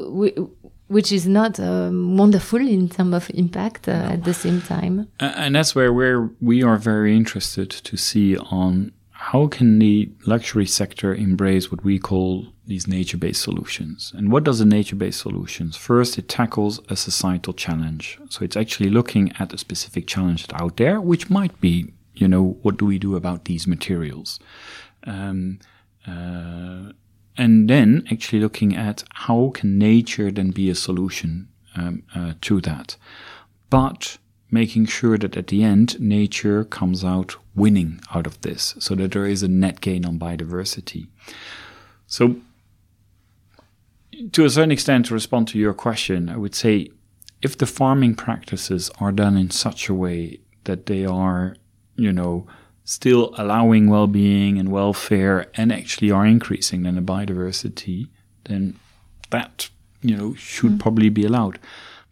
w- 0.08 0.50
which 0.88 1.10
is 1.10 1.26
not 1.26 1.58
um, 1.58 2.16
wonderful 2.16 2.60
in 2.60 2.88
terms 2.88 3.14
of 3.14 3.30
impact 3.34 3.88
uh, 3.88 3.92
at 3.92 4.24
the 4.24 4.34
same 4.34 4.60
time. 4.60 5.08
And 5.20 5.54
that's 5.54 5.74
where, 5.74 5.92
where 5.92 6.30
we 6.40 6.62
are 6.62 6.76
very 6.76 7.16
interested 7.16 7.70
to 7.70 7.96
see 7.96 8.36
on 8.36 8.92
how 9.10 9.46
can 9.46 9.78
the 9.78 10.10
luxury 10.26 10.66
sector 10.66 11.14
embrace 11.14 11.70
what 11.70 11.82
we 11.82 11.98
call 11.98 12.46
these 12.66 12.86
nature-based 12.86 13.40
solutions. 13.42 14.12
And 14.14 14.30
what 14.30 14.44
does 14.44 14.60
a 14.60 14.66
nature-based 14.66 15.20
solutions? 15.20 15.76
First, 15.76 16.18
it 16.18 16.28
tackles 16.28 16.80
a 16.90 16.96
societal 16.96 17.54
challenge. 17.54 18.18
So 18.28 18.44
it's 18.44 18.56
actually 18.56 18.90
looking 18.90 19.32
at 19.38 19.52
a 19.52 19.58
specific 19.58 20.06
challenge 20.06 20.46
that's 20.46 20.62
out 20.62 20.76
there, 20.76 21.00
which 21.00 21.30
might 21.30 21.58
be, 21.60 21.92
you 22.14 22.28
know, 22.28 22.58
what 22.62 22.76
do 22.76 22.84
we 22.84 22.98
do 22.98 23.16
about 23.16 23.46
these 23.46 23.66
materials? 23.66 24.40
Um, 25.04 25.58
uh, 26.06 26.92
and 27.36 27.68
then 27.68 28.04
actually 28.10 28.40
looking 28.40 28.76
at 28.76 29.04
how 29.14 29.50
can 29.54 29.78
nature 29.78 30.30
then 30.30 30.50
be 30.50 30.70
a 30.70 30.74
solution 30.74 31.48
um, 31.76 32.02
uh, 32.14 32.34
to 32.42 32.60
that, 32.60 32.96
but 33.70 34.18
making 34.50 34.86
sure 34.86 35.18
that 35.18 35.36
at 35.36 35.48
the 35.48 35.64
end 35.64 35.98
nature 36.00 36.64
comes 36.64 37.04
out 37.04 37.36
winning 37.56 38.00
out 38.14 38.26
of 38.26 38.40
this, 38.42 38.74
so 38.78 38.94
that 38.94 39.12
there 39.12 39.26
is 39.26 39.42
a 39.42 39.48
net 39.48 39.80
gain 39.80 40.04
on 40.04 40.18
biodiversity. 40.18 41.08
So, 42.06 42.36
to 44.32 44.44
a 44.44 44.50
certain 44.50 44.70
extent, 44.70 45.06
to 45.06 45.14
respond 45.14 45.48
to 45.48 45.58
your 45.58 45.74
question, 45.74 46.28
I 46.28 46.36
would 46.36 46.54
say 46.54 46.90
if 47.42 47.58
the 47.58 47.66
farming 47.66 48.14
practices 48.14 48.90
are 49.00 49.12
done 49.12 49.36
in 49.36 49.50
such 49.50 49.88
a 49.88 49.94
way 49.94 50.38
that 50.64 50.86
they 50.86 51.04
are, 51.04 51.56
you 51.96 52.12
know, 52.12 52.46
still 52.84 53.34
allowing 53.38 53.88
well-being 53.88 54.58
and 54.58 54.70
welfare 54.70 55.46
and 55.54 55.72
actually 55.72 56.10
are 56.10 56.26
increasing 56.26 56.82
then 56.82 56.94
the 56.94 57.00
biodiversity, 57.00 58.08
then 58.44 58.78
that, 59.30 59.70
you 60.02 60.16
know, 60.16 60.34
should 60.34 60.78
probably 60.78 61.08
be 61.08 61.24
allowed. 61.24 61.58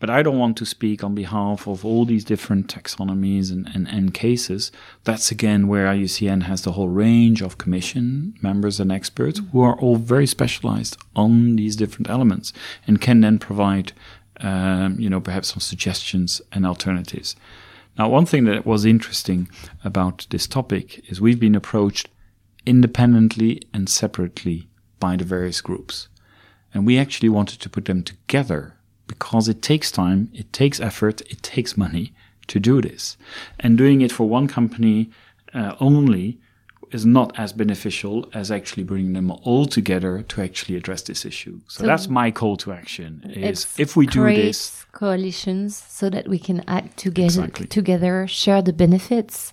But 0.03 0.11
I 0.11 0.23
don't 0.23 0.39
want 0.39 0.57
to 0.57 0.67
speak 0.67 1.05
on 1.05 1.15
behalf 1.15 1.69
of 1.69 1.85
all 1.85 2.05
these 2.05 2.25
different 2.25 2.67
taxonomies 2.67 3.53
and, 3.53 3.69
and, 3.73 3.87
and 3.87 4.13
cases. 4.13 4.73
That's 5.05 5.31
again 5.31 5.69
where 5.69 5.87
IUCN 5.87 6.43
has 6.43 6.63
the 6.63 6.73
whole 6.73 6.89
range 6.89 7.41
of 7.41 7.57
commission 7.57 8.35
members 8.43 8.81
and 8.81 8.91
experts 8.91 9.41
who 9.53 9.61
are 9.63 9.79
all 9.79 9.95
very 9.95 10.27
specialized 10.27 10.97
on 11.15 11.55
these 11.55 11.77
different 11.77 12.11
elements 12.11 12.53
and 12.85 13.01
can 13.01 13.21
then 13.21 13.39
provide, 13.39 13.93
um, 14.41 14.99
you 14.99 15.09
know, 15.09 15.21
perhaps 15.21 15.53
some 15.53 15.61
suggestions 15.61 16.43
and 16.51 16.67
alternatives. 16.67 17.37
Now, 17.99 18.09
one 18.09 18.27
thing 18.27 18.45
that 18.45 18.65
was 18.65 18.85
interesting 18.85 19.49
about 19.85 20.27
this 20.31 20.47
topic 20.47 21.05
is 21.11 21.21
we've 21.21 21.41
been 21.41 21.55
approached 21.55 22.09
independently 22.65 23.63
and 23.75 23.89
separately 23.89 24.69
by 24.99 25.17
the 25.17 25.25
various 25.25 25.61
groups. 25.61 26.09
And 26.73 26.87
we 26.87 26.99
actually 26.99 27.29
wanted 27.29 27.61
to 27.61 27.69
put 27.69 27.85
them 27.85 28.03
together 28.03 28.77
because 29.07 29.49
it 29.49 29.61
takes 29.61 29.91
time, 29.91 30.31
it 30.33 30.53
takes 30.53 30.81
effort, 30.81 31.21
it 31.23 31.43
takes 31.43 31.77
money 31.77 32.15
to 32.47 32.59
do 32.59 32.81
this. 32.81 33.17
And 33.61 33.77
doing 33.77 34.01
it 34.01 34.13
for 34.13 34.29
one 34.29 34.49
company 34.49 35.11
uh, 35.53 35.75
only 35.81 36.41
is 36.95 37.07
not 37.07 37.39
as 37.39 37.53
beneficial 37.53 38.29
as 38.35 38.51
actually 38.51 38.85
bringing 38.85 39.13
them 39.13 39.31
all 39.31 39.67
together 39.67 40.23
to 40.23 40.43
actually 40.43 40.77
address 40.77 41.03
this 41.03 41.25
issue. 41.25 41.61
So, 41.69 41.81
so 41.81 41.87
that's 41.87 42.09
my 42.09 42.31
call 42.31 42.57
to 42.59 42.73
action 42.73 43.31
is 43.35 43.67
if 43.79 43.97
we 43.97 44.07
do 44.07 44.25
this 44.27 44.85
coalitions 44.93 45.83
so 45.89 46.11
that 46.11 46.29
we 46.29 46.39
can 46.39 46.63
act 46.69 46.99
together 46.99 47.45
exactly. 47.45 47.67
together, 47.67 48.27
share 48.27 48.63
the 48.63 48.73
benefits. 48.73 49.53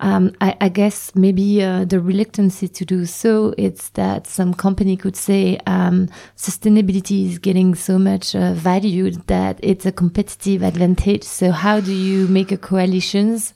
Um, 0.00 0.32
I, 0.40 0.56
I, 0.60 0.68
guess 0.68 1.12
maybe 1.16 1.60
uh, 1.60 1.84
the 1.84 1.98
reluctance 2.00 2.60
to 2.60 2.84
do 2.84 3.04
so 3.04 3.52
it's 3.58 3.88
that 3.90 4.28
some 4.28 4.54
company 4.54 4.96
could 4.96 5.16
say 5.16 5.58
um, 5.66 6.08
sustainability 6.36 7.28
is 7.28 7.40
getting 7.40 7.74
so 7.74 7.98
much 7.98 8.36
uh, 8.36 8.52
valued 8.52 9.26
that 9.26 9.58
it's 9.60 9.86
a 9.86 9.90
competitive 9.90 10.62
advantage. 10.62 11.24
So 11.24 11.50
how 11.50 11.80
do 11.80 11.92
you 11.92 12.28
make 12.28 12.52
a 12.52 12.56
coalitions 12.56 13.54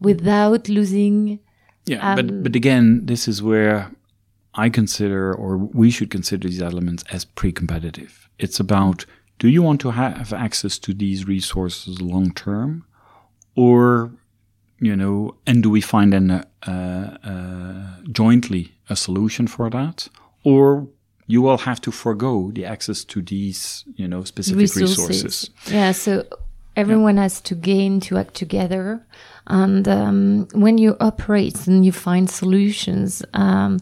without 0.00 0.70
losing 0.70 1.40
yeah, 1.86 2.10
um, 2.10 2.16
but 2.16 2.42
but 2.44 2.56
again, 2.56 3.06
this 3.06 3.28
is 3.28 3.42
where 3.42 3.90
I 4.54 4.68
consider, 4.68 5.34
or 5.34 5.56
we 5.56 5.90
should 5.90 6.10
consider 6.10 6.48
these 6.48 6.62
elements 6.62 7.04
as 7.10 7.24
pre-competitive. 7.24 8.28
It's 8.38 8.60
about 8.60 9.06
do 9.38 9.48
you 9.48 9.62
want 9.62 9.80
to 9.80 9.90
have 9.90 10.32
access 10.32 10.78
to 10.78 10.94
these 10.94 11.26
resources 11.26 12.00
long 12.00 12.32
term, 12.32 12.86
or 13.56 14.12
you 14.80 14.96
know, 14.96 15.34
and 15.46 15.62
do 15.62 15.70
we 15.70 15.80
find 15.80 16.12
then 16.12 16.30
uh, 16.30 16.70
uh, 16.70 18.02
jointly 18.12 18.74
a 18.88 18.96
solution 18.96 19.46
for 19.46 19.70
that, 19.70 20.08
or 20.44 20.88
you 21.26 21.40
will 21.40 21.58
have 21.58 21.80
to 21.80 21.90
forego 21.90 22.50
the 22.52 22.64
access 22.64 23.02
to 23.04 23.22
these, 23.22 23.84
you 23.96 24.06
know, 24.06 24.24
specific 24.24 24.60
resources. 24.60 25.08
resources. 25.08 25.50
Yeah, 25.72 25.92
so 25.92 26.24
everyone 26.76 27.16
yeah. 27.16 27.22
has 27.22 27.40
to 27.42 27.54
gain 27.54 28.00
to 28.00 28.18
act 28.18 28.34
together. 28.34 29.04
And 29.46 29.86
um, 29.88 30.48
when 30.52 30.78
you 30.78 30.96
operate 31.00 31.66
and 31.66 31.84
you 31.84 31.92
find 31.92 32.28
solutions, 32.28 33.22
um, 33.34 33.80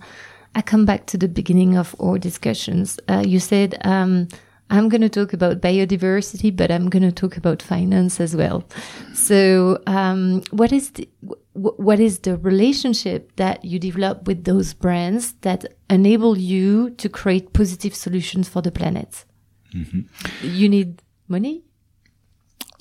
I 0.55 0.63
come 0.63 0.85
back 0.85 1.07
to 1.07 1.19
the 1.19 1.29
beginning 1.29 1.77
of 1.77 1.95
our 2.01 2.19
discussions. 2.19 2.99
Uh, 3.09 3.23
you 3.27 3.41
said, 3.41 3.79
um, 3.85 4.29
I'm 4.71 4.89
going 4.89 5.03
to 5.03 5.09
talk 5.09 5.33
about 5.33 5.61
biodiversity, 5.61 6.55
but 6.55 6.71
I'm 6.71 6.89
going 6.89 7.03
to 7.03 7.13
talk 7.13 7.37
about 7.37 7.63
finance 7.63 8.21
as 8.21 8.35
well. 8.35 8.65
So, 9.13 9.83
um, 9.87 10.43
what 10.51 10.73
is 10.73 10.91
the, 10.93 11.09
what 11.53 12.01
is 12.01 12.21
the 12.21 12.39
relationship 12.39 13.37
that 13.37 13.65
you 13.65 13.79
develop 13.79 14.27
with 14.27 14.45
those 14.45 14.73
brands 14.73 15.35
that 15.43 15.67
enable 15.91 16.39
you 16.39 16.91
to 16.91 17.11
create 17.11 17.53
positive 17.53 17.95
solutions 17.95 18.49
for 18.49 18.63
the 18.63 18.73
planet? 18.73 19.27
Mm 19.75 19.85
-hmm. 19.85 20.05
You 20.43 20.69
need 20.69 21.03
money. 21.29 21.63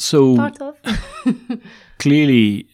So, 0.01 0.35
clearly, 1.99 2.67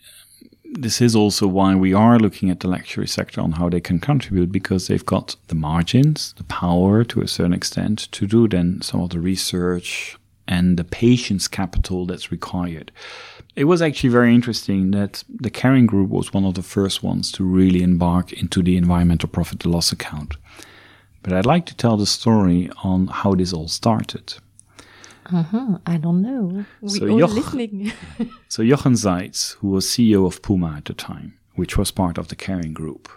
this 0.63 1.01
is 1.01 1.13
also 1.13 1.45
why 1.45 1.75
we 1.75 1.93
are 1.93 2.17
looking 2.17 2.49
at 2.49 2.61
the 2.61 2.69
luxury 2.69 3.07
sector 3.07 3.41
on 3.41 3.53
how 3.53 3.67
they 3.67 3.81
can 3.81 3.99
contribute 3.99 4.51
because 4.51 4.87
they've 4.87 5.05
got 5.05 5.35
the 5.47 5.55
margins, 5.55 6.33
the 6.37 6.45
power 6.45 7.03
to 7.03 7.21
a 7.21 7.27
certain 7.27 7.53
extent 7.53 8.09
to 8.13 8.27
do 8.27 8.47
then 8.47 8.81
some 8.81 9.01
of 9.01 9.09
the 9.09 9.19
research 9.19 10.17
and 10.47 10.77
the 10.77 10.85
patience 10.85 11.49
capital 11.49 12.05
that's 12.05 12.31
required. 12.31 12.93
It 13.57 13.65
was 13.65 13.81
actually 13.81 14.11
very 14.11 14.33
interesting 14.33 14.91
that 14.91 15.25
the 15.29 15.51
Kering 15.51 15.87
Group 15.87 16.09
was 16.09 16.33
one 16.33 16.45
of 16.45 16.53
the 16.53 16.63
first 16.63 17.03
ones 17.03 17.31
to 17.33 17.43
really 17.43 17.83
embark 17.83 18.31
into 18.31 18.63
the 18.63 18.77
environmental 18.77 19.27
profit 19.27 19.65
and 19.65 19.73
loss 19.73 19.91
account. 19.91 20.37
But 21.23 21.33
I'd 21.33 21.45
like 21.45 21.65
to 21.65 21.75
tell 21.75 21.97
the 21.97 22.05
story 22.05 22.69
on 22.83 23.07
how 23.07 23.35
this 23.35 23.51
all 23.51 23.67
started. 23.67 24.35
Uh-huh. 25.31 25.79
I 25.85 25.97
don't 25.97 26.21
know. 26.21 26.65
We 26.81 26.89
so 26.89 27.07
all 27.09 27.19
Joch- 27.19 27.35
listening. 27.35 27.91
so 28.47 28.63
Jochen 28.63 28.93
Zeitz, 28.93 29.55
who 29.55 29.69
was 29.69 29.85
CEO 29.85 30.25
of 30.25 30.41
Puma 30.41 30.75
at 30.77 30.85
the 30.85 30.93
time, 30.93 31.37
which 31.55 31.77
was 31.77 31.91
part 31.91 32.17
of 32.17 32.29
the 32.29 32.35
Kering 32.35 32.73
Group, 32.73 33.09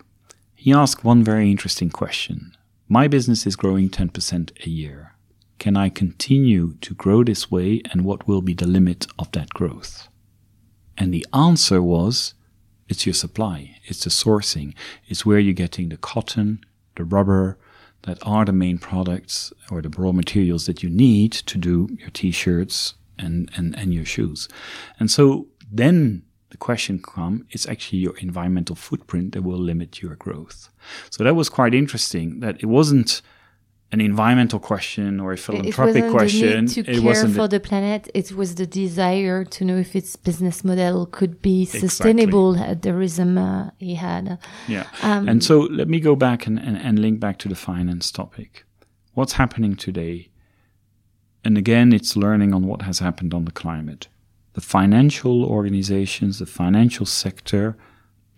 he 0.55 0.73
asked 0.73 1.05
one 1.05 1.23
very 1.23 1.51
interesting 1.51 1.91
question. 1.91 2.57
My 2.89 3.07
business 3.07 3.47
is 3.47 3.57
growing 3.57 3.89
10% 3.89 4.67
a 4.67 4.69
year. 4.69 5.15
Can 5.59 5.77
I 5.77 5.89
continue 5.89 6.75
to 6.81 6.95
grow 6.95 7.23
this 7.23 7.51
way 7.51 7.83
and 7.93 8.05
what 8.05 8.27
will 8.27 8.43
be 8.43 8.55
the 8.55 8.67
limit 8.67 9.07
of 9.19 9.31
that 9.33 9.51
growth? 9.51 10.09
And 10.99 11.15
the 11.15 11.27
answer 11.33 11.81
was, 11.81 12.35
it's 12.89 13.07
your 13.07 13.15
supply, 13.15 13.77
it's 13.85 14.05
the 14.05 14.11
sourcing, 14.11 14.75
it's 15.07 15.25
where 15.25 15.39
you're 15.39 15.55
getting 15.55 15.91
the 15.91 15.97
cotton, 15.97 16.65
the 16.97 17.05
rubber, 17.05 17.57
that 18.03 18.19
are 18.23 18.45
the 18.45 18.53
main 18.53 18.79
products 18.79 19.53
or 19.71 19.83
the 19.83 19.91
raw 19.91 20.13
materials 20.13 20.67
that 20.67 20.83
you 20.83 20.91
need 20.91 21.33
to 21.33 21.59
do 21.59 21.89
your 21.99 22.11
t-shirts 22.11 22.95
and, 23.19 23.51
and, 23.57 23.77
and 23.79 23.93
your 23.93 24.05
shoes. 24.05 24.49
And 24.99 25.11
so 25.11 25.47
then 25.71 26.23
the 26.51 26.57
question 26.57 27.01
comes, 27.01 27.45
it's 27.51 27.69
actually 27.69 27.99
your 27.99 28.17
environmental 28.19 28.75
footprint 28.75 29.33
that 29.33 29.43
will 29.43 29.59
limit 29.59 30.03
your 30.03 30.17
growth. 30.17 30.69
So 31.11 31.25
that 31.25 31.35
was 31.35 31.49
quite 31.49 31.75
interesting 31.75 32.41
that 32.41 32.57
it 32.61 32.67
wasn't 32.67 33.23
an 33.93 34.01
environmental 34.01 34.61
question 34.61 35.19
or 35.19 35.33
a 35.33 35.37
philanthropic 35.37 36.05
it 36.05 36.11
question. 36.11 36.67
to 36.67 36.81
it 36.81 36.87
care 36.87 37.03
wasn't 37.03 37.35
for 37.35 37.49
the 37.49 37.59
planet. 37.59 38.09
It 38.15 38.33
was 38.33 38.55
the 38.55 38.67
desire 38.67 39.45
to 39.45 39.65
know 39.65 39.77
if 39.79 39.97
its 39.97 40.15
business 40.15 40.63
model 40.63 41.07
could 41.07 41.43
be 41.43 41.65
sustainable. 41.65 42.53
Exactly. 42.53 42.71
At 42.73 42.83
the 42.83 42.95
rhythm 42.95 43.37
uh, 43.37 43.71
he 43.79 43.97
had. 43.97 44.39
Yeah. 44.69 44.87
Um, 45.03 45.29
and 45.29 45.43
so 45.43 45.61
let 45.61 45.89
me 45.89 45.99
go 45.99 46.15
back 46.15 46.47
and, 46.47 46.59
and, 46.59 46.77
and 46.77 46.99
link 47.01 47.19
back 47.19 47.39
to 47.39 47.49
the 47.49 47.57
finance 47.57 48.13
topic. 48.13 48.65
What's 49.15 49.33
happening 49.33 49.75
today? 49.75 50.31
And 51.45 51.59
again, 51.59 51.93
it's 51.93 52.17
learning 52.17 52.55
on 52.55 52.67
what 52.67 52.83
has 52.83 53.01
happened 53.01 53.35
on 53.35 53.45
the 53.45 53.51
climate. 53.51 54.07
The 54.53 54.61
financial 54.61 55.45
organizations, 55.45 56.39
the 56.39 56.47
financial 56.47 57.07
sector 57.07 57.77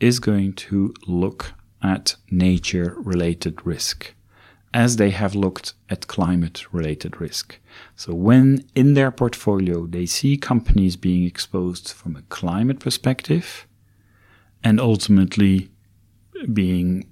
is 0.01 0.19
going 0.19 0.55
to 0.55 0.95
look 1.07 1.53
at 1.83 2.17
nature 2.31 2.95
related 2.99 3.67
risk 3.67 4.15
as 4.75 4.97
they 4.97 5.11
have 5.11 5.35
looked 5.35 5.75
at 5.91 6.07
climate 6.07 6.73
related 6.73 7.21
risk. 7.21 7.59
So 7.95 8.15
when 8.15 8.65
in 8.75 8.95
their 8.95 9.11
portfolio 9.11 9.87
they 9.87 10.07
see 10.07 10.37
companies 10.37 10.97
being 10.97 11.25
exposed 11.25 11.93
from 11.93 12.17
a 12.17 12.23
climate 12.23 12.81
perspective 12.81 13.67
and 14.65 14.81
ultimately 14.81 15.69
being 16.53 17.09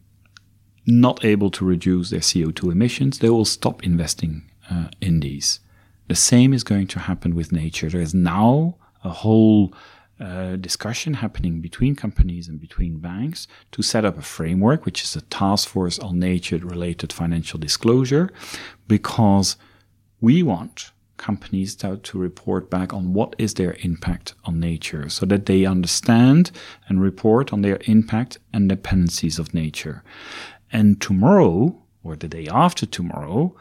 not 0.87 1.25
able 1.25 1.51
to 1.51 1.65
reduce 1.65 2.11
their 2.11 2.21
CO2 2.21 2.73
emissions, 2.73 3.19
they 3.19 3.31
will 3.31 3.45
stop 3.45 3.85
investing 3.85 4.51
uh, 4.71 4.89
in 5.01 5.21
these. 5.21 5.61
The 6.09 6.15
same 6.15 6.53
is 6.53 6.65
going 6.65 6.87
to 6.89 6.99
happen 6.99 7.35
with 7.35 7.53
nature. 7.53 7.89
There 7.89 8.01
is 8.01 8.15
now 8.15 8.77
a 9.05 9.11
whole 9.11 9.75
uh, 10.21 10.57
discussion 10.57 11.15
happening 11.15 11.61
between 11.61 11.97
companies 11.97 12.49
and 12.49 12.61
between 12.61 12.99
banks 12.99 13.49
to 13.73 13.83
set 13.83 14.05
up 14.05 14.19
a 14.19 14.23
framework, 14.23 14.85
which 14.85 15.03
is 15.03 15.17
a 15.17 15.23
task 15.23 15.69
force 15.69 15.99
on 15.99 16.19
nature 16.19 16.59
related 16.59 17.13
financial 17.13 17.59
disclosure, 17.59 18.31
because 18.87 19.57
we 20.21 20.43
want 20.43 20.93
companies 21.17 21.75
to, 21.77 21.99
to 21.99 22.19
report 22.19 22.71
back 22.71 22.93
on 22.93 23.13
what 23.13 23.35
is 23.39 23.55
their 23.55 23.77
impact 23.81 24.35
on 24.45 24.59
nature 24.59 25.09
so 25.09 25.27
that 25.27 25.47
they 25.47 25.67
understand 25.67 26.51
and 26.89 27.03
report 27.03 27.53
on 27.53 27.63
their 27.63 27.79
impact 27.85 28.39
and 28.53 28.69
dependencies 28.69 29.39
of 29.39 29.55
nature. 29.55 30.03
And 30.73 31.01
tomorrow, 31.01 31.77
or 32.03 32.17
the 32.17 32.29
day 32.29 32.47
after 32.49 32.87
tomorrow, 32.87 33.55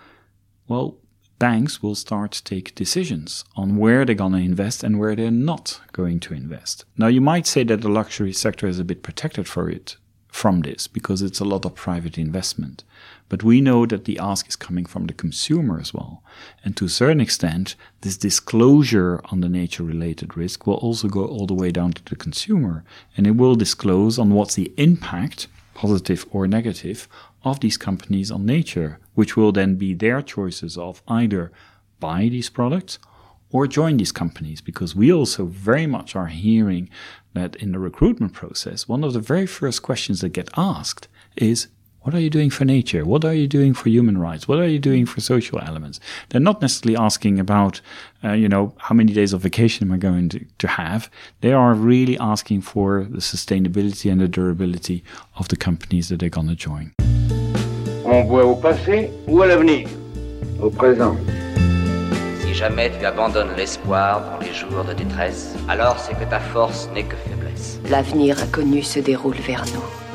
well, 0.67 0.97
banks 1.39 1.81
will 1.81 1.95
start 1.95 2.33
to 2.33 2.43
take 2.43 2.75
decisions 2.75 3.45
on 3.55 3.77
where 3.77 4.05
they're 4.05 4.13
going 4.13 4.33
to 4.33 4.39
invest 4.39 4.83
and 4.83 4.99
where 4.99 5.15
they're 5.15 5.31
not 5.31 5.79
going 5.93 6.19
to 6.19 6.33
invest. 6.33 6.85
Now, 6.97 7.07
you 7.07 7.21
might 7.21 7.47
say 7.47 7.63
that 7.63 7.81
the 7.81 7.89
luxury 7.89 8.33
sector 8.33 8.67
is 8.67 8.77
a 8.77 8.83
bit 8.83 9.01
protected 9.01 9.47
for 9.47 9.69
it 9.69 9.95
from 10.27 10.61
this 10.61 10.87
because 10.87 11.21
it's 11.21 11.39
a 11.39 11.45
lot 11.45 11.65
of 11.65 11.75
private 11.75 12.17
investment. 12.17 12.83
But 13.29 13.43
we 13.43 13.61
know 13.61 13.85
that 13.85 14.05
the 14.05 14.19
ask 14.19 14.47
is 14.47 14.55
coming 14.55 14.85
from 14.85 15.05
the 15.07 15.13
consumer 15.13 15.79
as 15.79 15.93
well. 15.93 16.23
And 16.63 16.75
to 16.77 16.85
a 16.85 16.89
certain 16.89 17.21
extent, 17.21 17.75
this 18.01 18.17
disclosure 18.17 19.21
on 19.25 19.41
the 19.41 19.49
nature 19.49 19.83
related 19.83 20.37
risk 20.37 20.67
will 20.67 20.75
also 20.75 21.07
go 21.07 21.25
all 21.25 21.45
the 21.45 21.53
way 21.53 21.71
down 21.71 21.93
to 21.93 22.03
the 22.05 22.15
consumer. 22.15 22.83
And 23.17 23.25
it 23.27 23.35
will 23.35 23.55
disclose 23.55 24.19
on 24.19 24.31
what's 24.31 24.55
the 24.55 24.71
impact, 24.77 25.47
positive 25.73 26.25
or 26.31 26.47
negative, 26.47 27.07
of 27.43 27.59
these 27.59 27.77
companies 27.77 28.31
on 28.31 28.45
nature, 28.45 28.99
which 29.13 29.37
will 29.37 29.51
then 29.51 29.75
be 29.75 29.93
their 29.93 30.21
choices 30.21 30.77
of 30.77 31.01
either 31.07 31.51
buy 31.99 32.29
these 32.29 32.49
products 32.49 32.99
or 33.51 33.67
join 33.67 33.97
these 33.97 34.11
companies 34.11 34.61
because 34.61 34.95
we 34.95 35.11
also 35.11 35.45
very 35.45 35.87
much 35.87 36.15
are 36.15 36.27
hearing 36.27 36.89
that 37.33 37.55
in 37.55 37.71
the 37.71 37.79
recruitment 37.79 38.33
process, 38.33 38.87
one 38.87 39.03
of 39.03 39.13
the 39.13 39.19
very 39.19 39.45
first 39.45 39.81
questions 39.81 40.21
that 40.21 40.29
get 40.29 40.49
asked 40.57 41.07
is, 41.35 41.67
what 42.01 42.15
are 42.15 42.19
you 42.19 42.29
doing 42.29 42.49
for 42.49 42.65
nature? 42.65 43.05
What 43.05 43.25
are 43.25 43.33
you 43.33 43.47
doing 43.47 43.73
for 43.73 43.89
human 43.89 44.17
rights? 44.17 44.47
What 44.47 44.59
are 44.59 44.67
you 44.67 44.79
doing 44.79 45.05
for 45.05 45.19
social 45.21 45.59
elements? 45.59 45.99
They're 46.29 46.39
not 46.41 46.61
necessarily 46.61 46.97
asking 46.97 47.39
about, 47.39 47.81
uh, 48.23 48.31
you 48.31 48.47
know, 48.47 48.73
how 48.77 48.95
many 48.95 49.13
days 49.13 49.33
of 49.33 49.41
vacation 49.41 49.85
am 49.87 49.93
I 49.93 49.97
going 49.97 50.29
to, 50.29 50.45
to 50.59 50.67
have? 50.67 51.09
They 51.41 51.51
are 51.51 51.73
really 51.73 52.17
asking 52.19 52.61
for 52.61 53.05
the 53.09 53.19
sustainability 53.19 54.11
and 54.11 54.21
the 54.21 54.27
durability 54.27 55.03
of 55.35 55.49
the 55.49 55.57
companies 55.57 56.09
that 56.09 56.19
they're 56.19 56.29
going 56.29 56.47
to 56.47 56.55
join. 56.55 56.93
On 58.05 58.23
voit 58.23 58.45
au 58.45 58.55
passé 58.55 59.11
ou 59.27 59.41
à 59.41 59.47
l'avenir 59.47 59.87
Au 60.61 60.69
présent. 60.69 61.15
Si 62.41 62.53
jamais 62.53 62.91
tu 62.97 63.05
abandonnes 63.05 63.55
l'espoir 63.55 64.21
dans 64.31 64.39
les 64.39 64.53
jours 64.53 64.83
de 64.83 64.93
détresse, 64.93 65.55
alors 65.67 65.99
c'est 65.99 66.17
que 66.17 66.29
ta 66.29 66.39
force 66.39 66.89
n'est 66.93 67.03
que 67.03 67.15
faiblesse. 67.15 67.79
L'avenir 67.89 68.41
inconnu 68.41 68.81
se 68.81 68.99
déroule 68.99 69.35
vers 69.35 69.63
nous. 69.73 70.08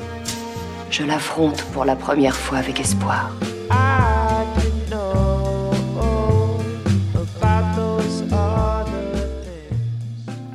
Je 0.96 1.02
l'affronte 1.02 1.60
pour 1.72 1.84
la 1.84 1.96
première 1.96 2.36
fois 2.36 2.58
avec 2.58 2.78
espoir. 2.78 3.32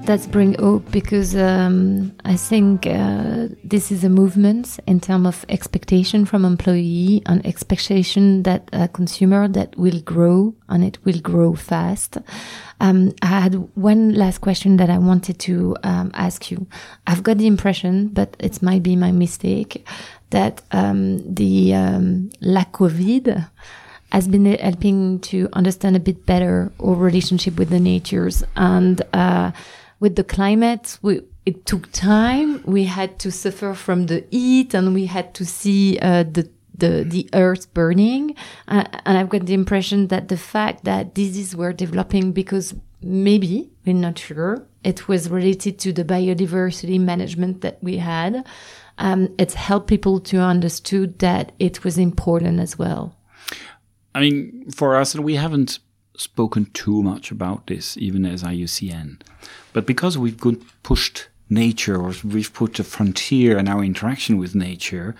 That's 0.10 0.26
bring 0.26 0.56
hope 0.56 0.90
because 0.90 1.36
um, 1.36 2.16
I 2.26 2.36
think 2.36 2.88
uh, 2.88 3.50
this 3.64 3.92
is 3.92 4.04
a 4.04 4.10
movement 4.10 4.80
in 4.88 5.00
terms 5.00 5.28
of 5.28 5.46
expectation 5.50 6.26
from 6.26 6.46
employee 6.46 7.22
and 7.28 7.46
expectation 7.46 8.42
that 8.42 8.68
a 8.74 8.88
consumer 8.88 9.48
that 9.50 9.78
will 9.78 10.00
grow 10.02 10.56
and 10.68 10.84
it 10.84 10.98
will 11.06 11.20
grow 11.20 11.54
fast. 11.54 12.18
Um, 12.80 13.14
I 13.22 13.28
had 13.28 13.54
one 13.76 14.16
last 14.16 14.42
question 14.42 14.78
that 14.78 14.90
I 14.90 14.98
wanted 14.98 15.38
to 15.42 15.78
um, 15.84 16.10
ask 16.16 16.50
you. 16.50 16.66
I've 17.06 17.22
got 17.22 17.38
the 17.38 17.46
impression, 17.46 18.08
but 18.08 18.36
it 18.40 18.64
might 18.64 18.82
be 18.82 18.96
my 18.96 19.12
mistake, 19.12 19.88
that 20.32 20.64
um, 20.72 21.20
the 21.32 21.76
um, 21.76 22.32
la 22.42 22.64
COVID 22.64 23.48
has 24.12 24.28
been 24.28 24.46
helping 24.58 25.20
to 25.20 25.50
understand 25.54 25.96
a 25.96 26.00
bit 26.00 26.26
better 26.26 26.72
our 26.84 26.96
relationship 26.96 27.60
with 27.60 27.70
the 27.70 27.80
natures 27.80 28.44
and 28.56 29.04
uh, 29.14 29.52
with 30.00 30.16
the 30.16 30.24
climate. 30.24 30.98
We, 31.02 31.22
it 31.46 31.66
took 31.66 31.92
time. 31.92 32.64
We 32.64 32.86
had 32.86 33.20
to 33.20 33.32
suffer 33.32 33.74
from 33.74 34.08
the 34.08 34.26
heat, 34.32 34.74
and 34.74 34.94
we 34.94 35.06
had 35.06 35.34
to 35.36 35.46
see 35.46 36.00
uh, 36.00 36.24
the 36.24 36.50
the 36.76 37.04
the 37.08 37.30
earth 37.34 37.74
burning. 37.74 38.36
Uh, 38.68 38.86
and 39.06 39.18
I've 39.18 39.30
got 39.30 39.46
the 39.46 39.54
impression 39.54 40.08
that 40.08 40.28
the 40.28 40.38
fact 40.38 40.86
that 40.86 41.14
diseases 41.14 41.56
were 41.56 41.74
developing 41.74 42.32
because 42.32 42.74
maybe 43.02 43.70
we're 43.86 43.96
not 43.96 44.18
sure 44.18 44.66
it 44.84 45.08
was 45.08 45.30
related 45.30 45.78
to 45.80 45.94
the 45.94 46.06
biodiversity 46.06 47.00
management 47.00 47.62
that 47.62 47.84
we 47.84 47.98
had. 47.98 48.46
Um, 48.98 49.34
it's 49.38 49.54
helped 49.54 49.88
people 49.88 50.20
to 50.22 50.38
understood 50.40 51.20
that 51.20 51.52
it 51.60 51.84
was 51.84 51.98
important 51.98 52.60
as 52.60 52.78
well. 52.78 53.16
I 54.14 54.22
mean, 54.22 54.70
for 54.72 54.96
us, 54.96 55.16
we 55.16 55.36
haven't 55.36 55.80
spoken 56.18 56.66
too 56.74 57.02
much 57.02 57.32
about 57.32 57.68
this, 57.68 57.98
even 57.98 58.26
as 58.26 58.44
IUCN. 58.44 59.22
But 59.74 59.86
because 59.86 60.18
we've 60.18 60.40
pushed 60.84 61.28
nature, 61.50 62.02
or 62.02 62.14
we've 62.24 62.54
put 62.54 62.80
a 62.80 62.84
frontier 62.84 63.58
in 63.58 63.68
our 63.68 63.84
interaction 63.84 64.38
with 64.38 64.56
nature, 64.56 65.16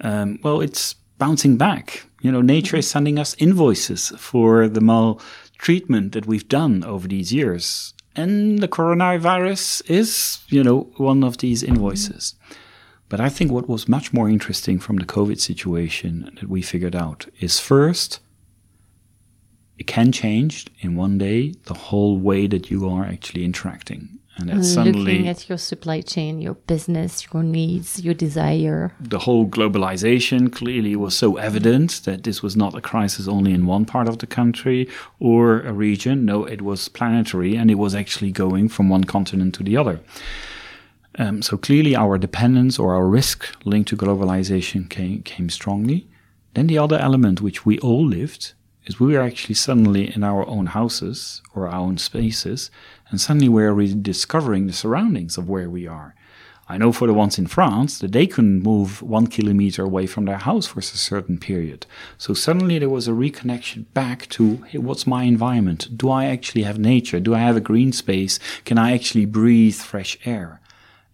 um, 0.00 0.38
well, 0.42 0.60
it's 0.60 0.94
bouncing 1.18 1.56
back. 1.56 2.06
You 2.20 2.32
know, 2.32 2.42
nature 2.42 2.76
is 2.76 2.88
sending 2.88 3.18
us 3.18 3.36
invoices 3.38 4.12
for 4.18 4.68
the 4.68 4.80
maltreatment 4.80 6.12
that 6.12 6.26
we've 6.26 6.48
done 6.48 6.84
over 6.84 7.08
these 7.08 7.32
years. 7.32 7.94
And 8.16 8.58
the 8.58 8.68
coronavirus 8.68 9.88
is, 9.88 10.40
you 10.48 10.64
know, 10.64 10.90
one 10.96 11.22
of 11.22 11.38
these 11.38 11.62
invoices. 11.62 12.34
But 13.08 13.20
I 13.20 13.28
think 13.28 13.50
what 13.50 13.68
was 13.68 13.88
much 13.88 14.12
more 14.12 14.28
interesting 14.28 14.78
from 14.78 14.96
the 14.96 15.04
COVID 15.04 15.40
situation 15.40 16.30
that 16.40 16.48
we 16.48 16.62
figured 16.62 16.96
out 16.96 17.26
is 17.40 17.58
first, 17.58 18.20
it 19.80 19.86
can 19.86 20.12
change 20.12 20.66
in 20.80 20.94
one 20.94 21.16
day 21.16 21.54
the 21.64 21.72
whole 21.72 22.18
way 22.18 22.46
that 22.46 22.70
you 22.70 22.86
are 22.86 23.06
actually 23.06 23.46
interacting. 23.46 24.18
And 24.36 24.50
that 24.50 24.62
suddenly 24.62 25.12
looking 25.12 25.28
at 25.28 25.48
your 25.48 25.56
supply 25.58 26.02
chain, 26.02 26.40
your 26.40 26.54
business, 26.54 27.26
your 27.32 27.42
needs, 27.42 28.00
your 28.02 28.12
desire. 28.12 28.92
The 29.00 29.20
whole 29.20 29.46
globalization 29.46 30.52
clearly 30.52 30.96
was 30.96 31.16
so 31.16 31.36
evident 31.38 32.02
that 32.04 32.24
this 32.24 32.42
was 32.42 32.56
not 32.56 32.74
a 32.74 32.82
crisis 32.82 33.26
only 33.26 33.52
in 33.52 33.66
one 33.66 33.86
part 33.86 34.06
of 34.06 34.18
the 34.18 34.26
country 34.26 34.86
or 35.18 35.62
a 35.62 35.72
region. 35.72 36.26
No, 36.26 36.44
it 36.44 36.60
was 36.60 36.88
planetary 36.90 37.56
and 37.56 37.70
it 37.70 37.76
was 37.76 37.94
actually 37.94 38.32
going 38.32 38.68
from 38.68 38.90
one 38.90 39.04
continent 39.04 39.54
to 39.56 39.62
the 39.62 39.78
other. 39.78 40.00
Um, 41.18 41.40
so 41.40 41.56
clearly, 41.56 41.96
our 41.96 42.18
dependence 42.18 42.78
or 42.78 42.94
our 42.94 43.06
risk 43.06 43.46
linked 43.64 43.88
to 43.88 43.96
globalization 43.96 44.88
came, 44.90 45.22
came 45.22 45.48
strongly. 45.48 46.06
Then 46.52 46.66
the 46.66 46.78
other 46.78 46.98
element, 46.98 47.40
which 47.40 47.64
we 47.64 47.78
all 47.78 48.06
lived, 48.06 48.52
is 48.86 48.98
we 48.98 49.14
were 49.14 49.20
actually 49.20 49.54
suddenly 49.54 50.14
in 50.14 50.24
our 50.24 50.46
own 50.46 50.66
houses 50.66 51.42
or 51.54 51.68
our 51.68 51.80
own 51.80 51.98
spaces, 51.98 52.70
and 53.10 53.20
suddenly 53.20 53.48
we're 53.48 53.72
rediscovering 53.72 54.66
the 54.66 54.72
surroundings 54.72 55.36
of 55.36 55.48
where 55.48 55.68
we 55.68 55.86
are. 55.86 56.14
I 56.70 56.78
know 56.78 56.92
for 56.92 57.08
the 57.08 57.14
ones 57.14 57.36
in 57.36 57.48
France 57.48 57.98
that 57.98 58.12
they 58.12 58.28
couldn't 58.28 58.62
move 58.62 59.02
one 59.02 59.26
kilometer 59.26 59.82
away 59.82 60.06
from 60.06 60.24
their 60.24 60.38
house 60.38 60.68
for 60.68 60.78
a 60.78 60.84
certain 60.84 61.36
period. 61.36 61.84
So 62.16 62.32
suddenly 62.32 62.78
there 62.78 62.88
was 62.88 63.08
a 63.08 63.12
reconnection 63.12 63.86
back 63.92 64.28
to 64.28 64.58
hey, 64.68 64.78
what's 64.78 65.04
my 65.04 65.24
environment? 65.24 65.88
Do 65.96 66.10
I 66.10 66.26
actually 66.26 66.62
have 66.62 66.78
nature? 66.78 67.18
Do 67.18 67.34
I 67.34 67.40
have 67.40 67.56
a 67.56 67.60
green 67.60 67.90
space? 67.90 68.38
Can 68.64 68.78
I 68.78 68.92
actually 68.92 69.24
breathe 69.24 69.74
fresh 69.74 70.16
air? 70.24 70.60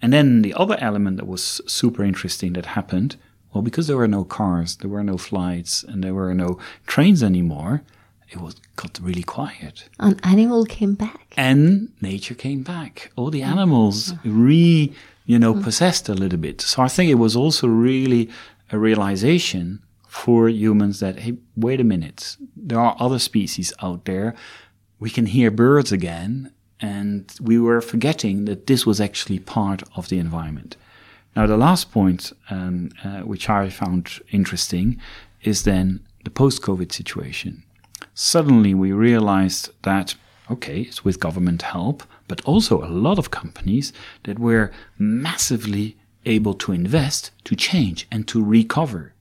And 0.02 0.12
then 0.12 0.42
the 0.42 0.52
other 0.52 0.76
element 0.78 1.16
that 1.16 1.26
was 1.26 1.62
super 1.66 2.04
interesting 2.04 2.52
that 2.52 2.66
happened 2.66 3.16
well, 3.57 3.62
because 3.62 3.86
there 3.86 3.96
were 3.96 4.07
no 4.07 4.22
cars, 4.22 4.76
there 4.76 4.90
were 4.90 5.02
no 5.02 5.16
flights, 5.16 5.82
and 5.82 6.04
there 6.04 6.12
were 6.12 6.34
no 6.34 6.59
trains 6.86 7.22
anymore, 7.22 7.80
it 8.28 8.38
was 8.38 8.57
got 8.76 9.00
really 9.00 9.22
quiet. 9.22 9.88
An 9.98 10.20
animal 10.22 10.66
came 10.66 10.94
back. 10.94 11.32
And 11.38 11.90
nature 12.02 12.34
came 12.34 12.62
back. 12.62 13.11
All 13.16 13.30
the 13.30 13.40
animals 13.40 14.12
re, 14.26 14.92
you 15.24 15.38
know, 15.38 15.54
possessed 15.54 16.11
a 16.11 16.12
little 16.12 16.38
bit. 16.38 16.61
So 16.61 16.82
I 16.82 16.88
think 16.88 17.11
it 17.11 17.14
was 17.14 17.34
also 17.34 17.66
really 17.66 18.28
a 18.70 18.78
realization 18.78 19.80
for 20.07 20.50
humans 20.50 21.00
that, 21.00 21.20
hey, 21.20 21.38
wait 21.57 21.80
a 21.80 21.84
minute, 21.84 22.36
there 22.54 22.78
are 22.78 22.94
other 23.00 23.18
species 23.18 23.72
out 23.80 24.04
there. 24.04 24.34
We 25.00 25.09
can 25.09 25.24
hear 25.24 25.50
birds 25.50 25.92
again. 25.92 26.52
And 26.78 27.34
we 27.40 27.59
were 27.59 27.80
forgetting 27.80 28.44
that 28.44 28.66
this 28.66 28.84
was 28.84 29.00
actually 29.00 29.38
part 29.38 29.82
of 29.96 30.11
the 30.11 30.18
environment. 30.18 30.76
Now, 31.37 31.47
the 31.47 31.59
last 31.59 31.93
point, 31.93 32.32
um, 32.49 32.89
uh, 33.05 33.20
which 33.20 33.51
I 33.51 33.68
found 33.68 34.20
interesting, 34.30 34.99
is 35.43 35.64
then 35.64 36.01
the 36.24 36.30
post 36.30 36.62
COVID 36.62 36.91
situation. 36.91 37.62
Suddenly, 38.14 38.72
we 38.72 38.93
realized 38.93 39.70
that, 39.82 40.14
okay, 40.51 40.80
it's 40.80 41.05
with 41.05 41.20
government 41.20 41.61
help, 41.61 42.03
but 42.26 42.41
also 42.47 42.82
a 42.82 42.89
lot 42.89 43.18
of 43.18 43.30
companies 43.30 43.93
that 44.24 44.39
were 44.39 44.72
massively 44.99 45.99
able 46.24 46.55
to 46.55 46.72
invest, 46.72 47.30
to 47.45 47.55
change, 47.55 48.09
and 48.11 48.26
to 48.28 48.43
recover. 48.43 49.12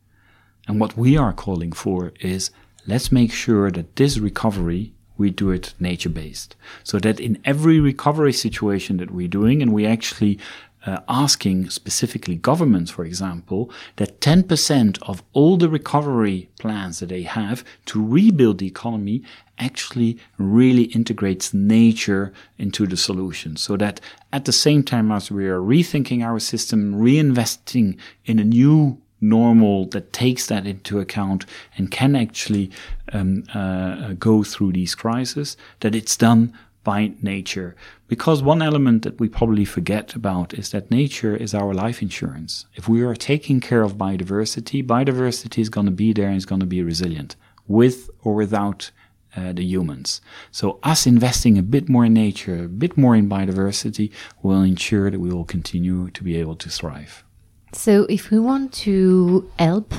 And 0.68 0.80
what 0.80 0.98
we 0.98 1.18
are 1.18 1.34
calling 1.34 1.74
for 1.74 2.14
is 2.22 2.50
let's 2.88 3.12
make 3.12 3.34
sure 3.34 3.70
that 3.72 3.98
this 3.98 4.18
recovery 4.18 4.94
we 5.18 5.30
do 5.30 5.52
it 5.52 5.74
nature 5.80 6.10
based. 6.10 6.56
So 6.84 7.00
that 7.00 7.20
in 7.20 7.42
every 7.46 7.80
recovery 7.80 8.34
situation 8.34 8.98
that 8.98 9.12
we're 9.12 9.28
doing, 9.28 9.62
and 9.62 9.72
we 9.74 9.86
actually 9.86 10.40
uh, 10.86 11.00
asking 11.10 11.70
specifically 11.70 12.36
governments, 12.36 12.92
for 12.92 13.06
example, 13.06 13.72
that 13.96 14.22
10% 14.22 15.02
of 15.04 15.24
all 15.34 15.58
the 15.58 15.70
recovery 15.70 16.50
plans 16.60 17.00
that 17.00 17.10
they 17.10 17.24
have 17.24 17.64
to 17.86 18.06
rebuild 18.06 18.60
the 18.60 18.68
economy 18.68 19.24
actually 19.58 20.18
really 20.38 20.84
integrates 20.84 21.54
nature 21.54 22.34
into 22.58 22.86
the 22.86 22.98
solution. 22.98 23.56
So 23.56 23.78
that 23.78 24.00
at 24.32 24.46
the 24.46 24.52
same 24.52 24.84
time 24.84 25.12
as 25.12 25.32
we 25.32 25.48
are 25.48 25.60
rethinking 25.60 26.24
our 26.24 26.40
system, 26.40 26.96
reinvesting 26.96 27.98
in 28.26 28.40
a 28.40 28.44
new 28.44 29.02
normal 29.22 29.88
that 29.88 30.14
takes 30.14 30.48
that 30.48 30.68
into 30.68 31.00
account 31.00 31.46
and 31.78 31.90
can 31.90 32.16
actually 32.16 32.70
um, 33.14 33.44
uh, 33.54 34.14
go 34.14 34.44
through 34.44 34.74
these 34.74 34.94
crises, 34.94 35.58
that 35.80 35.96
it's 35.96 36.18
done 36.18 36.54
by 36.86 37.12
nature. 37.22 37.76
Because 38.08 38.42
one 38.42 38.62
element 38.62 39.04
that 39.04 39.20
we 39.20 39.28
probably 39.28 39.66
forget 39.66 40.16
about 40.16 40.54
is 40.54 40.70
that 40.70 40.90
nature 40.90 41.36
is 41.36 41.54
our 41.54 41.74
life 41.74 42.02
insurance. 42.02 42.66
If 42.76 42.88
we 42.88 43.02
are 43.02 43.16
taking 43.16 43.60
care 43.60 43.82
of 43.82 43.98
biodiversity, 43.98 44.86
biodiversity 44.86 45.60
is 45.60 45.68
going 45.68 45.88
to 45.88 45.92
be 45.92 46.14
there 46.14 46.30
and 46.30 46.38
is 46.38 46.46
going 46.46 46.62
to 46.62 46.66
be 46.66 46.82
resilient 46.82 47.36
with 47.68 48.10
or 48.24 48.36
without 48.36 48.92
uh, 49.36 49.52
the 49.52 49.64
humans. 49.64 50.22
So 50.52 50.80
us 50.84 51.06
investing 51.06 51.58
a 51.58 51.64
bit 51.64 51.90
more 51.90 52.06
in 52.06 52.14
nature, 52.14 52.64
a 52.64 52.70
bit 52.70 52.98
more 52.98 53.16
in 53.18 53.28
biodiversity 53.28 54.12
will 54.42 54.62
ensure 54.62 55.12
that 55.12 55.20
we 55.20 55.30
will 55.30 55.44
continue 55.44 56.10
to 56.12 56.24
be 56.24 56.38
able 56.38 56.56
to 56.56 56.70
thrive. 56.70 57.26
So 57.74 58.06
if 58.06 58.32
we 58.32 58.40
want 58.40 58.72
to 58.86 59.50
help 59.60 59.94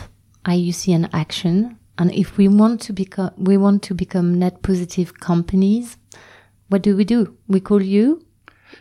IUCN 0.47 1.11
action 1.12 1.78
and 1.99 2.11
if 2.12 2.37
we 2.37 2.49
want 2.49 2.80
to 2.82 2.93
become 2.93 3.32
we 3.37 3.57
want 3.57 3.82
to 3.84 3.95
become 3.95 4.39
net 4.39 4.62
positive 4.62 5.20
companies, 5.20 5.97
what 6.69 6.83
do 6.83 6.97
we 6.97 7.05
do? 7.05 7.37
We 7.47 7.61
call 7.61 7.83
you? 7.83 8.25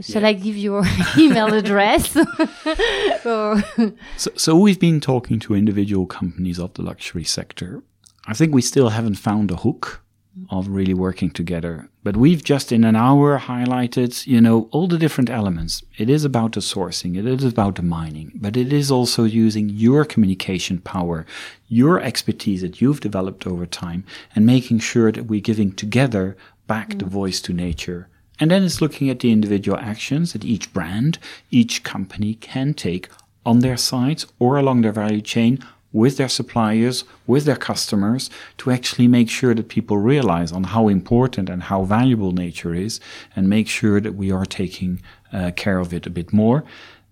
Shall 0.01 0.23
yeah. 0.23 0.29
I 0.29 0.33
give 0.33 0.57
your 0.57 0.83
email 1.17 1.53
address? 1.53 2.09
so, 3.21 3.61
so 4.35 4.55
we've 4.55 4.79
been 4.79 4.99
talking 4.99 5.39
to 5.39 5.55
individual 5.55 6.05
companies 6.05 6.59
of 6.59 6.73
the 6.73 6.81
luxury 6.81 7.23
sector. 7.23 7.83
I 8.27 8.33
think 8.33 8.53
we 8.53 8.61
still 8.61 8.89
haven't 8.89 9.15
found 9.15 9.51
a 9.51 9.57
hook 9.57 10.01
of 10.49 10.67
really 10.67 10.93
working 10.93 11.31
together. 11.31 11.89
But 12.03 12.17
we've 12.17 12.43
just 12.43 12.71
in 12.71 12.83
an 12.83 12.95
hour 12.95 13.39
highlighted, 13.39 14.27
you 14.27 14.41
know, 14.41 14.67
all 14.71 14.87
the 14.87 14.97
different 14.97 15.29
elements. 15.29 15.81
It 15.97 16.09
is 16.09 16.25
about 16.25 16.53
the 16.53 16.59
sourcing, 16.59 17.17
it 17.17 17.25
is 17.25 17.43
about 17.43 17.75
the 17.75 17.83
mining, 17.83 18.31
but 18.35 18.57
it 18.57 18.73
is 18.73 18.91
also 18.91 19.23
using 19.23 19.69
your 19.69 20.03
communication 20.05 20.79
power, 20.79 21.25
your 21.67 22.01
expertise 22.01 22.61
that 22.61 22.81
you've 22.81 22.99
developed 22.99 23.47
over 23.47 23.65
time, 23.65 24.03
and 24.35 24.45
making 24.45 24.79
sure 24.79 25.11
that 25.11 25.25
we're 25.25 25.39
giving 25.39 25.71
together 25.71 26.35
back 26.67 26.89
mm. 26.89 26.99
the 26.99 27.05
voice 27.05 27.41
to 27.41 27.53
nature. 27.53 28.07
And 28.39 28.51
then 28.51 28.63
it's 28.63 28.81
looking 28.81 29.09
at 29.09 29.19
the 29.19 29.31
individual 29.31 29.77
actions 29.79 30.33
that 30.33 30.43
each 30.43 30.73
brand, 30.73 31.19
each 31.51 31.83
company 31.83 32.35
can 32.35 32.73
take 32.73 33.09
on 33.45 33.59
their 33.59 33.77
sites 33.77 34.25
or 34.39 34.57
along 34.57 34.81
their 34.81 34.91
value 34.91 35.21
chain 35.21 35.59
with 35.93 36.17
their 36.17 36.27
suppliers, 36.27 37.05
with 37.25 37.45
their 37.45 37.55
customers, 37.55 38.29
to 38.57 38.69
actually 38.69 39.07
make 39.07 39.29
sure 39.29 39.53
that 39.55 39.69
people 39.69 39.97
realize 39.97 40.51
on 40.51 40.65
how 40.65 40.89
important 40.89 41.49
and 41.49 41.63
how 41.63 41.83
valuable 41.83 42.33
nature 42.33 42.73
is 42.73 42.99
and 43.33 43.49
make 43.49 43.69
sure 43.69 44.01
that 44.01 44.15
we 44.15 44.29
are 44.29 44.45
taking 44.45 45.01
uh, 45.31 45.51
care 45.55 45.79
of 45.79 45.93
it 45.93 46.05
a 46.05 46.09
bit 46.09 46.33
more. 46.33 46.65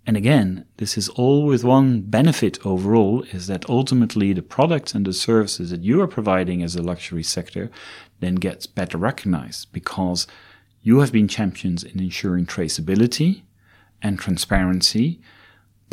And 0.06 0.18
again, 0.18 0.66
this 0.78 0.98
is 0.98 1.08
all 1.10 1.46
with 1.46 1.64
one 1.64 2.02
benefit 2.02 2.66
overall 2.66 3.24
is 3.32 3.48
that 3.48 3.70
ultimately 3.70 4.34
the 4.34 4.42
products 4.42 4.94
and 4.94 5.06
the 5.06 5.14
services 5.14 5.70
that 5.70 5.82
you 5.82 6.02
are 6.02 6.08
providing 6.08 6.62
as 6.62 6.76
a 6.76 6.82
luxury 6.82 7.24
sector 7.24 7.72
then 8.20 8.36
gets 8.36 8.66
better 8.68 8.98
recognized 8.98 9.72
because 9.72 10.28
you 10.82 11.00
have 11.00 11.12
been 11.12 11.28
champions 11.28 11.84
in 11.84 12.00
ensuring 12.00 12.46
traceability 12.46 13.42
and 14.02 14.20
transparency 14.20 15.20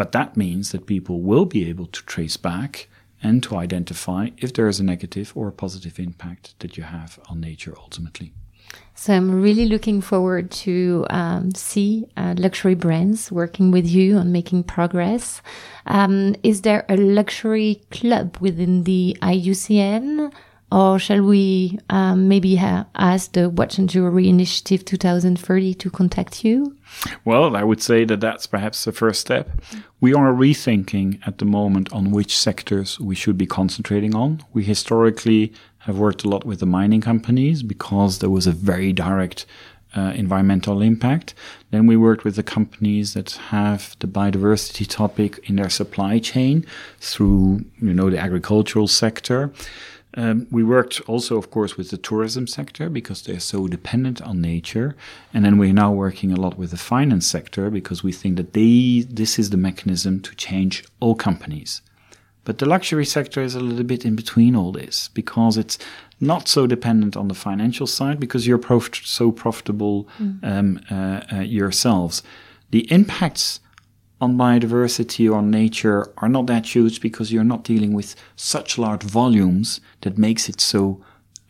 but 0.01 0.13
that 0.13 0.35
means 0.35 0.73
that 0.73 0.87
people 0.87 1.21
will 1.21 1.45
be 1.45 1.69
able 1.69 1.85
to 1.85 2.03
trace 2.07 2.39
back 2.39 2.89
and 3.23 3.43
to 3.43 3.57
identify 3.57 4.31
if 4.39 4.51
there 4.55 4.67
is 4.67 4.81
a 4.81 4.83
negative 4.83 5.31
or 5.35 5.49
a 5.49 5.53
positive 5.53 5.99
impact 5.99 6.59
that 6.61 6.79
you 6.79 6.85
have 6.85 7.19
on 7.29 7.39
nature 7.39 7.75
ultimately. 7.77 8.33
So 8.95 9.13
I'm 9.13 9.43
really 9.43 9.67
looking 9.67 10.01
forward 10.01 10.51
to 10.65 11.07
um, 11.11 11.55
see 11.55 12.07
uh, 12.17 12.35
luxury 12.39 12.75
brands 12.75 13.31
working 13.31 13.73
with 13.73 13.87
you 13.87 14.17
on 14.17 14.33
making 14.33 14.65
progress. 14.65 15.43
Um, 15.87 16.35
is 16.43 16.63
there 16.63 16.87
a 16.89 16.97
luxury 16.97 17.83
club 17.91 18.39
within 18.41 18.85
the 18.85 19.19
IUCN? 19.21 20.33
Or 20.73 21.01
shall 21.01 21.23
we 21.23 21.79
um, 21.91 22.29
maybe 22.29 22.57
ask 22.59 23.33
the 23.33 23.49
Watch 23.49 23.79
and 23.79 23.89
Jewelry 23.89 24.29
Initiative 24.29 24.85
2030 24.85 25.75
to 25.75 25.91
contact 25.91 26.45
you? 26.45 26.77
Well, 27.25 27.57
I 27.57 27.65
would 27.65 27.83
say 27.83 28.05
that 28.05 28.21
that's 28.21 28.47
perhaps 28.47 28.85
the 28.85 28.93
first 28.93 29.21
step. 29.21 29.51
We 30.01 30.15
are 30.15 30.33
rethinking 30.33 31.27
at 31.27 31.39
the 31.39 31.45
moment 31.45 31.93
on 31.93 32.13
which 32.13 32.39
sectors 32.39 33.01
we 33.01 33.17
should 33.17 33.37
be 33.37 33.47
concentrating 33.47 34.15
on. 34.15 34.45
We 34.53 34.63
historically 34.63 35.53
have 35.79 35.99
worked 35.99 36.25
a 36.25 36.29
lot 36.29 36.45
with 36.45 36.61
the 36.61 36.67
mining 36.67 37.01
companies 37.01 37.63
because 37.63 38.21
there 38.21 38.31
was 38.31 38.47
a 38.47 38.53
very 38.53 38.93
direct 38.93 39.47
uh, 39.97 40.13
environmental 40.15 40.83
impact. 40.83 41.35
Then 41.71 41.87
we 41.87 41.97
worked 41.97 42.25
with 42.25 42.37
the 42.37 42.43
companies 42.43 43.15
that 43.15 43.33
have 43.33 43.97
the 43.99 44.07
biodiversity 44.07 44.87
topic 44.87 45.41
in 45.49 45.57
their 45.57 45.71
supply 45.71 46.19
chain 46.19 46.65
through, 47.01 47.65
you 47.81 47.95
know, 47.95 48.11
the 48.11 48.19
agricultural 48.19 48.89
sector. 48.89 49.53
Um, 50.15 50.49
we 50.51 50.65
worked 50.65 51.01
also, 51.03 51.37
of 51.37 51.51
course, 51.51 51.77
with 51.77 51.91
the 51.91 51.97
tourism 51.97 52.47
sector 52.47 52.91
because 52.91 53.23
they're 53.23 53.41
so 53.41 53.69
dependent 53.69 54.21
on 54.21 54.41
nature. 54.41 54.97
And 55.33 55.45
then 55.45 55.57
we're 55.57 55.73
now 55.73 55.93
working 55.93 56.33
a 56.33 56.41
lot 56.41 56.59
with 56.59 56.73
the 56.73 56.77
finance 56.77 57.27
sector 57.27 57.71
because 57.71 58.03
we 58.03 58.13
think 58.13 58.37
that 58.37 58.53
they, 58.53 59.07
this 59.09 59.39
is 59.39 59.51
the 59.51 59.57
mechanism 59.57 60.21
to 60.21 60.35
change 60.35 60.85
all 60.99 61.15
companies. 61.15 61.81
But 62.45 62.59
the 62.59 62.67
luxury 62.67 63.05
sector 63.05 63.43
is 63.43 63.55
a 63.55 63.61
little 63.61 63.85
bit 63.85 64.05
in 64.05 64.17
between 64.17 64.57
all 64.57 64.73
this 64.73 65.09
because 65.09 65.57
it's 65.57 65.79
not 66.21 66.49
so 66.49 66.67
dependent 66.67 67.17
on 67.17 67.29
the 67.29 67.35
financial 67.35 67.87
side 67.87 68.19
because 68.19 68.47
you're 68.47 68.59
prof- 68.59 69.07
so 69.07 69.31
profitable 69.31 70.09
mm. 70.19 70.43
um, 70.43 70.81
uh, 70.91 71.21
uh, 71.33 71.41
yourselves. 71.41 72.23
The 72.71 72.91
impacts 72.91 73.61
on 74.21 74.37
biodiversity 74.37 75.31
or 75.31 75.37
on 75.37 75.51
nature 75.51 76.13
are 76.19 76.29
not 76.29 76.47
that 76.47 76.75
huge 76.75 77.01
because 77.01 77.33
you're 77.33 77.45
not 77.45 77.65
dealing 77.65 77.95
with 77.95 78.15
such 78.37 78.79
large 78.79 79.03
volumes 79.03 79.81
that 80.03 80.19
makes 80.19 80.49
it 80.49 80.61
so 80.61 81.03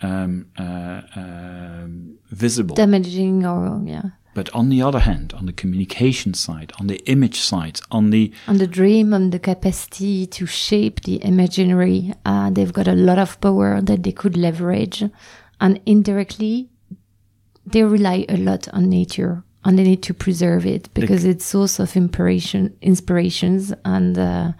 um, 0.02 0.46
uh, 0.58 1.02
uh, 1.16 1.86
visible. 2.30 2.76
Damaging 2.76 3.44
or, 3.44 3.82
yeah. 3.84 4.02
But 4.32 4.48
on 4.54 4.68
the 4.68 4.80
other 4.80 5.00
hand, 5.00 5.34
on 5.34 5.46
the 5.46 5.52
communication 5.52 6.34
side, 6.34 6.72
on 6.78 6.86
the 6.86 6.98
image 7.06 7.40
side, 7.40 7.80
on 7.90 8.10
the 8.10 8.32
on 8.46 8.58
the 8.58 8.66
dream, 8.66 9.12
on 9.12 9.30
the 9.30 9.40
capacity 9.40 10.24
to 10.26 10.46
shape 10.46 11.00
the 11.00 11.22
imaginary, 11.24 12.14
uh, 12.24 12.48
they've 12.50 12.72
got 12.72 12.86
a 12.86 12.94
lot 12.94 13.18
of 13.18 13.40
power 13.40 13.80
that 13.80 14.04
they 14.04 14.12
could 14.12 14.36
leverage, 14.36 15.02
and 15.60 15.80
indirectly, 15.84 16.68
they 17.66 17.82
rely 17.82 18.24
a 18.28 18.36
lot 18.36 18.68
on 18.68 18.88
nature 18.88 19.42
and 19.64 19.78
they 19.78 19.84
need 19.84 20.02
to 20.04 20.14
preserve 20.14 20.64
it 20.66 20.92
because 20.94 21.24
it's 21.24 21.44
source 21.44 21.78
of 21.78 21.96
inspiration, 21.96 22.76
inspirations, 22.80 23.72
and 23.84 24.18
uh, 24.18 24.52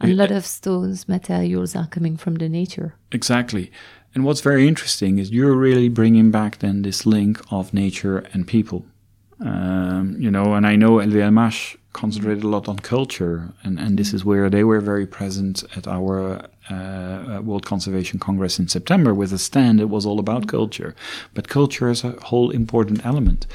a 0.00 0.08
lot 0.08 0.30
of 0.30 0.46
stones 0.46 1.08
materials 1.08 1.76
are 1.76 1.86
coming 1.86 2.16
from 2.16 2.36
the 2.36 2.48
nature. 2.48 2.94
Exactly. 3.12 3.70
And 4.14 4.24
what's 4.24 4.40
very 4.40 4.66
interesting 4.66 5.18
is 5.18 5.30
you're 5.30 5.54
really 5.54 5.88
bringing 5.88 6.30
back 6.30 6.58
then 6.58 6.82
this 6.82 7.04
link 7.04 7.40
of 7.50 7.74
nature 7.74 8.18
and 8.32 8.46
people. 8.46 8.86
Um, 9.40 10.16
you 10.18 10.30
know, 10.30 10.54
and 10.54 10.66
I 10.66 10.76
know 10.76 10.92
LVMH 10.92 11.76
concentrated 11.96 12.44
a 12.44 12.48
lot 12.48 12.68
on 12.68 12.78
culture, 12.78 13.36
and, 13.64 13.78
and 13.80 13.98
this 13.98 14.12
is 14.12 14.24
where 14.24 14.50
they 14.50 14.64
were 14.64 14.80
very 14.80 15.06
present 15.06 15.64
at 15.76 15.86
our 15.88 16.42
uh, 16.68 17.40
World 17.42 17.64
Conservation 17.64 18.18
Congress 18.18 18.58
in 18.58 18.68
September 18.68 19.14
with 19.14 19.32
a 19.32 19.38
stand 19.38 19.78
that 19.78 19.88
was 19.88 20.04
all 20.06 20.18
about 20.18 20.46
culture. 20.46 20.94
But 21.34 21.48
culture 21.48 21.88
is 21.90 22.04
a 22.04 22.10
whole 22.28 22.50
important 22.50 23.06
element. 23.06 23.46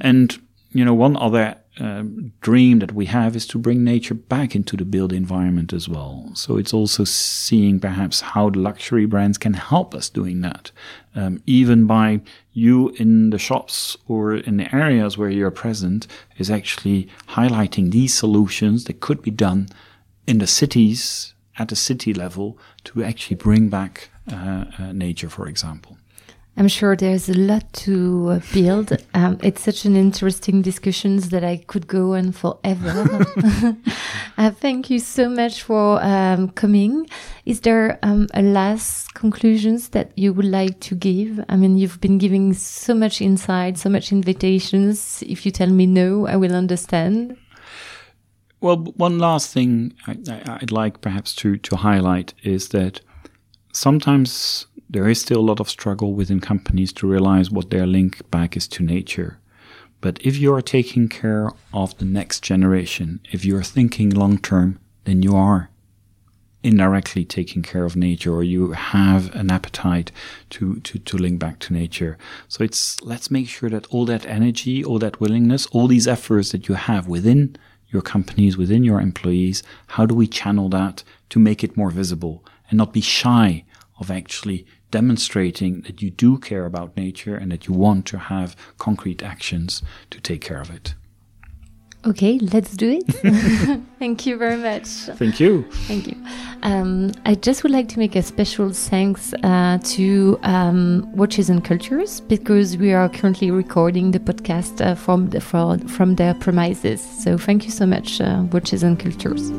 And, 0.00 0.38
you 0.72 0.84
know, 0.84 0.94
one 0.94 1.16
other 1.16 1.56
um, 1.80 2.32
dream 2.40 2.78
that 2.80 2.92
we 2.92 3.06
have 3.06 3.36
is 3.36 3.46
to 3.48 3.58
bring 3.58 3.84
nature 3.84 4.14
back 4.14 4.54
into 4.54 4.76
the 4.76 4.84
built 4.84 5.12
environment 5.12 5.72
as 5.72 5.88
well. 5.88 6.30
So 6.34 6.56
it's 6.56 6.74
also 6.74 7.04
seeing 7.04 7.78
perhaps 7.78 8.20
how 8.20 8.50
the 8.50 8.58
luxury 8.58 9.06
brands 9.06 9.38
can 9.38 9.54
help 9.54 9.94
us 9.94 10.08
doing 10.08 10.40
that, 10.40 10.70
um, 11.14 11.42
even 11.46 11.86
by 11.86 12.20
you 12.52 12.90
in 12.90 13.30
the 13.30 13.38
shops 13.38 13.96
or 14.06 14.34
in 14.34 14.56
the 14.56 14.74
areas 14.74 15.16
where 15.18 15.30
you're 15.30 15.50
present, 15.50 16.06
is 16.38 16.50
actually 16.50 17.08
highlighting 17.28 17.90
these 17.90 18.14
solutions 18.14 18.84
that 18.84 19.00
could 19.00 19.22
be 19.22 19.30
done 19.30 19.68
in 20.26 20.38
the 20.38 20.46
cities 20.46 21.34
at 21.58 21.68
the 21.68 21.76
city 21.76 22.14
level 22.14 22.58
to 22.84 23.04
actually 23.04 23.36
bring 23.36 23.68
back 23.68 24.10
uh, 24.30 24.64
uh, 24.78 24.92
nature, 24.92 25.28
for 25.28 25.48
example. 25.48 25.97
I'm 26.58 26.66
sure 26.66 26.96
there's 26.96 27.28
a 27.28 27.34
lot 27.38 27.72
to 27.84 28.30
uh, 28.30 28.40
build. 28.52 28.92
Um, 29.14 29.38
it's 29.44 29.62
such 29.62 29.84
an 29.84 29.94
interesting 29.94 30.60
discussions 30.60 31.28
that 31.28 31.44
I 31.44 31.58
could 31.58 31.86
go 31.86 32.16
on 32.16 32.32
forever. 32.32 33.24
uh, 34.36 34.50
thank 34.50 34.90
you 34.90 34.98
so 34.98 35.28
much 35.28 35.62
for 35.62 36.02
um, 36.02 36.48
coming. 36.48 37.08
Is 37.46 37.60
there 37.60 38.00
um, 38.02 38.26
a 38.34 38.42
last 38.42 39.14
conclusions 39.14 39.90
that 39.90 40.10
you 40.16 40.32
would 40.32 40.46
like 40.46 40.80
to 40.80 40.96
give? 40.96 41.38
I 41.48 41.54
mean, 41.54 41.76
you've 41.76 42.00
been 42.00 42.18
giving 42.18 42.52
so 42.54 42.92
much 42.92 43.20
insight, 43.20 43.78
so 43.78 43.88
much 43.88 44.10
invitations. 44.10 45.22
If 45.24 45.46
you 45.46 45.52
tell 45.52 45.70
me 45.70 45.86
no, 45.86 46.26
I 46.26 46.34
will 46.34 46.56
understand. 46.56 47.36
Well, 48.60 48.78
one 48.96 49.20
last 49.20 49.54
thing 49.54 49.94
I, 50.08 50.58
would 50.60 50.72
like 50.72 51.02
perhaps 51.02 51.36
to, 51.36 51.56
to 51.56 51.76
highlight 51.76 52.34
is 52.42 52.70
that 52.70 53.00
sometimes 53.72 54.66
there 54.90 55.08
is 55.08 55.20
still 55.20 55.40
a 55.40 55.48
lot 55.50 55.60
of 55.60 55.68
struggle 55.68 56.14
within 56.14 56.40
companies 56.40 56.92
to 56.94 57.06
realize 57.06 57.50
what 57.50 57.70
their 57.70 57.86
link 57.86 58.28
back 58.30 58.56
is 58.56 58.66
to 58.68 58.82
nature. 58.82 59.38
But 60.00 60.18
if 60.22 60.38
you 60.38 60.54
are 60.54 60.62
taking 60.62 61.08
care 61.08 61.50
of 61.74 61.96
the 61.98 62.04
next 62.04 62.42
generation, 62.42 63.20
if 63.30 63.44
you're 63.44 63.62
thinking 63.62 64.10
long 64.10 64.38
term, 64.38 64.78
then 65.04 65.22
you 65.22 65.36
are 65.36 65.70
indirectly 66.62 67.24
taking 67.24 67.62
care 67.62 67.84
of 67.84 67.96
nature 67.96 68.32
or 68.32 68.42
you 68.42 68.72
have 68.72 69.34
an 69.34 69.50
appetite 69.50 70.10
to, 70.50 70.80
to, 70.80 70.98
to 70.98 71.16
link 71.16 71.38
back 71.38 71.58
to 71.60 71.72
nature. 71.72 72.18
So 72.48 72.64
it's 72.64 73.00
let's 73.02 73.30
make 73.30 73.48
sure 73.48 73.70
that 73.70 73.86
all 73.88 74.04
that 74.06 74.26
energy, 74.26 74.84
all 74.84 74.98
that 74.98 75.20
willingness, 75.20 75.66
all 75.66 75.86
these 75.86 76.08
efforts 76.08 76.50
that 76.52 76.68
you 76.68 76.74
have 76.74 77.06
within 77.06 77.56
your 77.90 78.02
companies, 78.02 78.56
within 78.56 78.84
your 78.84 79.00
employees, 79.00 79.62
how 79.88 80.04
do 80.04 80.14
we 80.14 80.26
channel 80.26 80.68
that 80.70 81.04
to 81.30 81.38
make 81.38 81.62
it 81.62 81.76
more 81.76 81.90
visible 81.90 82.44
and 82.68 82.78
not 82.78 82.92
be 82.92 83.00
shy 83.00 83.64
of 83.98 84.10
actually 84.10 84.66
demonstrating 84.90 85.82
that 85.82 86.02
you 86.02 86.10
do 86.10 86.38
care 86.38 86.66
about 86.66 86.96
nature 86.96 87.36
and 87.36 87.52
that 87.52 87.66
you 87.66 87.74
want 87.74 88.06
to 88.06 88.18
have 88.18 88.56
concrete 88.78 89.22
actions 89.22 89.82
to 90.10 90.20
take 90.20 90.40
care 90.40 90.60
of 90.60 90.70
it. 90.70 90.94
Okay, 92.06 92.38
let's 92.38 92.76
do 92.76 93.00
it. 93.00 93.06
Thank 93.98 94.24
you 94.24 94.38
very 94.38 94.56
much. 94.56 94.86
Thank 94.86 95.40
you. 95.40 95.64
Thank 95.88 96.06
you. 96.06 96.16
Um, 96.62 97.12
I 97.26 97.34
just 97.34 97.62
would 97.64 97.72
like 97.72 97.88
to 97.88 97.98
make 97.98 98.14
a 98.14 98.22
special 98.22 98.72
thanks 98.72 99.34
uh, 99.42 99.78
to 99.82 100.38
um, 100.42 101.10
Watches 101.14 101.50
and 101.50 101.64
Cultures 101.64 102.20
because 102.20 102.76
we 102.76 102.92
are 102.92 103.08
currently 103.08 103.50
recording 103.50 104.12
the 104.12 104.20
podcast 104.20 104.80
uh, 104.80 104.94
from 104.94 105.30
the 105.30 105.40
from, 105.40 105.80
from 105.88 106.14
their 106.14 106.34
premises. 106.34 107.00
So 107.00 107.36
thank 107.36 107.64
you 107.64 107.70
so 107.70 107.84
much, 107.84 108.20
uh, 108.20 108.44
Watches 108.52 108.82
and 108.84 108.98
Cultures. 108.98 109.50